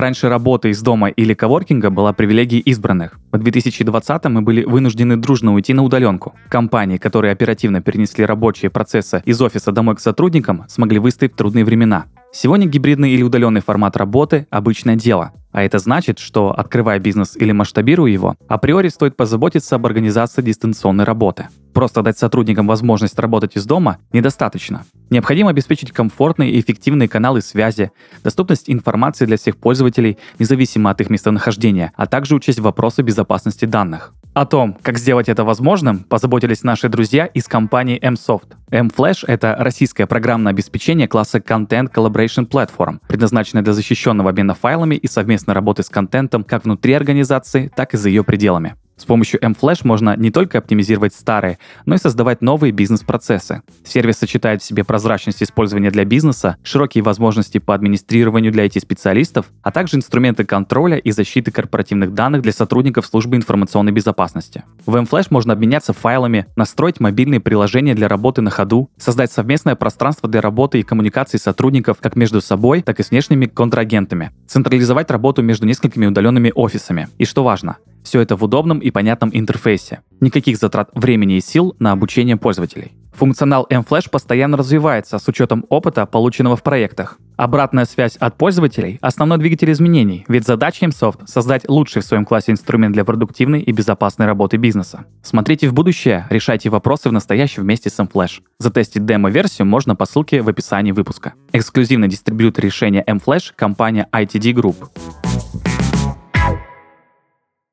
Раньше 0.00 0.30
работа 0.30 0.68
из 0.68 0.80
дома 0.80 1.08
или 1.08 1.34
коворкинга 1.34 1.90
была 1.90 2.14
привилегией 2.14 2.62
избранных. 2.62 3.18
В 3.32 3.36
2020 3.36 4.24
мы 4.24 4.40
были 4.40 4.64
вынуждены 4.64 5.18
дружно 5.18 5.52
уйти 5.52 5.74
на 5.74 5.84
удаленку. 5.84 6.32
Компании, 6.48 6.96
которые 6.96 7.32
оперативно 7.32 7.82
перенесли 7.82 8.24
рабочие 8.24 8.70
процессы 8.70 9.22
из 9.26 9.42
офиса 9.42 9.72
домой 9.72 9.96
к 9.96 10.00
сотрудникам, 10.00 10.64
смогли 10.68 10.98
выстоять 10.98 11.34
в 11.34 11.36
трудные 11.36 11.66
времена. 11.66 12.06
Сегодня 12.32 12.66
гибридный 12.66 13.10
или 13.10 13.22
удаленный 13.22 13.60
формат 13.60 13.98
работы– 13.98 14.46
обычное 14.50 14.96
дело. 14.96 15.32
А 15.52 15.64
это 15.64 15.78
значит, 15.78 16.18
что, 16.18 16.58
открывая 16.58 16.98
бизнес 16.98 17.36
или 17.36 17.52
масштабируя 17.52 18.10
его, 18.10 18.36
априори 18.48 18.88
стоит 18.88 19.16
позаботиться 19.16 19.76
об 19.76 19.84
организации 19.84 20.40
дистанционной 20.40 21.04
работы. 21.04 21.48
Просто 21.72 22.02
дать 22.02 22.18
сотрудникам 22.18 22.66
возможность 22.66 23.18
работать 23.18 23.56
из 23.56 23.64
дома 23.64 23.98
недостаточно. 24.12 24.84
Необходимо 25.10 25.50
обеспечить 25.50 25.92
комфортные 25.92 26.50
и 26.50 26.60
эффективные 26.60 27.08
каналы 27.08 27.40
связи, 27.42 27.92
доступность 28.22 28.68
информации 28.68 29.26
для 29.26 29.36
всех 29.36 29.56
пользователей, 29.56 30.18
независимо 30.38 30.90
от 30.90 31.00
их 31.00 31.10
местонахождения, 31.10 31.92
а 31.96 32.06
также 32.06 32.34
учесть 32.34 32.58
вопросы 32.58 33.02
безопасности 33.02 33.64
данных. 33.64 34.14
О 34.32 34.46
том, 34.46 34.76
как 34.82 34.96
сделать 34.98 35.28
это 35.28 35.42
возможным, 35.42 36.04
позаботились 36.04 36.62
наши 36.62 36.88
друзья 36.88 37.26
из 37.26 37.48
компании 37.48 38.00
MSoft. 38.00 38.54
MFlash— 38.70 39.24
это 39.26 39.56
российское 39.58 40.06
программное 40.06 40.52
обеспечение 40.52 41.08
класса 41.08 41.38
Content 41.38 41.92
Collaboration 41.92 42.48
Platform, 42.48 43.00
предназначенное 43.08 43.64
для 43.64 43.72
защищенного 43.72 44.30
обмена 44.30 44.54
файлами 44.54 44.94
и 44.94 45.08
совместной 45.08 45.54
работы 45.54 45.82
с 45.82 45.88
контентом 45.88 46.44
как 46.44 46.64
внутри 46.64 46.92
организации, 46.92 47.72
так 47.74 47.94
и 47.94 47.96
за 47.96 48.08
ее 48.08 48.22
пределами. 48.22 48.76
С 49.00 49.06
помощью 49.06 49.40
mFlash 49.40 49.80
можно 49.84 50.14
не 50.14 50.30
только 50.30 50.58
оптимизировать 50.58 51.14
старые, 51.14 51.58
но 51.86 51.94
и 51.94 51.98
создавать 51.98 52.42
новые 52.42 52.70
бизнес-процессы. 52.70 53.62
Сервис 53.82 54.18
сочетает 54.18 54.60
в 54.60 54.64
себе 54.66 54.84
прозрачность 54.84 55.42
использования 55.42 55.90
для 55.90 56.04
бизнеса, 56.04 56.58
широкие 56.62 57.02
возможности 57.02 57.56
по 57.56 57.74
администрированию 57.74 58.52
для 58.52 58.66
IT-специалистов, 58.66 59.46
а 59.62 59.70
также 59.70 59.96
инструменты 59.96 60.44
контроля 60.44 60.98
и 60.98 61.12
защиты 61.12 61.50
корпоративных 61.50 62.12
данных 62.12 62.42
для 62.42 62.52
сотрудников 62.52 63.06
службы 63.06 63.36
информационной 63.36 63.92
безопасности. 63.92 64.64
В 64.84 64.94
mFlash 64.94 65.28
можно 65.30 65.54
обменяться 65.54 65.94
файлами, 65.94 66.44
настроить 66.54 67.00
мобильные 67.00 67.40
приложения 67.40 67.94
для 67.94 68.06
работы 68.06 68.42
на 68.42 68.50
ходу, 68.50 68.90
создать 68.98 69.32
совместное 69.32 69.76
пространство 69.76 70.28
для 70.28 70.42
работы 70.42 70.78
и 70.78 70.82
коммуникации 70.82 71.38
сотрудников 71.38 71.96
как 72.02 72.16
между 72.16 72.42
собой, 72.42 72.82
так 72.82 73.00
и 73.00 73.02
с 73.02 73.12
внешними 73.12 73.46
контрагентами, 73.46 74.32
централизовать 74.46 75.10
работу 75.10 75.40
между 75.40 75.64
несколькими 75.64 76.04
удаленными 76.04 76.52
офисами. 76.54 77.08
И 77.16 77.24
что 77.24 77.42
важно, 77.42 77.78
все 78.02 78.20
это 78.20 78.36
в 78.36 78.44
удобном 78.44 78.78
и 78.78 78.90
понятном 78.90 79.30
интерфейсе. 79.32 80.00
Никаких 80.20 80.58
затрат 80.58 80.90
времени 80.94 81.36
и 81.36 81.40
сил 81.40 81.74
на 81.78 81.92
обучение 81.92 82.36
пользователей. 82.36 82.92
Функционал 83.12 83.66
mFlash 83.68 84.08
постоянно 84.08 84.56
развивается 84.56 85.18
с 85.18 85.28
учетом 85.28 85.66
опыта, 85.68 86.06
полученного 86.06 86.56
в 86.56 86.62
проектах. 86.62 87.18
Обратная 87.36 87.84
связь 87.84 88.16
от 88.16 88.36
пользователей– 88.38 88.98
основной 89.02 89.38
двигатель 89.38 89.70
изменений, 89.72 90.24
ведь 90.28 90.46
задача 90.46 90.86
MSoft– 90.86 91.22
создать 91.26 91.68
лучший 91.68 92.02
в 92.02 92.04
своем 92.04 92.24
классе 92.24 92.52
инструмент 92.52 92.94
для 92.94 93.04
продуктивной 93.04 93.60
и 93.60 93.72
безопасной 93.72 94.26
работы 94.26 94.56
бизнеса. 94.56 95.04
Смотрите 95.22 95.68
в 95.68 95.74
будущее, 95.74 96.26
решайте 96.30 96.70
вопросы 96.70 97.08
в 97.08 97.12
настоящем 97.12 97.64
вместе 97.64 97.90
с 97.90 97.98
mFlash. 97.98 98.40
Затестить 98.58 99.04
демо-версию 99.04 99.66
можно 99.66 99.96
по 99.96 100.06
ссылке 100.06 100.40
в 100.40 100.48
описании 100.48 100.92
выпуска. 100.92 101.34
Эксклюзивный 101.52 102.08
дистрибьютор 102.08 102.64
решения 102.64 103.04
mFlash– 103.06 103.52
компания 103.56 104.08
ITD 104.12 104.52
Group. 104.52 105.79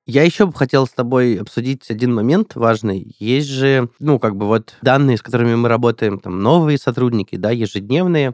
Я 0.07 0.23
еще 0.23 0.45
бы 0.45 0.53
хотел 0.53 0.87
с 0.87 0.91
тобой 0.91 1.35
обсудить 1.35 1.91
один 1.91 2.15
момент 2.15 2.55
важный. 2.55 3.13
Есть 3.19 3.49
же, 3.49 3.89
ну, 3.99 4.19
как 4.19 4.37
бы 4.37 4.45
вот 4.45 4.75
данные, 4.81 5.17
с 5.17 5.21
которыми 5.21 5.55
мы 5.55 5.67
работаем, 5.67 6.17
там, 6.19 6.39
новые 6.41 6.77
сотрудники, 6.77 7.35
да, 7.35 7.51
ежедневные, 7.51 8.33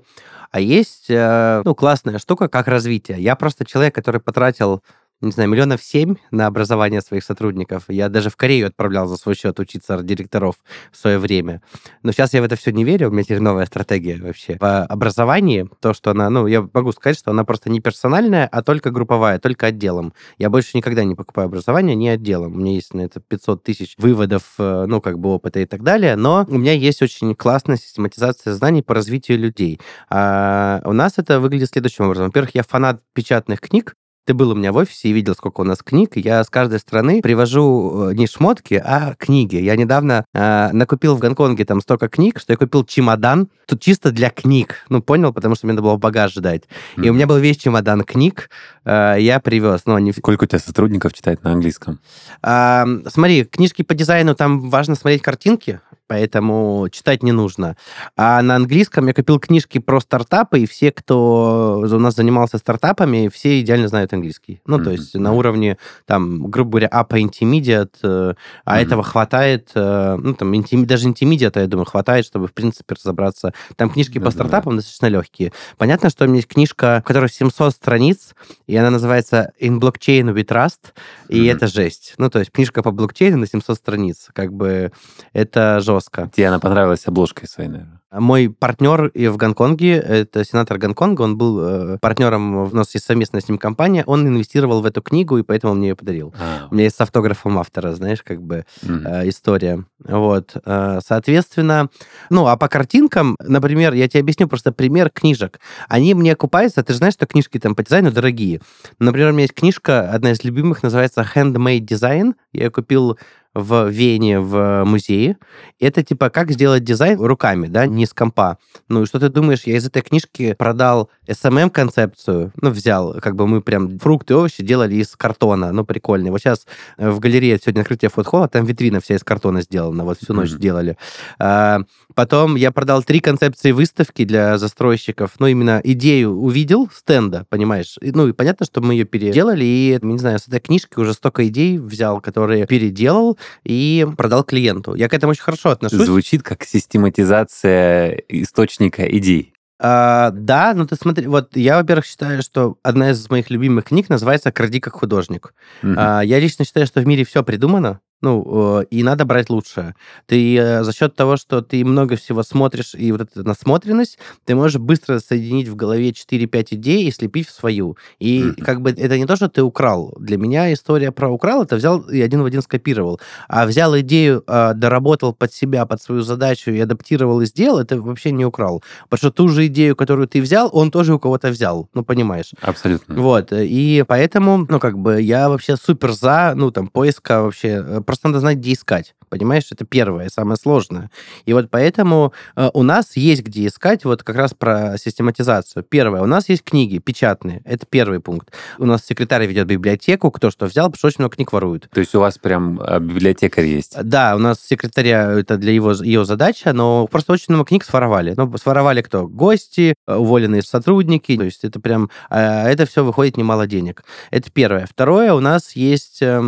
а 0.51 0.59
есть, 0.59 1.09
э, 1.09 1.63
ну, 1.65 1.73
классная 1.73 2.19
штука, 2.19 2.47
как 2.47 2.67
развитие. 2.67 3.19
Я 3.19 3.35
просто 3.35 3.65
человек, 3.65 3.95
который 3.95 4.21
потратил 4.21 4.83
не 5.25 5.31
знаю, 5.31 5.49
миллионов 5.49 5.81
семь 5.81 6.15
на 6.31 6.47
образование 6.47 7.01
своих 7.01 7.23
сотрудников. 7.23 7.83
Я 7.87 8.09
даже 8.09 8.29
в 8.29 8.35
Корею 8.35 8.67
отправлял 8.67 9.07
за 9.07 9.17
свой 9.17 9.35
счет 9.35 9.59
учиться 9.59 10.01
директоров 10.03 10.55
в 10.91 10.97
свое 10.97 11.17
время. 11.17 11.61
Но 12.03 12.11
сейчас 12.11 12.33
я 12.33 12.41
в 12.41 12.45
это 12.45 12.55
все 12.55 12.71
не 12.71 12.83
верю, 12.83 13.09
у 13.09 13.11
меня 13.11 13.23
теперь 13.23 13.39
новая 13.39 13.65
стратегия 13.65 14.17
вообще. 14.21 14.57
В 14.59 14.85
образовании 14.85 15.69
то, 15.79 15.93
что 15.93 16.11
она, 16.11 16.29
ну, 16.29 16.47
я 16.47 16.67
могу 16.73 16.91
сказать, 16.91 17.17
что 17.17 17.31
она 17.31 17.43
просто 17.43 17.69
не 17.69 17.79
персональная, 17.79 18.47
а 18.47 18.61
только 18.63 18.91
групповая, 18.91 19.39
только 19.39 19.67
отделом. 19.67 20.13
Я 20.37 20.49
больше 20.49 20.77
никогда 20.77 21.03
не 21.03 21.15
покупаю 21.15 21.47
образование 21.47 21.95
не 21.95 22.09
отделом. 22.09 22.53
У 22.53 22.57
меня 22.57 22.73
есть 22.73 22.93
на 22.93 23.01
это 23.01 23.19
500 23.19 23.63
тысяч 23.63 23.95
выводов, 23.97 24.43
э, 24.59 24.85
ну, 24.87 25.01
как 25.01 25.19
бы 25.19 25.29
опыта 25.29 25.59
и 25.59 25.65
так 25.65 25.83
далее, 25.83 26.15
но 26.15 26.45
у 26.47 26.57
меня 26.57 26.73
есть 26.73 27.01
очень 27.01 27.35
классная 27.35 27.77
систематизация 27.77 28.53
знаний 28.53 28.81
по 28.81 28.93
развитию 28.93 29.39
людей. 29.39 29.79
А 30.09 30.81
у 30.85 30.93
нас 30.93 31.13
это 31.17 31.39
выглядит 31.39 31.69
следующим 31.69 32.05
образом. 32.05 32.27
Во-первых, 32.27 32.55
я 32.55 32.63
фанат 32.63 33.01
печатных 33.13 33.61
книг, 33.61 33.95
ты 34.25 34.33
был 34.33 34.51
у 34.51 34.55
меня 34.55 34.71
в 34.71 34.77
офисе 34.77 35.09
и 35.09 35.13
видел, 35.13 35.35
сколько 35.35 35.61
у 35.61 35.63
нас 35.63 35.79
книг. 35.83 36.15
Я 36.15 36.43
с 36.43 36.49
каждой 36.49 36.79
страны 36.79 37.21
привожу 37.21 38.09
э, 38.09 38.13
не 38.13 38.27
шмотки, 38.27 38.81
а 38.83 39.15
книги. 39.17 39.57
Я 39.57 39.75
недавно 39.75 40.25
э, 40.33 40.69
накупил 40.71 41.15
в 41.15 41.19
Гонконге 41.19 41.65
там 41.65 41.81
столько 41.81 42.07
книг, 42.07 42.39
что 42.39 42.53
я 42.53 42.57
купил 42.57 42.85
чемодан 42.85 43.49
тут 43.65 43.81
чисто 43.81 44.11
для 44.11 44.29
книг. 44.29 44.85
Ну, 44.89 45.01
понял, 45.01 45.33
потому 45.33 45.55
что 45.55 45.67
мне 45.67 45.73
надо 45.73 45.83
было 45.83 45.97
багаж 45.97 46.33
ждать. 46.33 46.63
Mm-hmm. 46.63 47.05
И 47.05 47.09
у 47.09 47.13
меня 47.13 47.27
был 47.27 47.37
весь 47.37 47.57
чемодан 47.57 48.03
книг, 48.03 48.49
э, 48.85 49.15
я 49.19 49.39
привез. 49.39 49.81
Но 49.85 49.95
они... 49.95 50.13
Сколько 50.13 50.45
у 50.45 50.47
тебя 50.47 50.59
сотрудников 50.59 51.13
читает 51.13 51.43
на 51.43 51.51
английском? 51.51 51.99
А, 52.41 52.85
смотри, 53.07 53.43
книжки 53.43 53.81
по 53.81 53.93
дизайну, 53.93 54.35
там 54.35 54.69
важно 54.69 54.95
смотреть 54.95 55.21
картинки, 55.21 55.81
поэтому 56.13 56.89
читать 56.91 57.23
не 57.23 57.31
нужно. 57.31 57.75
А 58.15 58.39
на 58.43 58.55
английском 58.55 59.07
я 59.07 59.15
купил 59.15 59.39
книжки 59.39 59.79
про 59.79 59.99
стартапы, 59.99 60.59
и 60.59 60.67
все, 60.67 60.91
кто 60.91 61.83
у 61.83 61.99
нас 61.99 62.15
занимался 62.15 62.59
стартапами, 62.59 63.31
все 63.33 63.59
идеально 63.61 63.87
знают 63.87 64.13
английский. 64.13 64.61
Ну, 64.67 64.77
mm-hmm. 64.77 64.83
то 64.83 64.91
есть 64.91 65.15
на 65.15 65.31
уровне, 65.31 65.79
там, 66.05 66.51
грубо 66.51 66.69
говоря, 66.69 66.89
upper 66.93 67.19
intermediate, 67.19 67.95
э, 68.03 68.35
а 68.63 68.77
mm-hmm. 68.77 68.83
этого 68.83 69.01
хватает, 69.01 69.71
э, 69.73 70.17
ну, 70.21 70.35
там, 70.35 70.55
интим, 70.55 70.85
даже 70.85 71.09
intermediate, 71.09 71.59
я 71.59 71.65
думаю, 71.65 71.85
хватает, 71.85 72.25
чтобы, 72.27 72.47
в 72.47 72.53
принципе, 72.53 72.93
разобраться. 72.93 73.51
Там 73.75 73.89
книжки 73.89 74.19
да, 74.19 74.25
по 74.25 74.31
стартапам 74.31 74.73
да. 74.73 74.77
достаточно 74.77 75.07
легкие. 75.07 75.51
Понятно, 75.77 76.11
что 76.11 76.25
у 76.25 76.27
меня 76.27 76.37
есть 76.37 76.47
книжка, 76.47 77.01
в 77.03 77.07
которой 77.07 77.27
700 77.27 77.73
страниц, 77.73 78.35
и 78.67 78.75
она 78.75 78.91
называется 78.91 79.51
In 79.59 79.79
Blockchain 79.79 80.31
We 80.31 80.45
Trust, 80.45 80.93
и 81.27 81.39
mm-hmm. 81.39 81.51
это 81.51 81.65
жесть. 81.65 82.13
Ну, 82.19 82.29
то 82.29 82.37
есть 82.37 82.51
книжка 82.51 82.83
по 82.83 82.91
блокчейну 82.91 83.37
на 83.37 83.47
700 83.47 83.77
страниц. 83.77 84.27
Как 84.33 84.53
бы 84.53 84.91
это 85.33 85.79
жестко. 85.79 86.02
Тебе 86.33 86.47
она 86.47 86.59
понравилась 86.59 87.07
обложкой 87.07 87.47
своей, 87.47 87.69
наверное? 87.69 87.99
Мой 88.11 88.47
партнер 88.47 89.11
в 89.15 89.37
Гонконге, 89.37 89.95
это 89.95 90.45
сенатор 90.45 90.77
Гонконга, 90.77 91.23
он 91.23 91.35
был 91.35 91.59
э, 91.59 91.97
партнером, 91.99 92.57
у 92.57 92.69
нас 92.69 92.93
есть 92.93 93.07
совместная 93.07 93.41
с 93.41 93.49
ним 93.49 93.57
компания, 93.57 94.03
он 94.05 94.27
инвестировал 94.27 94.81
в 94.81 94.85
эту 94.85 95.01
книгу, 95.01 95.39
и 95.39 95.43
поэтому 95.43 95.73
мне 95.73 95.89
ее 95.89 95.95
подарил. 95.95 96.31
А. 96.39 96.67
У 96.69 96.75
меня 96.75 96.83
есть 96.83 96.95
с 96.95 97.01
автографом 97.01 97.57
автора, 97.57 97.93
знаешь, 97.93 98.21
как 98.21 98.39
бы 98.39 98.65
mm. 98.83 99.07
э, 99.07 99.29
история. 99.29 99.83
Вот. 99.97 100.55
Э, 100.63 100.99
соответственно, 101.03 101.89
ну, 102.29 102.45
а 102.45 102.55
по 102.55 102.67
картинкам, 102.67 103.35
например, 103.39 103.93
я 103.93 104.07
тебе 104.07 104.19
объясню 104.19 104.47
просто 104.47 104.71
пример 104.71 105.09
книжек. 105.09 105.59
Они 105.89 106.13
мне 106.13 106.33
окупаются, 106.33 106.83
ты 106.83 106.93
же 106.93 106.99
знаешь, 106.99 107.15
что 107.15 107.25
книжки 107.25 107.57
там 107.57 107.73
по 107.73 107.81
дизайну 107.81 108.11
дорогие. 108.11 108.61
Например, 108.99 109.29
у 109.29 109.31
меня 109.31 109.43
есть 109.43 109.55
книжка, 109.55 110.11
одна 110.11 110.33
из 110.33 110.43
любимых, 110.43 110.83
называется 110.83 111.25
Handmade 111.33 111.87
Design. 111.87 112.35
Я 112.51 112.65
ее 112.65 112.69
купил 112.69 113.17
в 113.53 113.89
Вене 113.89 114.39
в 114.39 114.83
музее. 114.85 115.37
Это 115.79 116.03
типа 116.03 116.29
как 116.29 116.51
сделать 116.51 116.83
дизайн 116.83 117.19
руками, 117.19 117.67
да, 117.67 117.85
не 117.85 118.05
с 118.05 118.13
компа. 118.13 118.57
Ну 118.89 119.03
и 119.03 119.05
что 119.05 119.19
ты 119.19 119.29
думаешь, 119.29 119.63
я 119.65 119.75
из 119.77 119.85
этой 119.85 120.01
книжки 120.01 120.53
продал 120.53 121.09
SMM-концепцию, 121.27 122.51
ну 122.61 122.69
взял, 122.69 123.19
как 123.21 123.35
бы 123.35 123.47
мы 123.47 123.61
прям 123.61 123.99
фрукты 123.99 124.33
и 124.33 124.37
овощи 124.37 124.63
делали 124.63 124.95
из 124.95 125.15
картона, 125.15 125.71
ну 125.71 125.85
прикольно. 125.85 126.31
Вот 126.31 126.39
сейчас 126.39 126.65
э, 126.97 127.09
в 127.09 127.19
галерее 127.19 127.59
сегодня 127.59 127.81
открытие 127.81 128.09
фудхола, 128.09 128.47
там 128.47 128.65
витрина 128.65 128.99
вся 128.99 129.15
из 129.15 129.23
картона 129.23 129.61
сделана, 129.61 130.03
вот 130.03 130.17
всю 130.17 130.33
ночь 130.33 130.51
mm-hmm. 130.51 130.59
делали. 130.59 130.97
А, 131.39 131.81
потом 132.13 132.55
я 132.55 132.71
продал 132.71 133.03
три 133.03 133.19
концепции 133.19 133.71
выставки 133.71 134.23
для 134.25 134.57
застройщиков, 134.57 135.31
ну 135.39 135.47
именно 135.47 135.81
идею 135.83 136.31
увидел 136.31 136.89
стенда, 136.93 137.45
понимаешь? 137.49 137.97
Ну 138.01 138.27
и 138.27 138.33
понятно, 138.33 138.65
что 138.65 138.81
мы 138.81 138.93
ее 138.93 139.05
переделали, 139.05 139.63
и, 139.63 139.99
не 140.01 140.17
знаю, 140.17 140.39
с 140.39 140.47
этой 140.47 140.59
книжки 140.59 140.99
уже 140.99 141.13
столько 141.13 141.47
идей 141.47 141.77
взял, 141.77 142.21
которые 142.21 142.65
переделал, 142.67 143.37
и 143.63 144.05
продал 144.17 144.43
клиенту. 144.43 144.95
Я 144.95 145.09
к 145.09 145.13
этому 145.13 145.31
очень 145.31 145.43
хорошо 145.43 145.69
отношусь. 145.69 146.05
Звучит 146.05 146.43
как 146.43 146.63
систематизация 146.63 148.23
источника 148.27 149.03
идей. 149.03 149.53
А, 149.85 150.31
да, 150.31 150.73
ну 150.73 150.85
ты 150.85 150.95
смотри, 150.95 151.27
вот 151.27 151.57
я, 151.57 151.75
во-первых, 151.75 152.05
считаю, 152.05 152.41
что 152.41 152.77
одна 152.83 153.11
из 153.11 153.29
моих 153.29 153.49
любимых 153.49 153.85
книг 153.85 154.07
называется 154.07 154.51
«Кради 154.51 154.79
как 154.79 154.93
художник». 154.93 155.53
Угу. 155.83 155.93
А, 155.97 156.21
я 156.21 156.39
лично 156.39 156.63
считаю, 156.63 156.87
что 156.87 157.01
в 157.01 157.05
мире 157.05 157.25
все 157.25 157.43
придумано, 157.43 157.99
ну, 158.23 158.79
э, 158.79 158.85
и 158.89 159.03
надо 159.03 159.25
брать 159.25 159.49
лучшее. 159.49 159.95
Ты 160.27 160.57
э, 160.57 160.83
за 160.83 160.93
счет 160.93 161.13
того, 161.13 161.35
что 161.35 161.61
ты 161.61 161.83
много 161.83 162.15
всего 162.15 162.41
смотришь, 162.41 162.95
и 162.95 163.11
вот 163.11 163.21
эта 163.21 163.43
насмотренность, 163.43 164.17
ты 164.45 164.55
можешь 164.55 164.79
быстро 164.79 165.19
соединить 165.19 165.67
в 165.67 165.75
голове 165.75 166.11
4-5 166.11 166.67
идей 166.71 167.05
и 167.05 167.11
слепить 167.11 167.49
в 167.49 167.51
свою. 167.51 167.97
И 168.19 168.41
mm-hmm. 168.41 168.63
как 168.63 168.81
бы 168.81 168.91
это 168.91 169.17
не 169.17 169.25
то, 169.25 169.35
что 169.35 169.49
ты 169.49 169.61
украл. 169.61 170.15
Для 170.17 170.37
меня 170.37 170.71
история 170.71 171.11
про 171.11 171.29
украл, 171.29 171.63
это 171.63 171.75
взял 171.75 171.99
и 171.99 172.21
один 172.21 172.41
в 172.41 172.45
один 172.45 172.61
скопировал. 172.61 173.19
А 173.49 173.65
взял 173.65 173.99
идею, 173.99 174.43
э, 174.47 174.73
доработал 174.73 175.33
под 175.33 175.53
себя, 175.53 175.85
под 175.85 176.01
свою 176.01 176.21
задачу 176.21 176.71
и 176.71 176.79
адаптировал 176.79 177.41
и 177.41 177.45
сделал, 177.45 177.79
это 177.79 178.01
вообще 178.01 178.31
не 178.31 178.45
украл. 178.45 178.81
Потому 179.09 179.17
что 179.17 179.31
ту 179.31 179.49
же 179.49 179.67
идею, 179.67 179.97
которую 179.97 180.29
ты 180.29 180.41
взял, 180.41 180.69
он 180.71 180.91
тоже 180.91 181.13
у 181.13 181.19
кого-то 181.19 181.49
взял. 181.49 181.89
Ну, 181.93 182.05
понимаешь? 182.05 182.51
Абсолютно. 182.61 183.15
Вот. 183.15 183.51
И 183.51 184.05
поэтому, 184.07 184.65
ну, 184.69 184.79
как 184.79 184.97
бы 184.97 185.21
я 185.21 185.49
вообще 185.49 185.75
супер 185.75 186.13
за, 186.13 186.53
ну, 186.55 186.71
там, 186.71 186.87
поиска 186.87 187.41
вообще 187.41 188.01
просто 188.13 188.27
надо 188.27 188.39
знать, 188.41 188.57
где 188.59 188.73
искать. 188.73 189.15
Понимаешь, 189.33 189.63
это 189.71 189.83
первое, 189.83 190.29
самое 190.29 190.57
сложное. 190.57 191.09
И 191.45 191.53
вот 191.53 191.71
поэтому 191.71 192.33
э, 192.55 192.69
у 192.71 192.83
нас 192.83 193.17
есть 193.17 193.41
где 193.41 193.65
искать, 193.65 194.05
вот 194.05 194.21
как 194.21 194.35
раз 194.35 194.53
про 194.53 194.95
систематизацию. 194.99 195.81
Первое, 195.81 196.21
у 196.21 196.27
нас 196.27 196.49
есть 196.49 196.63
книги 196.63 196.99
печатные, 196.99 197.63
это 197.65 197.87
первый 197.89 198.19
пункт. 198.19 198.53
У 198.77 198.85
нас 198.85 199.03
секретарь 199.03 199.47
ведет 199.47 199.65
библиотеку, 199.65 200.29
кто 200.29 200.51
что 200.51 200.67
взял, 200.67 200.85
потому 200.85 200.99
что 200.99 201.07
очень 201.07 201.15
много 201.21 201.33
книг 201.37 201.51
воруют. 201.51 201.89
То 201.91 201.99
есть 201.99 202.13
у 202.13 202.19
вас 202.19 202.37
прям 202.37 202.79
а, 202.79 202.99
библиотекарь 202.99 203.65
есть? 203.65 203.97
Да, 204.03 204.35
у 204.35 204.37
нас 204.37 204.59
секретаря, 204.63 205.31
это 205.31 205.57
для 205.57 205.71
его, 205.71 205.93
ее 205.93 206.25
задача, 206.25 206.71
но 206.71 207.07
просто 207.07 207.33
очень 207.33 207.47
много 207.49 207.69
книг 207.69 207.85
своровали. 207.85 208.35
Ну, 208.37 208.55
своровали 208.59 209.01
кто? 209.01 209.27
Гости, 209.27 209.95
э, 210.05 210.15
уволенные 210.15 210.61
сотрудники, 210.61 211.35
то 211.35 211.43
есть 211.43 211.63
это 211.63 211.79
прям, 211.79 212.11
э, 212.29 212.67
это 212.67 212.85
все 212.85 213.03
выходит 213.03 213.35
немало 213.35 213.65
денег. 213.65 214.03
Это 214.29 214.51
первое. 214.51 214.85
Второе, 214.85 215.33
у 215.33 215.39
нас 215.39 215.75
есть 215.75 216.21
э, 216.21 216.39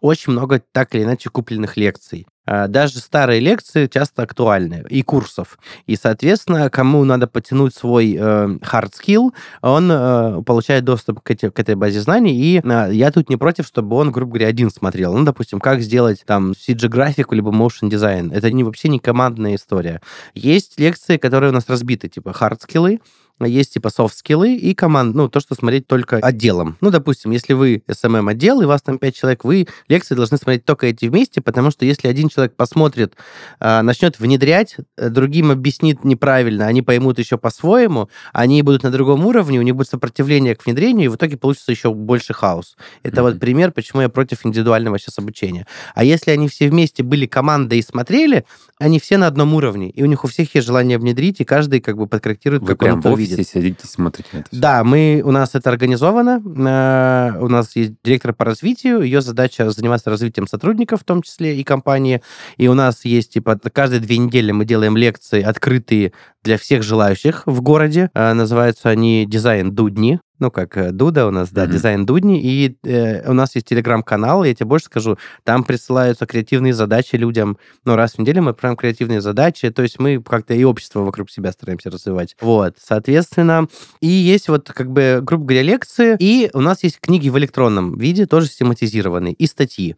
очень 0.00 0.32
много 0.32 0.60
так 0.72 0.92
или 0.96 1.04
иначе 1.04 1.30
купленных 1.30 1.76
лекций. 1.84 2.26
А, 2.46 2.68
даже 2.68 2.98
старые 2.98 3.40
лекции 3.40 3.86
часто 3.86 4.22
актуальны, 4.22 4.84
и 4.90 5.02
курсов. 5.02 5.58
И, 5.86 5.96
соответственно, 5.96 6.68
кому 6.68 7.04
надо 7.04 7.26
потянуть 7.26 7.74
свой 7.74 8.14
э, 8.14 8.18
hard 8.18 8.90
skill, 8.92 9.30
он 9.62 9.90
э, 9.90 10.42
получает 10.42 10.84
доступ 10.84 11.20
к, 11.20 11.30
эти, 11.30 11.48
к 11.48 11.58
этой 11.58 11.74
базе 11.74 12.00
знаний, 12.00 12.36
и 12.36 12.60
э, 12.62 12.88
я 12.92 13.10
тут 13.10 13.30
не 13.30 13.38
против, 13.38 13.66
чтобы 13.66 13.96
он, 13.96 14.12
грубо 14.12 14.32
говоря, 14.32 14.48
один 14.48 14.70
смотрел. 14.70 15.14
Ну, 15.16 15.24
допустим, 15.24 15.58
как 15.58 15.80
сделать 15.80 16.22
там 16.26 16.52
CG-графику, 16.52 17.34
либо 17.34 17.50
motion 17.50 17.88
дизайн. 17.88 18.30
Это 18.30 18.50
не, 18.50 18.62
вообще 18.62 18.88
не 18.88 18.98
командная 18.98 19.54
история. 19.54 20.02
Есть 20.34 20.78
лекции, 20.78 21.16
которые 21.16 21.50
у 21.50 21.54
нас 21.54 21.64
разбиты, 21.68 22.08
типа 22.08 22.34
hard 22.38 22.58
skills, 22.68 23.00
есть 23.40 23.74
типа 23.74 23.90
софт-скиллы 23.90 24.54
и 24.54 24.74
команд, 24.74 25.14
ну, 25.14 25.28
то, 25.28 25.40
что 25.40 25.54
смотреть 25.54 25.86
только 25.86 26.16
отделом. 26.18 26.76
Ну, 26.80 26.90
допустим, 26.90 27.32
если 27.32 27.52
вы 27.52 27.82
SMM-отдел, 27.88 28.60
и 28.60 28.64
у 28.64 28.68
вас 28.68 28.82
там 28.82 28.98
5 28.98 29.14
человек, 29.14 29.44
вы 29.44 29.66
лекции 29.88 30.14
должны 30.14 30.38
смотреть 30.38 30.64
только 30.64 30.86
эти 30.86 31.06
вместе, 31.06 31.40
потому 31.40 31.70
что 31.70 31.84
если 31.84 32.08
один 32.08 32.28
человек 32.28 32.54
посмотрит, 32.54 33.14
а, 33.58 33.82
начнет 33.82 34.20
внедрять, 34.20 34.76
э, 34.96 35.08
другим 35.08 35.50
объяснит 35.50 36.04
неправильно, 36.04 36.66
они 36.66 36.82
поймут 36.82 37.18
еще 37.18 37.36
по-своему, 37.36 38.08
они 38.32 38.62
будут 38.62 38.84
на 38.84 38.90
другом 38.90 39.26
уровне, 39.26 39.58
у 39.58 39.62
них 39.62 39.74
будет 39.74 39.88
сопротивление 39.88 40.54
к 40.54 40.64
внедрению, 40.64 41.06
и 41.06 41.08
в 41.08 41.16
итоге 41.16 41.36
получится 41.36 41.72
еще 41.72 41.92
больше 41.92 42.34
хаос. 42.34 42.76
Это 43.02 43.16
mm-hmm. 43.16 43.22
вот 43.22 43.40
пример, 43.40 43.72
почему 43.72 44.02
я 44.02 44.08
против 44.08 44.46
индивидуального 44.46 44.98
сейчас 44.98 45.18
обучения. 45.18 45.66
А 45.94 46.04
если 46.04 46.30
они 46.30 46.48
все 46.48 46.68
вместе 46.70 47.02
были 47.02 47.26
командой 47.26 47.78
и 47.78 47.82
смотрели, 47.82 48.44
они 48.78 48.98
все 48.98 49.18
на 49.18 49.26
одном 49.26 49.54
уровне, 49.54 49.88
и 49.90 50.02
у 50.02 50.06
них 50.06 50.24
у 50.24 50.26
всех 50.26 50.54
есть 50.54 50.66
желание 50.66 50.98
внедрить, 50.98 51.40
и 51.40 51.44
каждый 51.44 51.80
как 51.80 51.96
бы 51.96 52.06
подкорректирует, 52.06 52.62
Вы 52.62 52.74
как 52.74 52.82
он 52.82 52.98
это 52.98 53.14
видит. 53.14 53.38
Вы 53.38 53.44
сидите, 53.44 53.86
смотрите 53.86 54.28
на 54.32 54.38
это 54.38 54.48
все. 54.50 54.60
Да, 54.60 54.82
мы, 54.82 55.22
у 55.24 55.30
нас 55.30 55.54
это 55.54 55.70
организовано. 55.70 56.42
Э, 56.44 57.38
у 57.40 57.48
нас 57.48 57.76
есть 57.76 57.92
директор 58.02 58.34
по 58.34 58.44
развитию. 58.44 59.02
Ее 59.02 59.20
задача 59.20 59.70
заниматься 59.70 60.10
развитием 60.10 60.48
сотрудников, 60.48 61.02
в 61.02 61.04
том 61.04 61.22
числе 61.22 61.56
и 61.56 61.62
компании. 61.62 62.20
И 62.56 62.66
у 62.66 62.74
нас 62.74 63.04
есть, 63.04 63.34
типа, 63.34 63.58
каждые 63.72 64.00
две 64.00 64.18
недели 64.18 64.50
мы 64.50 64.64
делаем 64.64 64.96
лекции 64.96 65.42
открытые 65.42 66.12
для 66.42 66.58
всех 66.58 66.82
желающих 66.82 67.44
в 67.46 67.60
городе. 67.60 68.10
Э, 68.14 68.32
называются 68.32 68.88
они 68.88 69.24
«Дизайн 69.26 69.72
Дудни». 69.72 70.20
Ну, 70.38 70.50
как 70.50 70.76
э, 70.76 70.90
Дуда 70.90 71.26
у 71.26 71.30
нас, 71.30 71.50
да, 71.50 71.64
Мгм. 71.64 71.72
дизайн 71.72 72.06
Дудни, 72.06 72.40
и 72.42 72.76
э, 72.82 73.28
у 73.30 73.32
нас 73.34 73.54
есть 73.54 73.66
телеграм-канал, 73.68 74.44
я 74.44 74.54
тебе 74.54 74.66
больше 74.66 74.86
скажу, 74.86 75.16
там 75.44 75.64
присылаются 75.64 76.26
креативные 76.26 76.74
задачи 76.74 77.16
людям, 77.16 77.56
ну, 77.84 77.94
раз 77.96 78.14
в 78.14 78.18
неделю 78.18 78.42
мы 78.42 78.50
отправляем 78.50 78.76
креативные 78.76 79.20
задачи, 79.20 79.70
то 79.70 79.82
есть 79.82 79.98
мы 79.98 80.20
как-то 80.22 80.54
и 80.54 80.64
общество 80.64 81.00
вокруг 81.00 81.30
себя 81.30 81.52
стараемся 81.52 81.90
развивать. 81.90 82.36
Вот, 82.40 82.76
соответственно, 82.84 83.68
и 84.00 84.08
есть 84.08 84.48
вот 84.48 84.70
как 84.72 84.90
бы, 84.90 85.20
грубо 85.22 85.44
говоря, 85.44 85.62
лекции, 85.62 86.16
и 86.18 86.50
у 86.52 86.60
нас 86.60 86.82
есть 86.82 87.00
книги 87.00 87.28
в 87.28 87.38
электронном 87.38 87.96
виде, 87.96 88.26
тоже 88.26 88.48
систематизированные, 88.48 89.34
и 89.34 89.46
статьи. 89.46 89.94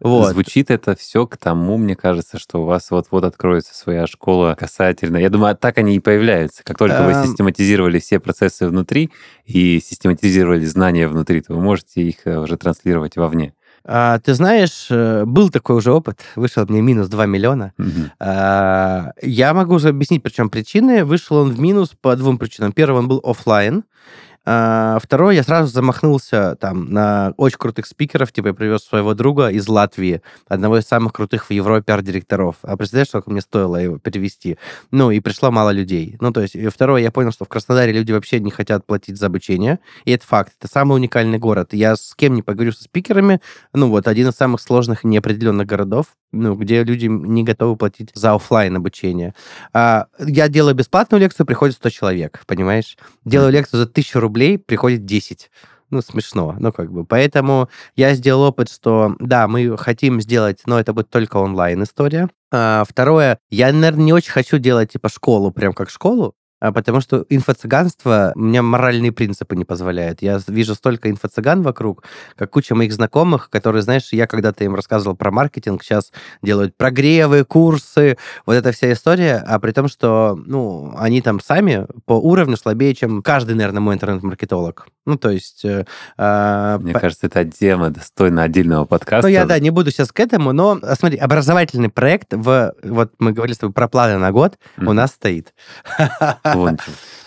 Вот. 0.00 0.32
Звучит 0.32 0.70
это 0.70 0.94
все 0.94 1.26
к 1.26 1.36
тому, 1.36 1.76
мне 1.78 1.96
кажется, 1.96 2.38
что 2.38 2.62
у 2.62 2.64
вас 2.64 2.90
вот-вот 2.90 3.24
откроется 3.24 3.74
своя 3.74 4.06
школа 4.06 4.56
касательно. 4.58 5.16
Я 5.16 5.30
думаю, 5.30 5.56
так 5.56 5.78
они 5.78 5.96
и 5.96 6.00
появляются. 6.00 6.62
Как 6.64 6.78
только 6.78 7.02
вы 7.02 7.12
Эм. 7.12 7.26
систематизировали 7.26 7.98
все 7.98 8.20
процессы 8.20 8.66
внутри 8.68 9.10
и 9.44 9.79
систематизировали 9.80 10.64
знания 10.64 11.08
внутри, 11.08 11.40
то 11.40 11.54
вы 11.54 11.60
можете 11.60 12.02
их 12.02 12.16
э, 12.26 12.38
уже 12.38 12.56
транслировать 12.56 13.16
вовне. 13.16 13.54
А, 13.84 14.18
ты 14.18 14.34
знаешь, 14.34 14.88
э, 14.90 15.24
был 15.24 15.48
такой 15.50 15.76
уже 15.76 15.90
опыт, 15.92 16.20
вышел 16.36 16.66
мне 16.68 16.82
минус 16.82 17.08
2 17.08 17.26
миллиона, 17.26 17.72
Мгм. 17.78 18.10
А, 18.20 19.12
Я 19.22 19.54
могу 19.54 19.74
уже 19.74 19.88
объяснить, 19.88 20.22
причем 20.22 20.50
причины. 20.50 21.04
Вышел 21.04 21.38
он 21.38 21.50
в 21.52 21.60
минус 21.60 21.92
по 22.00 22.14
двум 22.16 22.38
причинам. 22.38 22.72
Первый, 22.72 22.98
он 22.98 23.08
был 23.08 23.20
оффлайн. 23.24 23.84
А, 24.52 24.98
Второй, 25.00 25.36
я 25.36 25.44
сразу 25.44 25.72
замахнулся 25.72 26.56
там 26.58 26.92
на 26.92 27.34
очень 27.36 27.56
крутых 27.56 27.86
спикеров, 27.86 28.32
типа 28.32 28.48
я 28.48 28.52
привез 28.52 28.82
своего 28.82 29.14
друга 29.14 29.46
из 29.46 29.68
Латвии, 29.68 30.22
одного 30.48 30.78
из 30.78 30.86
самых 30.86 31.12
крутых 31.12 31.44
в 31.44 31.52
Европе 31.52 31.92
арт-директоров. 31.92 32.56
А 32.62 32.76
представляешь, 32.76 33.10
сколько 33.10 33.30
мне 33.30 33.42
стоило 33.42 33.76
его 33.76 33.98
перевести? 33.98 34.58
Ну, 34.90 35.12
и 35.12 35.20
пришло 35.20 35.52
мало 35.52 35.70
людей. 35.70 36.16
Ну, 36.20 36.32
то 36.32 36.40
есть, 36.40 36.56
второе, 36.72 37.00
я 37.00 37.12
понял, 37.12 37.30
что 37.30 37.44
в 37.44 37.48
Краснодаре 37.48 37.92
люди 37.92 38.10
вообще 38.10 38.40
не 38.40 38.50
хотят 38.50 38.84
платить 38.84 39.18
за 39.18 39.26
обучение, 39.26 39.78
и 40.04 40.10
это 40.10 40.26
факт. 40.26 40.54
Это 40.58 40.66
самый 40.66 40.96
уникальный 40.96 41.38
город. 41.38 41.68
Я 41.72 41.94
с 41.94 42.16
кем 42.16 42.34
не 42.34 42.42
поговорю 42.42 42.72
со 42.72 42.82
спикерами, 42.82 43.40
ну, 43.72 43.88
вот, 43.88 44.08
один 44.08 44.30
из 44.30 44.34
самых 44.34 44.60
сложных 44.60 45.04
и 45.04 45.06
неопределенных 45.06 45.68
городов, 45.68 46.06
ну, 46.32 46.54
где 46.54 46.82
люди 46.84 47.06
не 47.06 47.44
готовы 47.44 47.76
платить 47.76 48.10
за 48.14 48.34
оффлайн 48.34 48.76
обучение. 48.76 49.34
А, 49.72 50.06
я 50.18 50.48
делаю 50.48 50.74
бесплатную 50.74 51.20
лекцию, 51.20 51.46
приходит 51.46 51.76
100 51.76 51.90
человек, 51.90 52.42
понимаешь? 52.46 52.96
Делаю 53.24 53.52
лекцию 53.52 53.80
за 53.80 53.86
1000 53.86 54.20
рублей, 54.20 54.58
приходит 54.58 55.04
10. 55.04 55.50
Ну, 55.90 56.02
смешно, 56.02 56.54
ну, 56.58 56.72
как 56.72 56.92
бы. 56.92 57.04
Поэтому 57.04 57.68
я 57.96 58.14
сделал 58.14 58.42
опыт, 58.42 58.70
что, 58.70 59.16
да, 59.18 59.48
мы 59.48 59.76
хотим 59.76 60.20
сделать, 60.20 60.60
но 60.66 60.78
это 60.78 60.92
будет 60.92 61.10
только 61.10 61.38
онлайн-история. 61.38 62.28
А, 62.52 62.84
второе, 62.88 63.38
я, 63.50 63.72
наверное, 63.72 64.04
не 64.04 64.12
очень 64.12 64.30
хочу 64.30 64.58
делать, 64.58 64.92
типа, 64.92 65.08
школу, 65.08 65.50
прям 65.50 65.72
как 65.72 65.90
школу, 65.90 66.34
потому 66.60 67.00
что 67.00 67.24
инфо-цыганство 67.28 68.32
мне 68.34 68.62
моральные 68.62 69.12
принципы 69.12 69.56
не 69.56 69.64
позволяют. 69.64 70.22
Я 70.22 70.40
вижу 70.46 70.74
столько 70.74 71.10
инфо-цыган 71.10 71.62
вокруг, 71.62 72.04
как 72.36 72.50
куча 72.50 72.74
моих 72.74 72.92
знакомых, 72.92 73.48
которые, 73.50 73.82
знаешь, 73.82 74.08
я 74.12 74.26
когда-то 74.26 74.64
им 74.64 74.74
рассказывал 74.74 75.16
про 75.16 75.30
маркетинг, 75.30 75.82
сейчас 75.82 76.12
делают 76.42 76.76
прогревы, 76.76 77.44
курсы, 77.44 78.16
вот 78.46 78.54
эта 78.54 78.72
вся 78.72 78.92
история, 78.92 79.42
а 79.46 79.58
при 79.58 79.72
том, 79.72 79.88
что, 79.88 80.38
ну, 80.46 80.94
они 80.98 81.22
там 81.22 81.40
сами 81.40 81.86
по 82.04 82.12
уровню 82.12 82.56
слабее, 82.56 82.94
чем 82.94 83.22
каждый, 83.22 83.54
наверное, 83.54 83.80
мой 83.80 83.94
интернет-маркетолог. 83.94 84.86
Ну, 85.06 85.16
то 85.16 85.30
есть... 85.30 85.64
э, 85.64 85.84
а, 86.16 86.78
Мне 86.78 86.92
по- 86.92 87.00
кажется, 87.00 87.26
эта 87.26 87.44
тема 87.44 87.90
достойна 87.90 88.42
отдельного 88.42 88.84
подкаста. 88.84 89.26
ну, 89.26 89.32
я, 89.32 89.44
да, 89.46 89.58
не 89.58 89.70
буду 89.70 89.90
сейчас 89.90 90.12
к 90.12 90.20
этому, 90.20 90.52
но, 90.52 90.78
а, 90.82 90.94
смотри, 90.94 91.18
образовательный 91.18 91.88
проект, 91.88 92.34
в, 92.34 92.74
вот 92.82 93.12
мы 93.18 93.32
говорили 93.32 93.54
с 93.54 93.58
тобой 93.58 93.72
про 93.72 93.88
планы 93.88 94.18
на 94.18 94.30
год, 94.30 94.58
у 94.76 94.92
нас 94.92 95.12
стоит. 95.12 95.54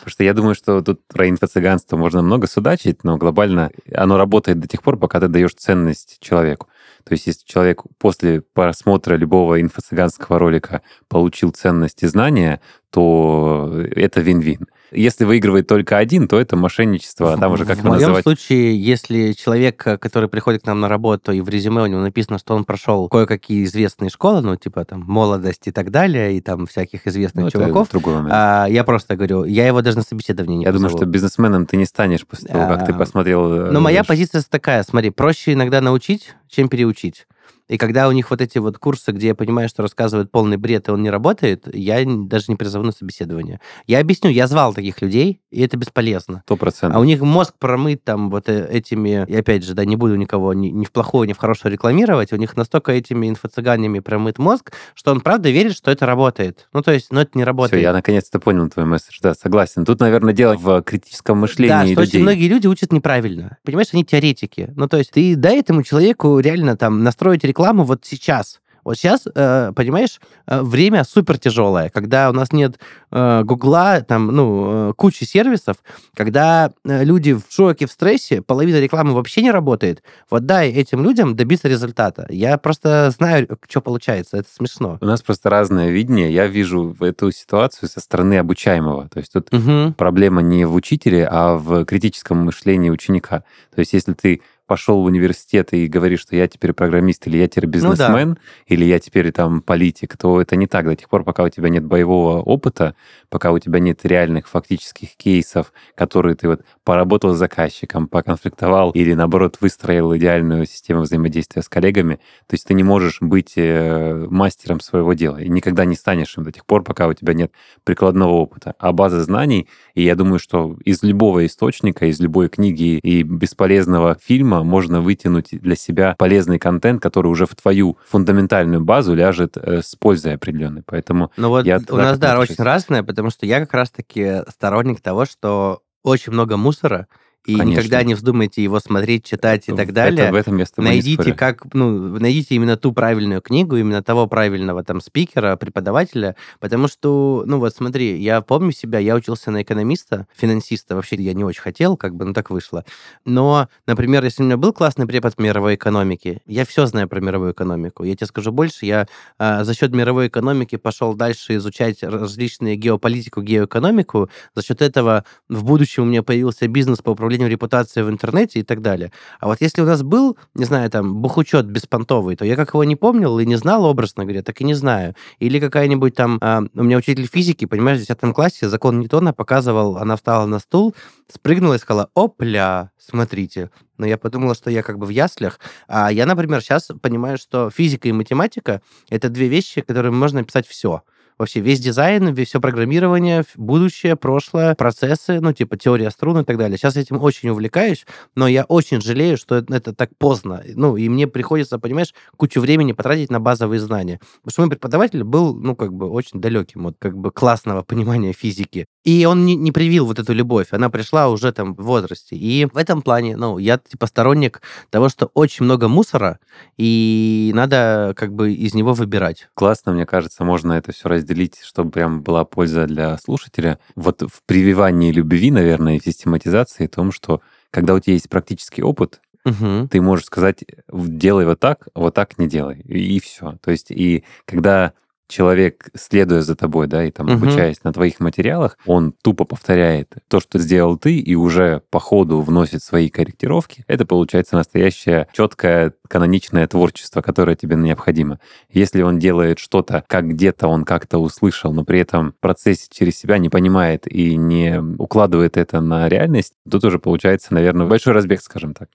Потому 0.03 0.11
что 0.11 0.23
я 0.23 0.33
думаю, 0.33 0.55
что 0.55 0.81
тут 0.81 0.99
про 1.07 1.29
инфо-цыганство 1.29 1.95
можно 1.95 2.21
много 2.21 2.47
судачить, 2.47 3.03
но 3.03 3.17
глобально 3.17 3.71
оно 3.95 4.17
работает 4.17 4.59
до 4.59 4.67
тех 4.67 4.83
пор, 4.83 4.97
пока 4.97 5.19
ты 5.19 5.29
даешь 5.29 5.53
ценность 5.53 6.17
человеку. 6.19 6.67
То 7.05 7.13
есть 7.13 7.27
если 7.27 7.45
человек 7.45 7.83
после 7.97 8.41
просмотра 8.41 9.15
любого 9.15 9.61
инфо-цыганского 9.61 10.37
ролика 10.37 10.81
получил 11.07 11.51
ценность 11.51 12.03
и 12.03 12.07
знания, 12.07 12.61
то 12.89 13.71
это 13.95 14.21
вин-вин. 14.21 14.67
Если 14.93 15.25
выигрывает 15.25 15.67
только 15.67 15.97
один, 15.97 16.27
то 16.27 16.39
это 16.39 16.55
мошенничество, 16.55 17.37
там 17.37 17.51
уже 17.53 17.65
как 17.65 17.77
в 17.79 17.83
моем 17.83 17.99
называть. 18.01 18.23
случае, 18.23 18.79
если 18.81 19.31
человек, 19.33 19.85
э, 19.87 19.97
который 19.97 20.29
приходит 20.29 20.63
к 20.63 20.65
нам 20.65 20.79
на 20.79 20.89
работу, 20.89 21.31
и 21.31 21.41
в 21.41 21.49
резюме 21.49 21.81
у 21.83 21.85
него 21.87 22.01
написано, 22.01 22.37
что 22.37 22.55
он 22.55 22.63
прошел 22.65 23.07
кое-какие 23.09 23.63
известные 23.63 24.09
школы, 24.09 24.41
ну, 24.41 24.55
типа 24.55 24.85
там 24.85 25.03
молодость 25.07 25.67
и 25.67 25.71
так 25.71 25.91
далее, 25.91 26.37
и 26.37 26.41
там 26.41 26.65
всяких 26.67 27.07
известных 27.07 27.45
Ну, 27.45 27.51
чуваков, 27.51 27.89
другой 27.89 28.15
момент. 28.15 28.31
а, 28.33 28.65
я 28.67 28.83
просто 28.83 29.15
говорю, 29.15 29.45
я 29.45 29.65
его 29.67 29.81
даже 29.81 29.97
на 29.97 30.03
собеседование 30.03 30.57
не 30.57 30.63
Я 30.65 30.71
думаю, 30.71 30.89
позову. 30.89 30.99
что 31.03 31.05
бизнесменом 31.11 31.65
ты 31.65 31.77
не 31.77 31.85
станешь 31.85 32.25
после 32.25 32.49
того, 32.49 32.67
как 32.67 32.85
ты 32.85 32.91
А, 32.91 32.95
посмотрел... 32.97 33.51
э, 33.53 33.71
Но 33.71 33.79
моя 33.81 34.03
ш- 34.03 34.07
позиция 34.07 34.43
такая, 34.47 34.83
смотри, 34.83 35.09
проще 35.09 35.53
иногда 35.53 35.81
научить, 35.81 36.33
чем 36.49 36.69
переучить. 36.69 37.25
И 37.69 37.77
когда 37.77 38.07
у 38.07 38.11
них 38.11 38.29
вот 38.29 38.41
эти 38.41 38.57
вот 38.57 38.77
курсы, 38.77 39.11
где 39.11 39.27
я 39.27 39.35
понимаю, 39.35 39.69
что 39.69 39.81
рассказывают 39.83 40.31
полный 40.31 40.57
бред, 40.57 40.87
и 40.87 40.91
он 40.91 41.01
не 41.01 41.09
работает, 41.09 41.67
я 41.73 42.03
даже 42.05 42.45
не 42.49 42.55
призову 42.55 42.85
на 42.85 42.91
собеседование. 42.91 43.59
Я 43.87 43.99
объясню, 43.99 44.29
я 44.29 44.47
звал 44.47 44.73
таких 44.73 45.01
людей, 45.01 45.41
и 45.49 45.61
это 45.61 45.77
бесполезно. 45.77 46.41
Сто 46.45 46.55
А 46.55 46.57
процентов. 46.57 46.99
у 46.99 47.03
них 47.03 47.21
мозг 47.21 47.53
промыт 47.57 48.03
там 48.03 48.29
вот 48.29 48.49
э, 48.49 48.67
этими, 48.69 49.25
и 49.27 49.35
опять 49.35 49.63
же, 49.63 49.73
да, 49.73 49.85
не 49.85 49.95
буду 49.95 50.15
никого 50.15 50.53
ни, 50.53 50.67
ни 50.67 50.83
в 50.85 50.91
плохое, 50.91 51.27
ни 51.27 51.33
в 51.33 51.37
хорошее 51.37 51.71
рекламировать, 51.71 52.33
у 52.33 52.35
них 52.35 52.57
настолько 52.57 52.91
этими 52.91 53.29
инфо-цыганями 53.29 53.99
промыт 53.99 54.39
мозг, 54.39 54.71
что 54.93 55.11
он 55.11 55.21
правда 55.21 55.49
верит, 55.49 55.73
что 55.75 55.89
это 55.89 56.05
работает. 56.05 56.67
Ну, 56.73 56.81
то 56.81 56.91
есть, 56.91 57.07
ну, 57.11 57.21
это 57.21 57.31
не 57.35 57.43
Все, 57.43 57.47
работает. 57.47 57.81
я 57.81 57.93
наконец-то 57.93 58.39
понял 58.39 58.69
твой 58.69 58.85
месседж. 58.85 59.17
Да, 59.21 59.33
согласен. 59.33 59.85
Тут, 59.85 59.99
наверное, 60.01 60.33
дело 60.33 60.57
в 60.57 60.81
критическом 60.83 61.37
Да, 61.37 61.41
мышлении 61.41 61.93
что 61.93 62.01
очень 62.01 62.11
людей. 62.11 62.21
многие 62.21 62.47
люди 62.49 62.67
учат 62.67 62.91
неправильно. 62.91 63.57
Понимаешь, 63.63 63.87
они 63.93 64.03
теоретики. 64.03 64.71
Ну, 64.75 64.87
то 64.87 64.97
есть 64.97 65.11
ты 65.11 65.35
дай 65.35 65.59
этому 65.59 65.83
человеку 65.83 66.39
реально 66.39 66.75
там 66.77 67.03
настроить 67.03 67.43
рекламу 67.43 67.53
вот 67.71 68.03
сейчас. 68.03 68.59
Вот 68.83 68.97
сейчас, 68.97 69.23
э, 69.33 69.71
понимаешь, 69.73 70.19
э, 70.45 70.61
время 70.61 71.05
супер 71.05 71.37
тяжелое, 71.39 71.89
когда 71.89 72.29
у 72.29 72.33
нас 72.33 72.51
нет 72.51 72.77
э, 73.11 73.43
Гугла, 73.45 74.01
там, 74.01 74.27
ну, 74.27 74.93
кучи 74.97 75.23
сервисов, 75.23 75.77
когда 76.13 76.71
люди 76.83 77.33
в 77.33 77.43
шоке, 77.49 77.85
в 77.85 77.91
стрессе, 77.91 78.41
половина 78.41 78.81
рекламы 78.81 79.13
вообще 79.13 79.41
не 79.41 79.51
работает. 79.51 80.03
Вот 80.29 80.45
дай 80.45 80.69
этим 80.69 81.01
людям 81.01 81.35
добиться 81.37 81.69
результата. 81.69 82.25
Я 82.29 82.57
просто 82.57 83.09
знаю, 83.11 83.47
что 83.69 83.79
получается. 83.79 84.35
Это 84.37 84.49
смешно. 84.53 84.97
У 84.99 85.05
нас 85.05 85.21
просто 85.21 85.49
разное 85.49 85.89
видение. 85.89 86.33
Я 86.33 86.47
вижу 86.47 86.93
эту 86.99 87.31
ситуацию 87.31 87.87
со 87.87 88.01
стороны 88.01 88.37
обучаемого. 88.37 89.07
То 89.07 89.19
есть 89.19 89.31
тут 89.31 89.49
Мгм. 89.53 89.93
проблема 89.93 90.41
не 90.41 90.65
в 90.65 90.73
учителе, 90.75 91.25
а 91.31 91.55
в 91.55 91.85
критическом 91.85 92.39
мышлении 92.39 92.89
ученика. 92.89 93.43
То 93.73 93.79
есть 93.79 93.93
если 93.93 94.11
ты 94.11 94.41
пошел 94.65 95.01
в 95.01 95.05
университет 95.05 95.73
и 95.73 95.87
говоришь, 95.87 96.21
что 96.21 96.35
я 96.35 96.47
теперь 96.47 96.73
программист, 96.73 97.27
или 97.27 97.37
я 97.37 97.47
теперь 97.47 97.65
Ну 97.65 97.71
да. 97.71 97.77
бизнесмен, 97.77 98.37
или 98.67 98.85
я 98.85 98.99
теперь 98.99 99.31
там 99.31 99.61
политик, 99.61 100.17
то 100.17 100.41
это 100.41 100.55
не 100.55 100.67
так. 100.67 100.85
До 100.85 100.95
тех 100.95 101.09
пор, 101.09 101.23
пока 101.23 101.43
у 101.43 101.49
тебя 101.49 101.69
нет 101.69 101.83
боевого 101.85 102.41
опыта, 102.41 102.95
пока 103.29 103.51
у 103.51 103.59
тебя 103.59 103.79
нет 103.79 103.99
реальных 104.05 104.47
фактических 104.47 105.15
кейсов, 105.15 105.73
которые 105.95 106.35
ты 106.35 106.47
вот 106.47 106.61
поработал 106.83 107.33
с 107.33 107.37
заказчиком, 107.37 108.07
поконфликтовал 108.07 108.91
или, 108.91 109.13
наоборот, 109.13 109.57
выстроил 109.59 110.15
идеальную 110.15 110.65
систему 110.65 111.01
взаимодействия 111.01 111.61
с 111.61 111.69
коллегами, 111.69 112.15
то 112.47 112.53
есть 112.53 112.65
ты 112.65 112.73
не 112.73 112.83
можешь 112.83 113.17
быть 113.21 113.53
э, 113.57 114.27
мастером 114.29 114.79
своего 114.79 115.13
дела 115.13 115.37
и 115.37 115.49
никогда 115.49 115.85
не 115.85 115.95
станешь 115.95 116.37
им 116.37 116.43
до 116.43 116.51
тех 116.51 116.65
пор, 116.65 116.83
пока 116.83 117.07
у 117.07 117.13
тебя 117.13 117.33
нет 117.33 117.51
прикладного 117.83 118.31
опыта. 118.31 118.75
А 118.79 118.91
база 118.93 119.23
знаний, 119.23 119.67
и 119.93 120.03
я 120.03 120.15
думаю, 120.15 120.39
что 120.39 120.77
из 120.85 121.03
любого 121.03 121.45
источника, 121.45 122.05
из 122.05 122.19
любой 122.19 122.49
книги 122.49 122.97
и 122.97 123.23
бесполезного 123.23 124.17
фильма 124.21 124.52
можно 124.61 125.01
вытянуть 125.01 125.49
для 125.51 125.75
себя 125.75 126.15
полезный 126.17 126.59
контент, 126.59 127.01
который 127.01 127.27
уже 127.27 127.45
в 127.45 127.55
твою 127.55 127.97
фундаментальную 128.07 128.81
базу 128.81 129.15
ляжет 129.15 129.57
э, 129.57 129.81
с 129.81 129.95
пользой 129.95 130.35
определенной. 130.35 130.83
Поэтому 130.85 131.31
Ну 131.37 131.49
вот 131.49 131.65
Я 131.65 131.79
у 131.89 131.95
нас, 131.95 132.19
да, 132.19 132.37
очень 132.37 132.61
разное, 132.61 133.03
потому 133.03 133.29
что 133.29 133.45
я 133.45 133.59
как 133.61 133.73
раз-таки 133.73 134.41
сторонник 134.49 135.01
того, 135.01 135.25
что 135.25 135.81
очень 136.03 136.33
много 136.33 136.57
мусора, 136.57 137.07
и 137.45 137.55
Конечно. 137.57 137.79
никогда 137.79 138.03
не 138.03 138.13
вздумайте 138.15 138.63
его 138.63 138.79
смотреть, 138.79 139.25
читать 139.25 139.67
и 139.67 139.71
так 139.71 139.85
это- 139.85 139.93
далее. 139.93 140.31
в 140.31 140.35
этом 140.35 140.57
я 140.57 140.65
с 140.65 140.71
тобой 140.71 140.89
не 140.89 140.95
Найдите 140.95 141.33
как, 141.33 141.73
ну, 141.73 141.89
найдите 142.19 142.55
именно 142.55 142.77
ту 142.77 142.93
правильную 142.93 143.41
книгу, 143.41 143.75
именно 143.75 144.01
того 144.01 144.27
правильного 144.27 144.83
там 144.83 145.01
спикера, 145.01 145.57
преподавателя, 145.57 146.35
потому 146.61 146.87
что, 146.87 147.43
ну 147.45 147.59
вот 147.59 147.75
смотри, 147.75 148.17
я 148.21 148.39
помню 148.41 148.71
себя, 148.71 148.99
я 148.99 149.15
учился 149.15 149.51
на 149.51 149.61
экономиста, 149.61 150.25
финансиста, 150.35 150.95
вообще 150.95 151.17
я 151.17 151.33
не 151.33 151.43
очень 151.43 151.61
хотел, 151.61 151.97
как 151.97 152.15
бы, 152.15 152.23
ну 152.23 152.33
так 152.33 152.49
вышло. 152.49 152.85
Но, 153.25 153.67
например, 153.87 154.23
если 154.23 154.41
у 154.43 154.45
меня 154.45 154.55
был 154.55 154.71
классный 154.71 155.05
препод 155.05 155.37
мировой 155.37 155.75
экономики, 155.75 156.41
я 156.45 156.65
все 156.65 156.85
знаю 156.85 157.09
про 157.09 157.19
мировую 157.19 157.51
экономику. 157.51 158.03
Я 158.05 158.15
тебе 158.15 158.27
скажу 158.27 158.53
больше, 158.53 158.85
я 158.85 159.07
а, 159.37 159.65
за 159.65 159.73
счет 159.73 159.91
мировой 159.93 160.27
экономики 160.27 160.77
пошел 160.77 161.13
дальше 161.13 161.55
изучать 161.57 162.03
различные 162.03 162.77
геополитику, 162.77 163.41
геоэкономику. 163.41 164.29
За 164.55 164.63
счет 164.63 164.81
этого 164.81 165.25
в 165.49 165.65
будущем 165.65 166.03
у 166.03 166.05
меня 166.05 166.23
появился 166.23 166.69
бизнес 166.69 167.01
по 167.01 167.09
управлению 167.09 167.32
управлению 167.33 167.49
репутацией 167.49 168.05
в 168.05 168.09
интернете 168.09 168.59
и 168.59 168.63
так 168.63 168.81
далее. 168.81 169.11
А 169.39 169.47
вот 169.47 169.61
если 169.61 169.81
у 169.81 169.85
нас 169.85 170.03
был, 170.03 170.37
не 170.55 170.65
знаю, 170.65 170.89
там, 170.89 171.15
бухучет 171.15 171.65
беспонтовый, 171.65 172.35
то 172.35 172.45
я 172.45 172.55
как 172.55 172.73
его 172.73 172.83
не 172.83 172.95
помнил 172.95 173.39
и 173.39 173.45
не 173.45 173.55
знал, 173.55 173.85
образно 173.85 174.23
говоря, 174.23 174.43
так 174.43 174.61
и 174.61 174.63
не 174.63 174.75
знаю. 174.75 175.15
Или 175.39 175.59
какая-нибудь 175.59 176.15
там... 176.15 176.37
А, 176.41 176.61
у 176.75 176.83
меня 176.83 176.97
учитель 176.97 177.27
физики, 177.27 177.65
понимаешь, 177.65 177.99
в 177.99 178.07
10 178.07 178.33
классе 178.33 178.69
закон 178.69 178.99
Ньютона 178.99 179.33
показывал, 179.33 179.97
она 179.97 180.15
встала 180.15 180.45
на 180.45 180.59
стул, 180.59 180.93
спрыгнула 181.33 181.75
и 181.75 181.79
сказала, 181.79 182.09
опля, 182.13 182.91
смотрите. 182.97 183.69
Но 183.97 184.05
я 184.05 184.17
подумала, 184.17 184.53
что 184.55 184.69
я 184.69 184.83
как 184.83 184.97
бы 184.97 185.05
в 185.05 185.09
яслях. 185.09 185.59
А 185.87 186.11
я, 186.11 186.25
например, 186.25 186.61
сейчас 186.61 186.89
понимаю, 187.01 187.37
что 187.37 187.69
физика 187.69 188.07
и 188.07 188.11
математика— 188.11 188.81
это 189.09 189.29
две 189.29 189.47
вещи, 189.47 189.81
которыми 189.81 190.15
можно 190.15 190.43
писать 190.43 190.67
все 190.67 191.01
вообще 191.37 191.59
весь 191.59 191.79
дизайн, 191.79 192.35
все 192.45 192.59
программирование, 192.59 193.43
будущее, 193.55 194.15
прошлое, 194.15 194.75
процессы, 194.75 195.39
ну, 195.39 195.53
типа 195.53 195.77
теория 195.77 196.09
струн 196.11 196.39
и 196.39 196.43
так 196.43 196.57
далее. 196.57 196.77
Сейчас 196.77 196.97
этим 196.97 197.21
очень 197.21 197.49
увлекаюсь, 197.49 198.05
но 198.35 198.47
я 198.47 198.63
очень 198.63 199.01
жалею, 199.01 199.37
что 199.37 199.55
это 199.55 199.93
так 199.93 200.11
поздно. 200.17 200.63
Ну, 200.75 200.97
и 200.97 201.09
мне 201.09 201.27
приходится, 201.27 201.79
понимаешь, 201.79 202.13
кучу 202.37 202.59
времени 202.61 202.91
потратить 202.93 203.31
на 203.31 203.39
базовые 203.39 203.79
знания. 203.79 204.19
Потому 204.41 204.51
что 204.51 204.61
мой 204.61 204.69
преподаватель 204.69 205.23
был, 205.23 205.55
ну, 205.55 205.75
как 205.75 205.93
бы 205.93 206.09
очень 206.09 206.41
далеким 206.41 206.87
от 206.87 206.97
как 206.99 207.17
бы 207.17 207.31
классного 207.31 207.81
понимания 207.83 208.33
физики. 208.33 208.87
И 209.03 209.25
он 209.25 209.45
не, 209.45 209.55
не 209.55 209.71
привил 209.71 210.05
вот 210.05 210.19
эту 210.19 210.33
любовь. 210.33 210.67
Она 210.71 210.89
пришла 210.89 211.29
уже 211.29 211.51
там 211.51 211.75
в 211.75 211.83
возрасте. 211.83 212.35
И 212.35 212.65
в 212.65 212.77
этом 212.77 213.01
плане, 213.01 213.35
ну, 213.35 213.57
я 213.57 213.77
типа 213.77 214.07
сторонник 214.07 214.61
того, 214.89 215.09
что 215.09 215.29
очень 215.33 215.65
много 215.65 215.87
мусора, 215.87 216.39
и 216.77 217.51
надо 217.53 218.13
как 218.15 218.33
бы 218.33 218.53
из 218.53 218.73
него 218.73 218.93
выбирать. 218.93 219.49
Классно, 219.53 219.91
мне 219.91 220.05
кажется, 220.05 220.43
можно 220.43 220.73
это 220.73 220.91
все 220.93 221.09
разделить, 221.09 221.59
чтобы 221.63 221.91
прям 221.91 222.21
была 222.21 222.45
польза 222.45 222.85
для 222.85 223.17
слушателя. 223.17 223.79
Вот 223.95 224.21
в 224.21 224.41
прививании 224.45 225.11
любви, 225.11 225.51
наверное, 225.51 225.97
и 225.97 225.99
в 225.99 226.03
систематизации, 226.03 226.87
в 226.87 226.91
том, 226.91 227.11
что 227.11 227.41
когда 227.71 227.93
у 227.93 227.99
тебя 227.99 228.13
есть 228.13 228.29
практический 228.29 228.83
опыт, 228.83 229.19
угу. 229.45 229.87
ты 229.89 230.01
можешь 230.01 230.25
сказать, 230.25 230.63
делай 230.91 231.45
вот 231.45 231.59
так, 231.59 231.87
вот 231.93 232.13
так 232.13 232.37
не 232.37 232.47
делай, 232.47 232.79
и, 232.81 233.17
и 233.17 233.19
все. 233.19 233.57
То 233.61 233.71
есть, 233.71 233.91
и 233.91 234.23
когда 234.45 234.93
человек, 235.27 235.89
следуя 235.95 236.41
за 236.41 236.55
тобой, 236.55 236.87
да, 236.87 237.03
и 237.05 237.11
там 237.11 237.27
угу. 237.27 237.35
обучаясь 237.35 237.83
на 237.83 237.93
твоих 237.93 238.19
материалах, 238.19 238.77
он 238.85 239.13
тупо 239.21 239.45
повторяет 239.45 240.13
то, 240.27 240.39
что 240.39 240.59
сделал 240.59 240.97
ты, 240.97 241.17
и 241.17 241.35
уже 241.35 241.81
по 241.89 241.99
ходу 241.99 242.41
вносит 242.41 242.83
свои 242.83 243.09
корректировки, 243.09 243.83
это 243.87 244.05
получается 244.05 244.55
настоящее 244.55 245.27
четкое 245.33 245.93
каноничное 246.07 246.67
творчество, 246.67 247.21
которое 247.21 247.55
тебе 247.55 247.75
необходимо. 247.75 248.39
Если 248.69 249.01
он 249.01 249.19
делает 249.19 249.59
что-то, 249.59 250.03
как 250.07 250.27
где-то 250.27 250.67
он 250.67 250.85
как-то 250.85 251.17
услышал, 251.17 251.73
но 251.73 251.83
при 251.83 251.99
этом 251.99 252.33
в 252.33 252.35
процессе 252.39 252.87
через 252.91 253.17
себя 253.17 253.37
не 253.37 253.49
понимает 253.49 254.05
и 254.07 254.35
не 254.35 254.79
укладывает 254.99 255.57
это 255.57 255.81
на 255.81 256.07
реальность, 256.09 256.53
то 256.69 256.79
тоже 256.79 256.99
получается, 256.99 257.53
наверное, 257.53 257.87
большой 257.87 258.13
разбег, 258.13 258.41
скажем 258.41 258.73
так. 258.73 258.89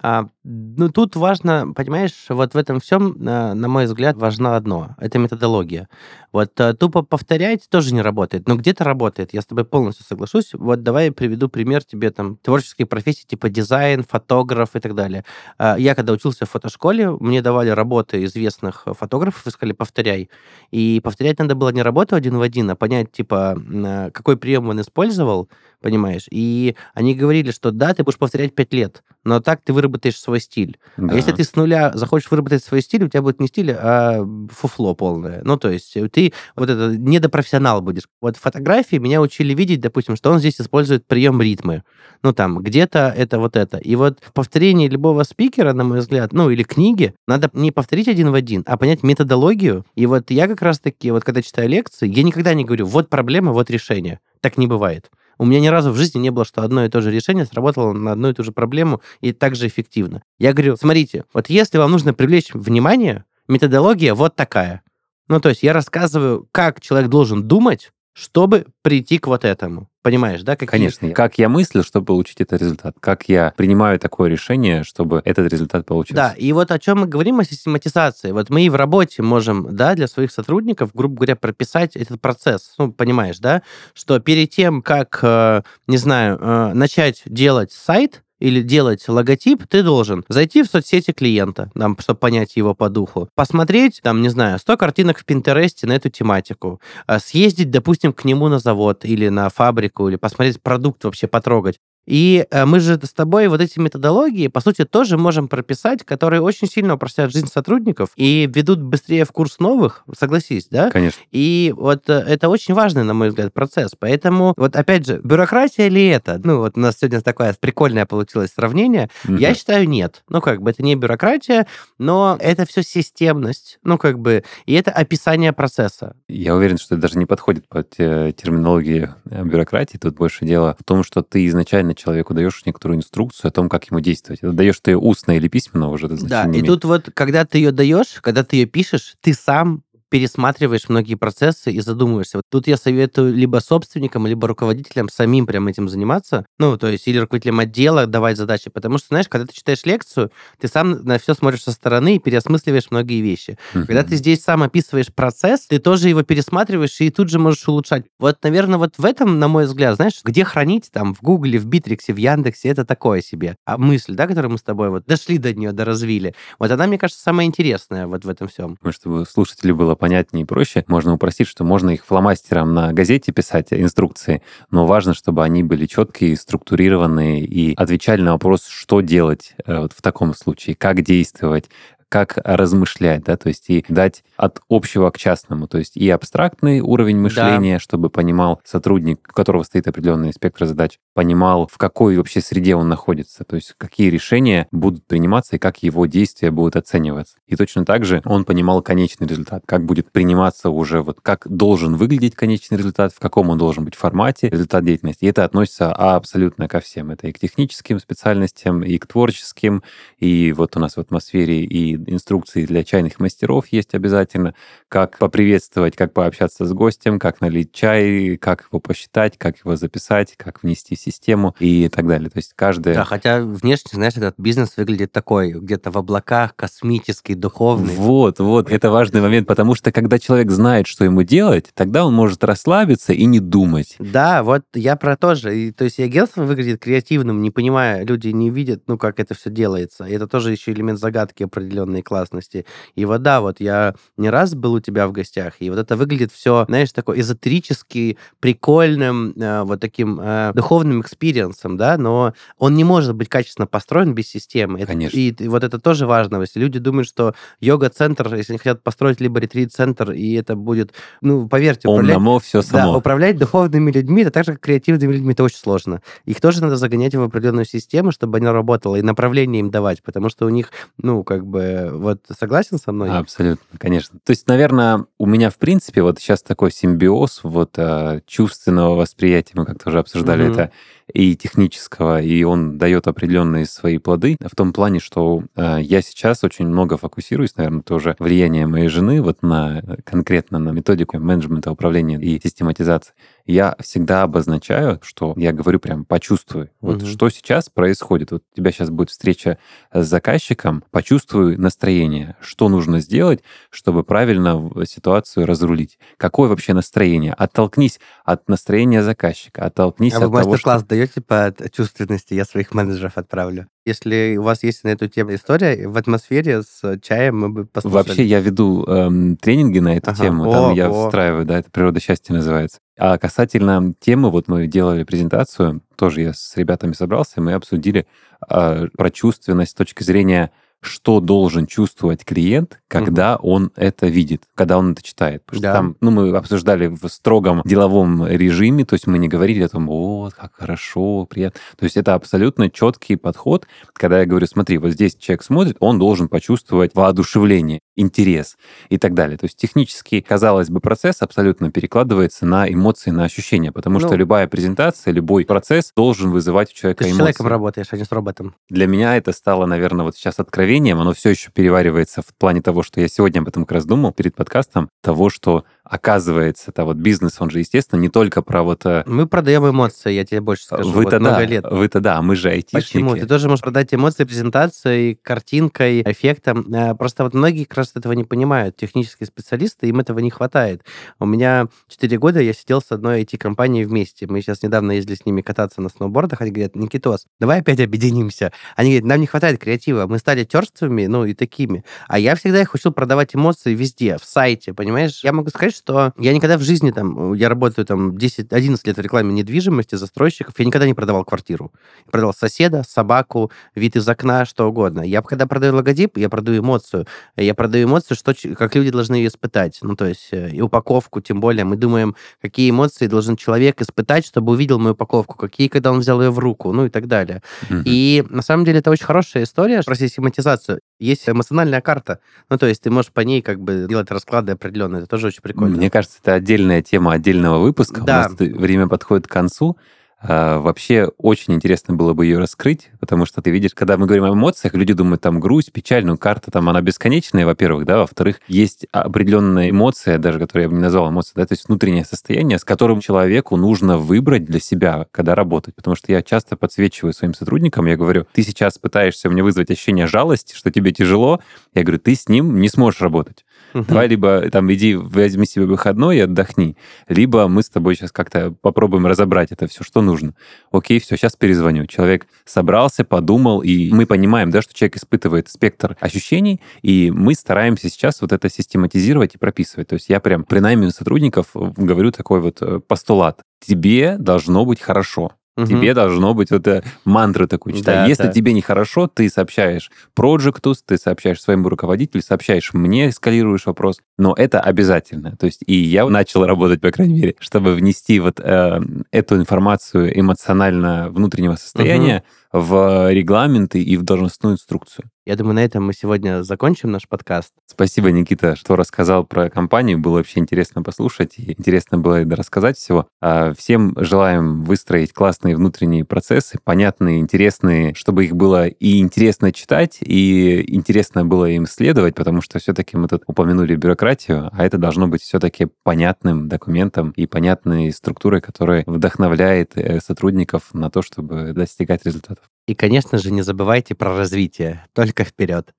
А, 0.00 0.26
ну, 0.44 0.88
тут 0.88 1.14
важно, 1.14 1.72
понимаешь, 1.72 2.26
вот 2.28 2.54
в 2.54 2.56
этом 2.56 2.80
всем, 2.80 3.14
на, 3.18 3.54
на 3.54 3.68
мой 3.68 3.84
взгляд, 3.84 4.16
важно 4.16 4.56
одно. 4.56 4.96
Это 4.98 5.18
методология. 5.18 5.88
Вот 6.32 6.60
а, 6.60 6.74
тупо 6.74 7.02
повторять 7.02 7.68
тоже 7.68 7.94
не 7.94 8.02
работает, 8.02 8.48
но 8.48 8.56
где-то 8.56 8.82
работает. 8.82 9.32
Я 9.32 9.42
с 9.42 9.46
тобой 9.46 9.64
полностью 9.64 10.04
соглашусь. 10.04 10.50
Вот 10.54 10.82
давай 10.82 11.06
я 11.06 11.12
приведу 11.12 11.48
пример 11.48 11.84
тебе 11.84 12.10
там 12.10 12.36
творческие 12.38 12.86
профессии 12.86 13.24
типа 13.24 13.50
дизайн, 13.50 14.02
фотограф 14.02 14.74
и 14.74 14.80
так 14.80 14.96
далее. 14.96 15.24
А, 15.58 15.76
я 15.78 15.94
когда 15.94 16.12
учился 16.12 16.44
в 16.44 16.50
фотошколе, 16.50 17.10
мне 17.10 17.40
давали 17.40 17.68
работы 17.70 18.24
известных 18.24 18.88
фотографов 18.98 19.46
и 19.46 19.50
сказали, 19.50 19.74
повторяй. 19.74 20.28
И 20.72 21.00
повторять 21.04 21.38
надо 21.38 21.54
было 21.54 21.68
не 21.68 21.82
работу 21.82 22.16
один 22.16 22.36
в 22.38 22.42
один, 22.42 22.68
а 22.68 22.74
понять, 22.74 23.12
типа, 23.12 24.10
какой 24.12 24.36
прием 24.36 24.68
он 24.68 24.80
использовал, 24.80 25.48
понимаешь? 25.80 26.26
И 26.30 26.74
они 26.94 27.14
говорили, 27.14 27.52
что 27.52 27.70
да, 27.70 27.94
ты 27.94 28.02
будешь 28.02 28.18
повторять 28.18 28.54
пять 28.54 28.72
лет, 28.72 29.04
но 29.24 29.40
так 29.40 29.60
ты 29.62 29.72
выработаешь 29.72 30.18
свой 30.18 30.31
стиль. 30.40 30.78
А 30.96 31.02
да. 31.02 31.12
А 31.12 31.16
если 31.16 31.32
ты 31.32 31.44
с 31.44 31.54
нуля 31.56 31.92
захочешь 31.94 32.30
выработать 32.30 32.64
свой 32.64 32.82
стиль, 32.82 33.04
у 33.04 33.08
тебя 33.08 33.22
будет 33.22 33.40
не 33.40 33.48
стиль, 33.48 33.72
а 33.72 34.26
фуфло 34.50 34.94
полное. 34.94 35.42
Ну, 35.44 35.56
то 35.56 35.70
есть 35.70 35.96
ты 36.12 36.32
вот 36.56 36.70
это 36.70 36.96
недопрофессионал 36.96 37.80
будешь. 37.80 38.08
Вот 38.20 38.36
фотографии 38.36 38.96
меня 38.96 39.20
учили 39.20 39.54
видеть, 39.54 39.80
допустим, 39.80 40.16
что 40.16 40.30
он 40.30 40.38
здесь 40.38 40.60
использует 40.60 41.06
прием 41.06 41.40
ритмы. 41.40 41.82
Ну, 42.22 42.32
там, 42.32 42.62
где-то 42.62 43.12
это 43.16 43.38
вот 43.38 43.56
это. 43.56 43.78
И 43.78 43.96
вот 43.96 44.20
повторение 44.32 44.88
любого 44.88 45.22
спикера, 45.24 45.72
на 45.72 45.84
мой 45.84 46.00
взгляд, 46.00 46.32
ну, 46.32 46.50
или 46.50 46.62
книги, 46.62 47.14
надо 47.26 47.50
не 47.52 47.70
повторить 47.72 48.08
один 48.08 48.30
в 48.30 48.34
один, 48.34 48.62
а 48.66 48.76
понять 48.76 49.02
методологию. 49.02 49.84
И 49.96 50.06
вот 50.06 50.30
я 50.30 50.46
как 50.46 50.62
раз-таки, 50.62 51.10
вот 51.10 51.24
когда 51.24 51.42
читаю 51.42 51.68
лекции, 51.68 52.08
я 52.08 52.22
никогда 52.22 52.54
не 52.54 52.64
говорю, 52.64 52.86
вот 52.86 53.08
проблема, 53.08 53.52
вот 53.52 53.70
решение. 53.70 54.20
Так 54.40 54.58
не 54.58 54.66
бывает. 54.66 55.10
У 55.38 55.44
меня 55.44 55.60
ни 55.60 55.68
разу 55.68 55.90
в 55.90 55.96
жизни 55.96 56.18
не 56.18 56.30
было, 56.30 56.44
что 56.44 56.62
одно 56.62 56.84
и 56.84 56.88
то 56.88 57.00
же 57.00 57.10
решение 57.10 57.46
сработало 57.46 57.92
на 57.92 58.12
одну 58.12 58.30
и 58.30 58.34
ту 58.34 58.44
же 58.44 58.52
проблему 58.52 59.00
и 59.20 59.32
так 59.32 59.56
же 59.56 59.66
эффективно. 59.66 60.22
Я 60.38 60.52
говорю, 60.52 60.76
смотрите, 60.76 61.24
вот 61.32 61.48
если 61.48 61.78
вам 61.78 61.92
нужно 61.92 62.14
привлечь 62.14 62.54
внимание, 62.54 63.24
методология 63.48 64.14
вот 64.14 64.36
такая. 64.36 64.82
Ну, 65.28 65.40
то 65.40 65.48
есть 65.48 65.62
я 65.62 65.72
рассказываю, 65.72 66.48
как 66.52 66.80
человек 66.80 67.08
должен 67.08 67.46
думать, 67.46 67.92
чтобы 68.12 68.66
прийти 68.82 69.18
к 69.18 69.26
вот 69.26 69.44
этому. 69.44 69.88
Понимаешь, 70.02 70.42
да? 70.42 70.56
Какие... 70.56 70.66
Конечно. 70.66 71.10
Как 71.10 71.38
я 71.38 71.48
мыслю, 71.48 71.84
чтобы 71.84 72.06
получить 72.06 72.40
этот 72.40 72.60
результат? 72.60 72.96
Как 72.98 73.28
я 73.28 73.54
принимаю 73.56 74.00
такое 74.00 74.28
решение, 74.28 74.82
чтобы 74.82 75.22
этот 75.24 75.50
результат 75.50 75.86
получился? 75.86 76.16
Да, 76.16 76.34
и 76.36 76.52
вот 76.52 76.72
о 76.72 76.78
чем 76.78 77.00
мы 77.00 77.06
говорим 77.06 77.38
о 77.38 77.44
систематизации. 77.44 78.32
Вот 78.32 78.50
мы 78.50 78.62
и 78.62 78.68
в 78.68 78.74
работе 78.74 79.22
можем, 79.22 79.74
да, 79.74 79.94
для 79.94 80.08
своих 80.08 80.32
сотрудников, 80.32 80.90
грубо 80.92 81.16
говоря, 81.16 81.36
прописать 81.36 81.96
этот 81.96 82.20
процесс. 82.20 82.74
Ну, 82.78 82.92
понимаешь, 82.92 83.38
да? 83.38 83.62
Что 83.94 84.18
перед 84.18 84.50
тем, 84.50 84.82
как, 84.82 85.20
э, 85.22 85.62
не 85.86 85.96
знаю, 85.96 86.36
э, 86.38 86.74
начать 86.74 87.22
делать 87.26 87.70
сайт, 87.70 88.22
или 88.42 88.60
делать 88.60 89.08
логотип, 89.08 89.66
ты 89.68 89.84
должен 89.84 90.24
зайти 90.28 90.64
в 90.64 90.66
соцсети 90.66 91.12
клиента, 91.12 91.70
там, 91.74 91.96
чтобы 92.00 92.18
понять 92.18 92.56
его 92.56 92.74
по 92.74 92.88
духу, 92.88 93.28
посмотреть, 93.36 94.00
там, 94.02 94.20
не 94.20 94.30
знаю, 94.30 94.58
100 94.58 94.76
картинок 94.76 95.18
в 95.18 95.24
Пинтересте 95.24 95.86
на 95.86 95.92
эту 95.92 96.10
тематику, 96.10 96.80
а, 97.06 97.20
съездить, 97.20 97.70
допустим, 97.70 98.12
к 98.12 98.24
нему 98.24 98.48
на 98.48 98.58
завод 98.58 99.04
или 99.04 99.28
на 99.28 99.48
фабрику, 99.48 100.08
или 100.08 100.16
посмотреть 100.16 100.60
продукт 100.60 101.04
вообще, 101.04 101.28
потрогать. 101.28 101.78
И 102.06 102.46
э, 102.50 102.64
мы 102.64 102.80
же 102.80 102.98
с 103.02 103.12
тобой 103.12 103.48
вот 103.48 103.60
эти 103.60 103.78
методологии, 103.78 104.48
по 104.48 104.60
сути, 104.60 104.84
тоже 104.84 105.16
можем 105.16 105.48
прописать, 105.48 106.04
которые 106.04 106.42
очень 106.42 106.68
сильно 106.68 106.94
упрощают 106.94 107.32
жизнь 107.32 107.48
сотрудников 107.48 108.10
и 108.16 108.50
ведут 108.52 108.80
быстрее 108.80 109.24
в 109.24 109.32
курс 109.32 109.58
новых, 109.58 110.04
согласись, 110.18 110.66
да? 110.70 110.90
Конечно. 110.90 111.20
И 111.30 111.72
вот 111.76 112.08
э, 112.10 112.14
это 112.14 112.48
очень 112.48 112.74
важный, 112.74 113.04
на 113.04 113.14
мой 113.14 113.28
взгляд, 113.28 113.52
процесс. 113.52 113.92
Поэтому, 113.98 114.54
вот 114.56 114.74
опять 114.74 115.06
же, 115.06 115.20
бюрократия 115.22 115.88
ли 115.88 116.06
это? 116.06 116.40
Ну, 116.42 116.58
вот 116.58 116.76
у 116.76 116.80
нас 116.80 116.98
сегодня 116.98 117.20
такое 117.20 117.54
прикольное 117.58 118.06
получилось 118.06 118.50
сравнение. 118.54 119.08
Угу. 119.28 119.36
Я 119.36 119.54
считаю, 119.54 119.88
нет. 119.88 120.24
Ну, 120.28 120.40
как 120.40 120.60
бы 120.60 120.70
это 120.70 120.82
не 120.82 120.96
бюрократия, 120.96 121.66
но 121.98 122.36
это 122.40 122.66
все 122.66 122.82
системность, 122.82 123.78
ну, 123.84 123.98
как 123.98 124.18
бы, 124.18 124.42
и 124.66 124.74
это 124.74 124.90
описание 124.90 125.52
процесса. 125.52 126.16
Я 126.28 126.56
уверен, 126.56 126.78
что 126.78 126.94
это 126.94 127.02
даже 127.02 127.18
не 127.18 127.26
подходит 127.26 127.68
под 127.68 127.90
терминологии 127.90 129.10
э, 129.30 129.44
бюрократии. 129.44 129.98
Тут 129.98 130.16
больше 130.16 130.44
дело 130.44 130.76
в 130.78 130.84
том, 130.84 131.04
что 131.04 131.22
ты 131.22 131.46
изначально 131.46 131.91
изначально 131.92 131.94
человеку 131.94 132.34
даешь 132.34 132.62
некоторую 132.66 132.98
инструкцию 132.98 133.48
о 133.48 133.52
том, 133.52 133.68
как 133.68 133.84
ему 133.90 134.00
действовать. 134.00 134.40
Это 134.42 134.52
даешь 134.52 134.78
ты 134.80 134.96
устно 134.96 135.36
или 135.36 135.48
письменно 135.48 135.88
уже. 135.88 136.06
Это 136.06 136.26
да, 136.26 136.50
и 136.50 136.62
тут 136.62 136.84
вот, 136.84 137.10
когда 137.14 137.44
ты 137.44 137.58
ее 137.58 137.72
даешь, 137.72 138.18
когда 138.20 138.44
ты 138.44 138.56
ее 138.56 138.66
пишешь, 138.66 139.14
ты 139.20 139.34
сам 139.34 139.82
пересматриваешь 140.12 140.90
многие 140.90 141.14
процессы 141.14 141.72
и 141.72 141.80
задумываешься. 141.80 142.36
Вот 142.36 142.44
тут 142.50 142.66
я 142.66 142.76
советую 142.76 143.32
либо 143.32 143.60
собственникам, 143.60 144.26
либо 144.26 144.46
руководителям 144.46 145.08
самим 145.08 145.46
прям 145.46 145.68
этим 145.68 145.88
заниматься, 145.88 146.44
ну, 146.58 146.76
то 146.76 146.88
есть 146.88 147.08
или 147.08 147.16
руководителям 147.16 147.60
отдела 147.60 148.06
давать 148.06 148.36
задачи, 148.36 148.68
потому 148.68 148.98
что, 148.98 149.06
знаешь, 149.08 149.26
когда 149.28 149.46
ты 149.46 149.54
читаешь 149.54 149.86
лекцию, 149.86 150.30
ты 150.60 150.68
сам 150.68 151.02
на 151.04 151.18
все 151.18 151.32
смотришь 151.32 151.62
со 151.62 151.72
стороны 151.72 152.16
и 152.16 152.18
переосмысливаешь 152.18 152.90
многие 152.90 153.22
вещи. 153.22 153.56
Uh-huh. 153.72 153.86
Когда 153.86 154.02
ты 154.02 154.16
здесь 154.16 154.44
сам 154.44 154.62
описываешь 154.62 155.06
процесс, 155.06 155.66
ты 155.66 155.78
тоже 155.78 156.10
его 156.10 156.22
пересматриваешь 156.22 157.00
и 157.00 157.08
тут 157.08 157.30
же 157.30 157.38
можешь 157.38 157.66
улучшать. 157.66 158.04
Вот, 158.18 158.36
наверное, 158.42 158.76
вот 158.76 158.98
в 158.98 159.04
этом, 159.06 159.38
на 159.38 159.48
мой 159.48 159.64
взгляд, 159.64 159.96
знаешь, 159.96 160.20
где 160.22 160.44
хранить, 160.44 160.90
там, 160.92 161.14
в 161.14 161.22
Гугле, 161.22 161.58
в 161.58 161.64
Битриксе, 161.64 162.12
в 162.12 162.18
Яндексе, 162.18 162.68
это 162.68 162.84
такое 162.84 163.22
себе. 163.22 163.56
А 163.64 163.78
мысль, 163.78 164.14
да, 164.14 164.26
которую 164.26 164.52
мы 164.52 164.58
с 164.58 164.62
тобой 164.62 164.90
вот 164.90 165.06
дошли 165.06 165.38
до 165.38 165.54
нее, 165.54 165.72
доразвили, 165.72 166.34
вот 166.58 166.70
она, 166.70 166.86
мне 166.86 166.98
кажется, 166.98 167.22
самая 167.22 167.46
интересная 167.46 168.06
вот 168.06 168.26
в 168.26 168.28
этом 168.28 168.48
всем. 168.48 168.76
Чтобы 168.90 169.24
слушателю 169.24 169.74
было 169.74 169.94
понятнее 170.02 170.42
и 170.42 170.44
проще, 170.44 170.84
можно 170.88 171.14
упростить, 171.14 171.46
что 171.46 171.62
можно 171.62 171.90
их 171.90 172.04
фломастером 172.04 172.74
на 172.74 172.92
газете 172.92 173.30
писать, 173.30 173.68
инструкции, 173.70 174.42
но 174.72 174.84
важно, 174.84 175.14
чтобы 175.14 175.44
они 175.44 175.62
были 175.62 175.86
четкие, 175.86 176.36
структурированные 176.36 177.44
и 177.44 177.72
отвечали 177.76 178.20
на 178.20 178.32
вопрос, 178.32 178.66
что 178.66 179.00
делать 179.00 179.54
э, 179.64 179.78
вот 179.78 179.92
в 179.92 180.02
таком 180.02 180.34
случае, 180.34 180.74
как 180.74 181.02
действовать, 181.02 181.70
как 182.12 182.36
размышлять, 182.44 183.24
да, 183.24 183.38
то 183.38 183.48
есть 183.48 183.70
и 183.70 183.82
дать 183.88 184.22
от 184.36 184.60
общего 184.68 185.10
к 185.10 185.16
частному, 185.16 185.66
то 185.66 185.78
есть 185.78 185.96
и 185.96 186.10
абстрактный 186.10 186.80
уровень 186.80 187.16
мышления, 187.16 187.76
да. 187.76 187.80
чтобы 187.80 188.10
понимал 188.10 188.60
сотрудник, 188.66 189.26
у 189.30 189.32
которого 189.32 189.62
стоит 189.62 189.88
определенный 189.88 190.34
спектр 190.34 190.66
задач, 190.66 190.98
понимал, 191.14 191.66
в 191.72 191.78
какой 191.78 192.18
вообще 192.18 192.42
среде 192.42 192.76
он 192.76 192.90
находится, 192.90 193.44
то 193.44 193.56
есть 193.56 193.74
какие 193.78 194.10
решения 194.10 194.68
будут 194.72 195.06
приниматься 195.06 195.56
и 195.56 195.58
как 195.58 195.82
его 195.82 196.04
действия 196.04 196.50
будут 196.50 196.76
оцениваться. 196.76 197.38
И 197.46 197.56
точно 197.56 197.86
так 197.86 198.04
же 198.04 198.20
он 198.26 198.44
понимал 198.44 198.82
конечный 198.82 199.26
результат, 199.26 199.62
как 199.64 199.86
будет 199.86 200.12
приниматься 200.12 200.68
уже, 200.68 201.00
вот 201.00 201.20
как 201.22 201.48
должен 201.48 201.96
выглядеть 201.96 202.34
конечный 202.34 202.76
результат, 202.76 203.14
в 203.14 203.20
каком 203.20 203.48
он 203.48 203.56
должен 203.56 203.86
быть 203.86 203.94
формате, 203.94 204.50
результат 204.50 204.84
деятельности. 204.84 205.24
И 205.24 205.28
это 205.28 205.46
относится 205.46 205.94
абсолютно 205.94 206.68
ко 206.68 206.80
всем. 206.80 207.10
Это 207.10 207.28
и 207.28 207.32
к 207.32 207.38
техническим 207.38 207.98
специальностям, 207.98 208.82
и 208.82 208.98
к 208.98 209.06
творческим, 209.06 209.82
и 210.18 210.52
вот 210.52 210.76
у 210.76 210.80
нас 210.80 210.96
в 210.96 211.00
атмосфере 211.00 211.64
и 211.64 212.01
инструкции 212.06 212.66
для 212.66 212.84
чайных 212.84 213.20
мастеров 213.20 213.66
есть 213.68 213.94
обязательно, 213.94 214.54
как 214.88 215.18
поприветствовать, 215.18 215.96
как 215.96 216.12
пообщаться 216.12 216.66
с 216.66 216.72
гостем, 216.72 217.18
как 217.18 217.40
налить 217.40 217.72
чай, 217.72 218.36
как 218.36 218.66
его 218.70 218.80
посчитать, 218.80 219.38
как 219.38 219.58
его 219.58 219.76
записать, 219.76 220.34
как 220.36 220.62
внести 220.62 220.96
в 220.96 221.00
систему 221.00 221.54
и 221.58 221.88
так 221.88 222.06
далее. 222.06 222.30
То 222.30 222.38
есть 222.38 222.52
каждая... 222.54 222.94
Да, 222.94 223.04
хотя 223.04 223.40
внешне, 223.40 223.90
знаешь, 223.92 224.14
этот 224.16 224.34
бизнес 224.38 224.76
выглядит 224.76 225.12
такой, 225.12 225.52
где-то 225.52 225.90
в 225.90 225.98
облаках, 225.98 226.54
космический, 226.56 227.34
духовный. 227.34 227.94
Вот, 227.94 228.38
вот, 228.38 228.70
это 228.70 228.90
важный 228.90 229.20
момент, 229.20 229.46
потому 229.46 229.74
что 229.74 229.92
когда 229.92 230.18
человек 230.18 230.50
знает, 230.50 230.86
что 230.86 231.04
ему 231.04 231.22
делать, 231.22 231.70
тогда 231.74 232.04
он 232.04 232.14
может 232.14 232.44
расслабиться 232.44 233.12
и 233.12 233.24
не 233.24 233.40
думать. 233.40 233.96
Да, 233.98 234.42
вот 234.42 234.64
я 234.74 234.96
про 234.96 235.16
то 235.16 235.34
же. 235.34 235.56
И, 235.56 235.72
то 235.72 235.84
есть 235.84 235.98
и 235.98 236.02
агентство 236.02 236.44
выглядит 236.44 236.80
креативным, 236.80 237.42
не 237.42 237.50
понимая, 237.50 238.04
люди 238.04 238.28
не 238.28 238.50
видят, 238.50 238.82
ну, 238.86 238.98
как 238.98 239.20
это 239.20 239.34
все 239.34 239.50
делается. 239.50 240.04
И 240.04 240.12
это 240.12 240.26
тоже 240.26 240.52
еще 240.52 240.72
элемент 240.72 240.98
загадки 240.98 241.44
определенной 241.92 242.02
классности. 242.02 242.64
И 242.94 243.04
вот 243.04 243.22
да, 243.22 243.40
вот 243.40 243.60
я 243.60 243.94
не 244.16 244.30
раз 244.30 244.54
был 244.54 244.74
у 244.74 244.80
тебя 244.80 245.06
в 245.06 245.12
гостях, 245.12 245.54
и 245.60 245.70
вот 245.70 245.78
это 245.78 245.96
выглядит 245.96 246.32
все, 246.32 246.64
знаешь, 246.68 246.92
такой 246.92 247.20
эзотерически 247.20 248.18
прикольным, 248.40 249.32
э, 249.36 249.62
вот 249.62 249.80
таким 249.80 250.20
э, 250.20 250.52
духовным 250.54 251.00
экспириенсом, 251.00 251.76
да, 251.76 251.96
но 251.98 252.32
он 252.58 252.74
не 252.74 252.84
может 252.84 253.14
быть 253.14 253.28
качественно 253.28 253.66
построен 253.66 254.14
без 254.14 254.28
системы. 254.28 254.84
Конечно. 254.86 255.16
И, 255.16 255.30
и 255.30 255.48
вот 255.48 255.64
это 255.64 255.78
тоже 255.78 256.06
важно. 256.06 256.40
Если 256.40 256.60
люди 256.60 256.78
думают, 256.78 257.08
что 257.08 257.34
йога-центр, 257.60 258.34
если 258.34 258.52
они 258.52 258.58
хотят 258.58 258.82
построить 258.82 259.20
либо 259.20 259.40
ретрит-центр, 259.40 260.12
и 260.12 260.34
это 260.34 260.56
будет, 260.56 260.92
ну, 261.20 261.48
поверьте, 261.48 261.88
управлять... 261.88 262.16
Ом 262.16 262.40
все 262.40 262.62
само. 262.62 262.92
Да, 262.92 262.98
управлять 262.98 263.36
духовными 263.36 263.90
людьми, 263.90 264.22
это 264.22 264.30
так 264.30 264.44
же, 264.44 264.52
как 264.52 264.60
креативными 264.60 265.12
людьми, 265.12 265.32
это 265.32 265.44
очень 265.44 265.58
сложно. 265.58 266.00
Их 266.24 266.40
тоже 266.40 266.62
надо 266.62 266.76
загонять 266.76 267.14
в 267.14 267.22
определенную 267.22 267.66
систему, 267.66 268.12
чтобы 268.12 268.38
она 268.38 268.52
работала, 268.52 268.96
и 268.96 269.02
направление 269.02 269.60
им 269.60 269.70
давать, 269.70 270.02
потому 270.02 270.28
что 270.28 270.46
у 270.46 270.48
них, 270.48 270.70
ну, 270.96 271.24
как 271.24 271.46
бы, 271.46 271.81
вот 271.90 272.20
согласен 272.38 272.78
со 272.78 272.92
мной? 272.92 273.10
Абсолютно, 273.10 273.78
конечно. 273.78 274.18
То 274.24 274.30
есть, 274.30 274.46
наверное, 274.46 275.06
у 275.18 275.26
меня, 275.26 275.50
в 275.50 275.56
принципе, 275.56 276.02
вот 276.02 276.18
сейчас 276.18 276.42
такой 276.42 276.70
симбиоз 276.70 277.40
вот 277.42 277.78
а, 277.78 278.20
чувственного 278.26 278.94
восприятия, 278.94 279.52
мы 279.54 279.66
как-то 279.66 279.88
уже 279.88 279.98
обсуждали 279.98 280.46
mm-hmm. 280.46 280.52
это, 280.52 280.72
и 281.12 281.36
технического, 281.36 282.20
и 282.20 282.42
он 282.42 282.78
дает 282.78 283.06
определенные 283.06 283.66
свои 283.66 283.98
плоды 283.98 284.36
в 284.40 284.54
том 284.56 284.72
плане, 284.72 285.00
что 285.00 285.44
э, 285.56 285.78
я 285.80 286.02
сейчас 286.02 286.44
очень 286.44 286.66
много 286.66 286.96
фокусируюсь, 286.96 287.56
наверное, 287.56 287.82
тоже 287.82 288.16
влияние 288.18 288.66
моей 288.66 288.88
жены 288.88 289.22
вот 289.22 289.42
на 289.42 289.82
конкретно 290.04 290.58
на 290.58 290.70
методику 290.70 291.18
менеджмента, 291.18 291.70
управления 291.70 292.18
и 292.20 292.40
систематизации 292.40 293.12
я 293.46 293.74
всегда 293.80 294.22
обозначаю, 294.22 295.00
что 295.02 295.34
я 295.36 295.52
говорю 295.52 295.80
прям 295.80 296.04
почувствуй. 296.04 296.70
Вот 296.80 297.02
угу. 297.02 297.06
что 297.06 297.28
сейчас 297.30 297.68
происходит. 297.68 298.30
Вот 298.30 298.42
у 298.52 298.56
тебя 298.56 298.70
сейчас 298.70 298.90
будет 298.90 299.10
встреча 299.10 299.58
с 299.92 300.06
заказчиком, 300.06 300.84
почувствуй 300.90 301.56
настроение, 301.56 302.36
что 302.40 302.68
нужно 302.68 303.00
сделать, 303.00 303.42
чтобы 303.70 304.04
правильно 304.04 304.70
ситуацию 304.86 305.46
разрулить. 305.46 305.98
Какое 306.16 306.48
вообще 306.48 306.72
настроение? 306.72 307.32
Оттолкнись 307.32 308.00
от 308.24 308.48
настроения 308.48 309.02
заказчика, 309.02 309.64
оттолкнись 309.64 310.14
а 310.14 310.24
от 310.24 310.32
того, 310.32 310.56
что... 310.56 310.70
даете 311.02 311.20
по 311.20 311.54
чувственности? 311.70 312.34
Я 312.34 312.44
своих 312.44 312.72
менеджеров 312.74 313.16
отправлю. 313.16 313.66
Если 313.84 314.36
у 314.36 314.42
вас 314.42 314.62
есть 314.62 314.84
на 314.84 314.88
эту 314.88 315.08
тему 315.08 315.34
история, 315.34 315.88
в 315.88 315.96
атмосфере 315.96 316.62
с 316.62 316.98
чаем 317.00 317.38
мы 317.38 317.48
бы 317.48 317.64
послушали. 317.66 318.08
Вообще 318.08 318.24
я 318.24 318.40
веду 318.40 318.84
эм, 318.84 319.36
тренинги 319.36 319.80
на 319.80 319.96
эту 319.96 320.10
ага. 320.10 320.22
тему, 320.22 320.50
там 320.50 320.72
о, 320.72 320.74
я 320.74 320.88
о. 320.88 321.06
встраиваю, 321.06 321.44
да, 321.44 321.58
это 321.58 321.70
«Природа 321.70 322.00
счастья» 322.00 322.32
называется. 322.32 322.78
А 322.98 323.18
касательно 323.18 323.94
темы, 323.98 324.30
вот 324.30 324.48
мы 324.48 324.66
делали 324.66 325.02
презентацию, 325.02 325.82
тоже 325.96 326.22
я 326.22 326.32
с 326.34 326.56
ребятами 326.56 326.92
собрался, 326.92 327.40
мы 327.40 327.54
обсудили 327.54 328.06
э, 328.48 328.86
про 328.96 329.10
чувственность 329.10 329.72
с 329.72 329.74
точки 329.74 330.02
зрения 330.02 330.52
что 330.82 331.20
должен 331.20 331.66
чувствовать 331.66 332.24
клиент, 332.24 332.80
когда 332.88 333.36
угу. 333.36 333.48
он 333.48 333.72
это 333.76 334.08
видит, 334.08 334.42
когда 334.54 334.78
он 334.78 334.92
это 334.92 335.02
читает. 335.02 335.42
Потому 335.46 335.62
да. 335.62 335.70
что 335.70 335.78
там, 335.78 335.96
ну, 336.00 336.10
мы 336.10 336.36
обсуждали 336.36 336.88
в 336.88 337.08
строгом 337.08 337.62
деловом 337.64 338.26
режиме, 338.26 338.84
то 338.84 338.94
есть 338.94 339.06
мы 339.06 339.18
не 339.18 339.28
говорили 339.28 339.62
о 339.62 339.68
том, 339.68 339.88
о, 339.88 340.30
как 340.36 340.52
хорошо, 340.54 341.24
приятно. 341.26 341.60
То 341.78 341.84
есть 341.84 341.96
это 341.96 342.14
абсолютно 342.14 342.68
четкий 342.68 343.14
подход, 343.14 343.66
когда 343.92 344.20
я 344.20 344.26
говорю, 344.26 344.46
смотри, 344.46 344.78
вот 344.78 344.90
здесь 344.90 345.14
человек 345.14 345.44
смотрит, 345.44 345.76
он 345.78 346.00
должен 346.00 346.28
почувствовать 346.28 346.94
воодушевление, 346.94 347.80
интерес 347.96 348.56
и 348.88 348.98
так 348.98 349.14
далее. 349.14 349.38
То 349.38 349.44
есть 349.44 349.56
технически, 349.56 350.20
казалось 350.20 350.70
бы, 350.70 350.80
процесс 350.80 351.22
абсолютно 351.22 351.70
перекладывается 351.70 352.46
на 352.46 352.70
эмоции, 352.70 353.10
на 353.10 353.24
ощущения, 353.24 353.72
потому 353.72 353.98
ну, 353.98 354.06
что 354.06 354.16
любая 354.16 354.46
презентация, 354.46 355.12
любой 355.12 355.44
процесс 355.44 355.92
должен 355.96 356.30
вызывать 356.30 356.70
у 356.70 356.74
человека 356.74 357.04
ты 357.04 357.10
эмоции. 357.10 357.12
Ты 357.12 357.16
с 357.16 357.18
человеком 357.18 357.46
работаешь, 357.46 357.88
а 357.90 357.96
не 357.96 358.04
с 358.04 358.12
роботом. 358.12 358.54
Для 358.68 358.86
меня 358.86 359.16
это 359.16 359.32
стало, 359.32 359.66
наверное, 359.66 360.04
вот 360.04 360.16
сейчас 360.16 360.38
откровение 360.38 360.62
откровением, 360.62 361.00
оно 361.00 361.12
все 361.12 361.30
еще 361.30 361.50
переваривается 361.50 362.22
в 362.22 362.34
плане 362.38 362.62
того, 362.62 362.82
что 362.82 363.00
я 363.00 363.08
сегодня 363.08 363.40
об 363.40 363.48
этом 363.48 363.64
как 363.64 363.72
раз 363.72 363.84
думал 363.84 364.12
перед 364.12 364.34
подкастом, 364.34 364.88
того, 365.02 365.28
что 365.28 365.64
оказывается, 365.92 366.70
это 366.70 366.86
вот 366.86 366.96
бизнес, 366.96 367.36
он 367.38 367.50
же, 367.50 367.58
естественно, 367.58 368.00
не 368.00 368.08
только 368.08 368.40
про 368.40 368.62
вот... 368.62 368.86
Э, 368.86 369.02
мы 369.04 369.26
продаем 369.26 369.68
эмоции, 369.68 370.12
я 370.12 370.24
тебе 370.24 370.40
больше 370.40 370.64
скажу. 370.64 370.90
Вы-то 370.90 371.18
вот 371.18 371.24
да, 371.28 371.44
лет. 371.44 371.66
Вы-то 371.70 372.00
да, 372.00 372.22
мы 372.22 372.34
же 372.34 372.48
айтишники. 372.48 372.92
Почему? 372.92 373.14
Ты 373.14 373.26
тоже 373.26 373.46
можешь 373.46 373.60
продать 373.60 373.92
эмоции 373.92 374.24
презентацией, 374.24 375.16
картинкой, 375.16 376.00
эффектом. 376.00 376.60
Э, 376.72 376.94
просто 376.94 377.24
вот 377.24 377.34
многие 377.34 377.64
как 377.64 377.76
раз 377.76 377.92
этого 377.94 378.14
не 378.14 378.24
понимают. 378.24 378.74
Технические 378.74 379.26
специалисты, 379.26 379.86
им 379.86 380.00
этого 380.00 380.20
не 380.20 380.30
хватает. 380.30 380.82
У 381.18 381.26
меня 381.26 381.68
4 381.88 382.16
года 382.16 382.40
я 382.40 382.54
сидел 382.54 382.80
с 382.80 382.90
одной 382.90 383.24
IT-компанией 383.24 383.84
вместе. 383.84 384.26
Мы 384.26 384.40
сейчас 384.40 384.62
недавно 384.62 384.92
ездили 384.92 385.16
с 385.16 385.26
ними 385.26 385.42
кататься 385.42 385.82
на 385.82 385.90
сноубордах. 385.90 386.40
Они 386.40 386.52
говорят, 386.52 386.74
Никитос, 386.74 387.26
давай 387.38 387.60
опять 387.60 387.80
объединимся. 387.80 388.50
Они 388.76 388.92
говорят, 388.92 389.08
нам 389.08 389.20
не 389.20 389.26
хватает 389.26 389.60
креатива. 389.60 390.06
Мы 390.06 390.16
стали 390.16 390.44
терствыми, 390.44 391.04
ну 391.04 391.26
и 391.26 391.34
такими. 391.34 391.84
А 392.08 392.18
я 392.18 392.34
всегда 392.34 392.62
их 392.62 392.72
учил 392.72 392.92
продавать 392.92 393.34
эмоции 393.34 393.74
везде, 393.74 394.16
в 394.16 394.24
сайте, 394.24 394.72
понимаешь? 394.72 395.22
Я 395.22 395.34
могу 395.34 395.50
сказать, 395.50 395.74
что 395.74 395.81
я 396.18 396.32
никогда 396.32 396.58
в 396.58 396.62
жизни, 396.62 396.90
там, 396.90 397.34
я 397.34 397.48
работаю 397.48 397.84
там 397.84 398.16
10-11 398.16 398.80
лет 398.84 398.96
в 398.96 399.00
рекламе 399.00 399.32
недвижимости, 399.32 399.96
застройщиков, 399.96 400.54
я 400.58 400.64
никогда 400.64 400.86
не 400.86 400.94
продавал 400.94 401.24
квартиру. 401.24 401.72
Я 402.06 402.10
продавал 402.10 402.34
соседа, 402.34 402.82
собаку, 402.88 403.50
вид 403.74 403.96
из 403.96 404.08
окна, 404.08 404.44
что 404.44 404.68
угодно. 404.68 405.02
Я 405.02 405.22
когда 405.22 405.46
продаю 405.46 405.74
логотип, 405.74 406.18
я 406.18 406.28
продаю 406.28 406.62
эмоцию. 406.62 407.06
Я 407.36 407.54
продаю 407.54 407.88
эмоцию, 407.88 408.16
что, 408.16 408.34
как 408.56 408.74
люди 408.74 408.90
должны 408.90 409.16
ее 409.16 409.28
испытать. 409.28 409.78
Ну, 409.82 409.96
то 409.96 410.06
есть 410.06 410.28
э, 410.32 410.50
и 410.50 410.60
упаковку, 410.60 411.20
тем 411.20 411.40
более. 411.40 411.64
Мы 411.64 411.76
думаем, 411.76 412.14
какие 412.40 412.70
эмоции 412.70 413.06
должен 413.06 413.36
человек 413.36 413.80
испытать, 413.80 414.26
чтобы 414.26 414.52
увидел 414.52 414.78
мою 414.78 414.92
упаковку, 414.92 415.36
какие, 415.36 415.68
когда 415.68 415.90
он 415.90 416.00
взял 416.00 416.20
ее 416.22 416.30
в 416.30 416.38
руку, 416.38 416.72
ну 416.72 416.86
и 416.86 416.88
так 416.88 417.06
далее. 417.06 417.42
Mm-hmm. 417.68 417.82
И 417.86 418.24
на 418.28 418.42
самом 418.42 418.64
деле 418.64 418.78
это 418.78 418.90
очень 418.90 419.06
хорошая 419.06 419.44
история 419.44 419.82
про 419.82 419.94
систематизацию. 419.94 420.80
Есть 421.02 421.28
эмоциональная 421.28 421.80
карта. 421.80 422.20
Ну, 422.48 422.58
то 422.58 422.66
есть 422.66 422.82
ты 422.82 422.90
можешь 422.90 423.10
по 423.10 423.20
ней 423.20 423.42
как 423.42 423.60
бы 423.60 423.86
делать 423.88 424.10
расклады 424.10 424.52
определенные. 424.52 425.00
Это 425.00 425.08
тоже 425.08 425.26
очень 425.26 425.42
прикольно. 425.42 425.76
Мне 425.76 425.90
кажется, 425.90 426.18
это 426.22 426.34
отдельная 426.34 426.80
тема 426.80 427.12
отдельного 427.12 427.58
выпуска. 427.58 428.02
Да. 428.02 428.28
У 428.28 428.30
нас 428.30 428.38
время 428.38 428.86
подходит 428.86 429.26
к 429.26 429.30
концу. 429.30 429.76
А, 430.24 430.60
вообще 430.60 431.10
очень 431.18 431.54
интересно 431.54 431.94
было 431.94 432.14
бы 432.14 432.26
ее 432.26 432.38
раскрыть, 432.38 432.90
потому 433.00 433.26
что 433.26 433.42
ты 433.42 433.50
видишь, 433.50 433.74
когда 433.74 433.96
мы 433.96 434.06
говорим 434.06 434.24
о 434.24 434.30
эмоциях, 434.32 434.74
люди 434.74 434.92
думают, 434.92 435.20
там 435.20 435.40
грусть, 435.40 435.72
печаль, 435.72 436.06
ну 436.06 436.16
карта 436.16 436.52
там, 436.52 436.68
она 436.68 436.80
бесконечная, 436.80 437.44
во-первых, 437.44 437.86
да, 437.86 437.98
во-вторых, 437.98 438.40
есть 438.46 438.86
определенная 438.92 439.70
эмоция, 439.70 440.18
даже 440.18 440.38
которую 440.38 440.64
я 440.64 440.68
бы 440.68 440.76
не 440.76 440.82
назвал 440.82 441.10
эмоцией, 441.10 441.34
да, 441.36 441.46
то 441.46 441.54
есть 441.54 441.66
внутреннее 441.66 442.04
состояние, 442.04 442.60
с 442.60 442.64
которым 442.64 443.00
человеку 443.00 443.56
нужно 443.56 443.98
выбрать 443.98 444.44
для 444.44 444.60
себя, 444.60 445.06
когда 445.10 445.34
работать, 445.34 445.74
потому 445.74 445.96
что 445.96 446.12
я 446.12 446.22
часто 446.22 446.56
подсвечиваю 446.56 447.12
своим 447.12 447.34
сотрудникам, 447.34 447.86
я 447.86 447.96
говорю, 447.96 448.26
ты 448.32 448.44
сейчас 448.44 448.78
пытаешься 448.78 449.28
мне 449.28 449.42
вызвать 449.42 449.70
ощущение 449.72 450.06
жалости, 450.06 450.54
что 450.54 450.70
тебе 450.70 450.92
тяжело, 450.92 451.40
я 451.74 451.82
говорю, 451.82 451.98
ты 451.98 452.14
с 452.14 452.28
ним 452.28 452.60
не 452.60 452.68
сможешь 452.68 453.00
работать. 453.00 453.44
Угу. 453.74 453.84
Давай 453.88 454.08
либо 454.08 454.48
там 454.50 454.72
иди, 454.72 454.94
возьми 454.94 455.46
себе 455.46 455.66
выходной 455.66 456.18
и 456.18 456.20
отдохни, 456.20 456.76
либо 457.08 457.48
мы 457.48 457.62
с 457.62 457.68
тобой 457.68 457.94
сейчас 457.94 458.12
как-то 458.12 458.52
попробуем 458.60 459.06
разобрать 459.06 459.52
это 459.52 459.66
все, 459.66 459.82
что 459.84 460.02
нужно. 460.02 460.34
Окей, 460.70 461.00
все, 461.00 461.16
сейчас 461.16 461.36
перезвоню. 461.36 461.86
Человек 461.86 462.26
собрался, 462.44 463.04
подумал, 463.04 463.62
и 463.62 463.90
мы 463.92 464.06
понимаем, 464.06 464.50
да, 464.50 464.62
что 464.62 464.74
человек 464.74 464.96
испытывает 464.96 465.48
спектр 465.48 465.96
ощущений, 466.00 466.60
и 466.82 467.10
мы 467.10 467.34
стараемся 467.34 467.88
сейчас 467.88 468.20
вот 468.20 468.32
это 468.32 468.48
систематизировать 468.50 469.34
и 469.34 469.38
прописывать. 469.38 469.88
То 469.88 469.94
есть 469.94 470.08
я 470.08 470.20
прям 470.20 470.44
при 470.44 470.58
найме 470.58 470.90
сотрудников 470.90 471.48
говорю 471.54 472.12
такой 472.12 472.40
вот 472.40 472.60
э, 472.60 472.80
постулат. 472.80 473.40
Тебе 473.64 474.16
должно 474.18 474.64
быть 474.64 474.80
хорошо. 474.80 475.32
Мгм. 475.56 475.66
Тебе 475.66 475.92
должно 475.92 476.32
быть 476.32 476.50
вот 476.50 476.66
э, 476.66 476.82
мантру 477.04 477.46
такую 477.46 477.74
читать. 477.74 477.94
Да, 477.94 478.06
Если 478.06 478.24
да. 478.24 478.32
тебе 478.32 478.54
нехорошо, 478.54 479.06
ты 479.06 479.28
сообщаешь 479.28 479.90
проектус, 480.14 480.82
ты 480.82 480.96
сообщаешь 480.96 481.42
своему 481.42 481.68
руководителю, 481.68 482.22
сообщаешь 482.22 482.72
мне, 482.72 483.10
эскалируешь 483.10 483.66
вопрос. 483.66 484.00
Но 484.16 484.34
это 484.34 484.60
обязательно. 484.60 485.36
То 485.36 485.44
есть 485.46 485.60
и 485.66 485.74
я 485.74 486.08
начал 486.08 486.46
работать, 486.46 486.80
по 486.80 486.90
крайней 486.90 487.20
мере, 487.20 487.34
чтобы 487.38 487.74
внести 487.74 488.18
вот 488.18 488.40
э, 488.40 488.80
эту 489.10 489.36
информацию 489.36 490.18
эмоционально 490.18 491.10
внутреннего 491.10 491.56
состояния 491.56 492.22
в 492.52 493.12
регламенты 493.12 493.82
и 493.82 493.96
в 493.98 494.04
должностную 494.04 494.54
инструкцию. 494.54 495.11
Я 495.24 495.36
думаю, 495.36 495.54
на 495.54 495.64
этом 495.64 495.84
мы 495.84 495.92
сегодня 495.92 496.42
закончим 496.42 496.90
наш 496.90 497.06
подкаст. 497.08 497.52
Спасибо, 497.66 498.10
Никита, 498.10 498.56
что 498.56 498.74
рассказал 498.74 499.24
про 499.24 499.50
компанию. 499.50 500.00
Было 500.00 500.16
вообще 500.16 500.40
интересно 500.40 500.82
послушать 500.82 501.38
и 501.38 501.52
интересно 501.52 501.96
было 501.98 502.22
и 502.22 502.28
рассказать 502.28 502.76
всего. 502.76 503.06
А, 503.20 503.54
Всем 503.54 503.94
желаем 503.96 504.62
выстроить 504.62 505.12
классные 505.12 505.56
внутренние 505.56 506.04
процессы, 506.04 506.58
понятные, 506.64 507.20
интересные, 507.20 507.94
чтобы 507.94 508.24
их 508.24 508.34
было 508.34 508.66
и 508.66 508.98
интересно 508.98 509.52
читать, 509.52 509.98
и 510.00 510.64
интересно 510.74 511.24
было 511.24 511.48
им 511.50 511.66
следовать, 511.66 512.16
потому 512.16 512.40
что 512.40 512.58
все-таки 512.58 512.96
мы 512.96 513.06
тут 513.06 513.22
упомянули 513.28 513.76
бюрократию, 513.76 514.50
а 514.52 514.66
это 514.66 514.76
должно 514.76 515.06
быть 515.06 515.22
все-таки 515.22 515.68
понятным 515.84 516.48
документом 516.48 517.12
и 517.12 517.26
понятной 517.26 517.92
структурой, 517.92 518.40
которая 518.40 518.82
вдохновляет 518.88 519.76
э, 519.76 520.00
сотрудников 520.00 520.74
на 520.74 520.90
то, 520.90 521.00
чтобы 521.00 521.52
достигать 521.52 522.04
результатов. 522.04 522.51
И, 522.66 522.74
конечно 522.74 523.18
же, 523.18 523.32
не 523.32 523.42
забывайте 523.42 523.94
про 523.94 524.16
развитие. 524.16 524.86
Только 524.92 525.24
вперед. 525.24 525.74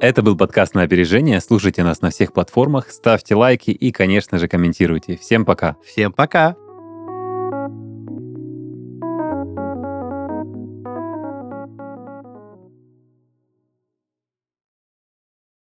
Это 0.00 0.22
был 0.22 0.36
подкаст 0.36 0.74
на 0.74 0.82
опережение. 0.82 1.40
Слушайте 1.40 1.82
нас 1.82 2.00
на 2.00 2.10
всех 2.10 2.32
платформах, 2.32 2.90
ставьте 2.90 3.34
лайки 3.34 3.70
и, 3.70 3.90
конечно 3.92 4.38
же, 4.38 4.46
комментируйте. 4.46 5.16
Всем 5.16 5.44
пока! 5.44 5.76
Всем 5.84 6.12
пока! 6.12 6.56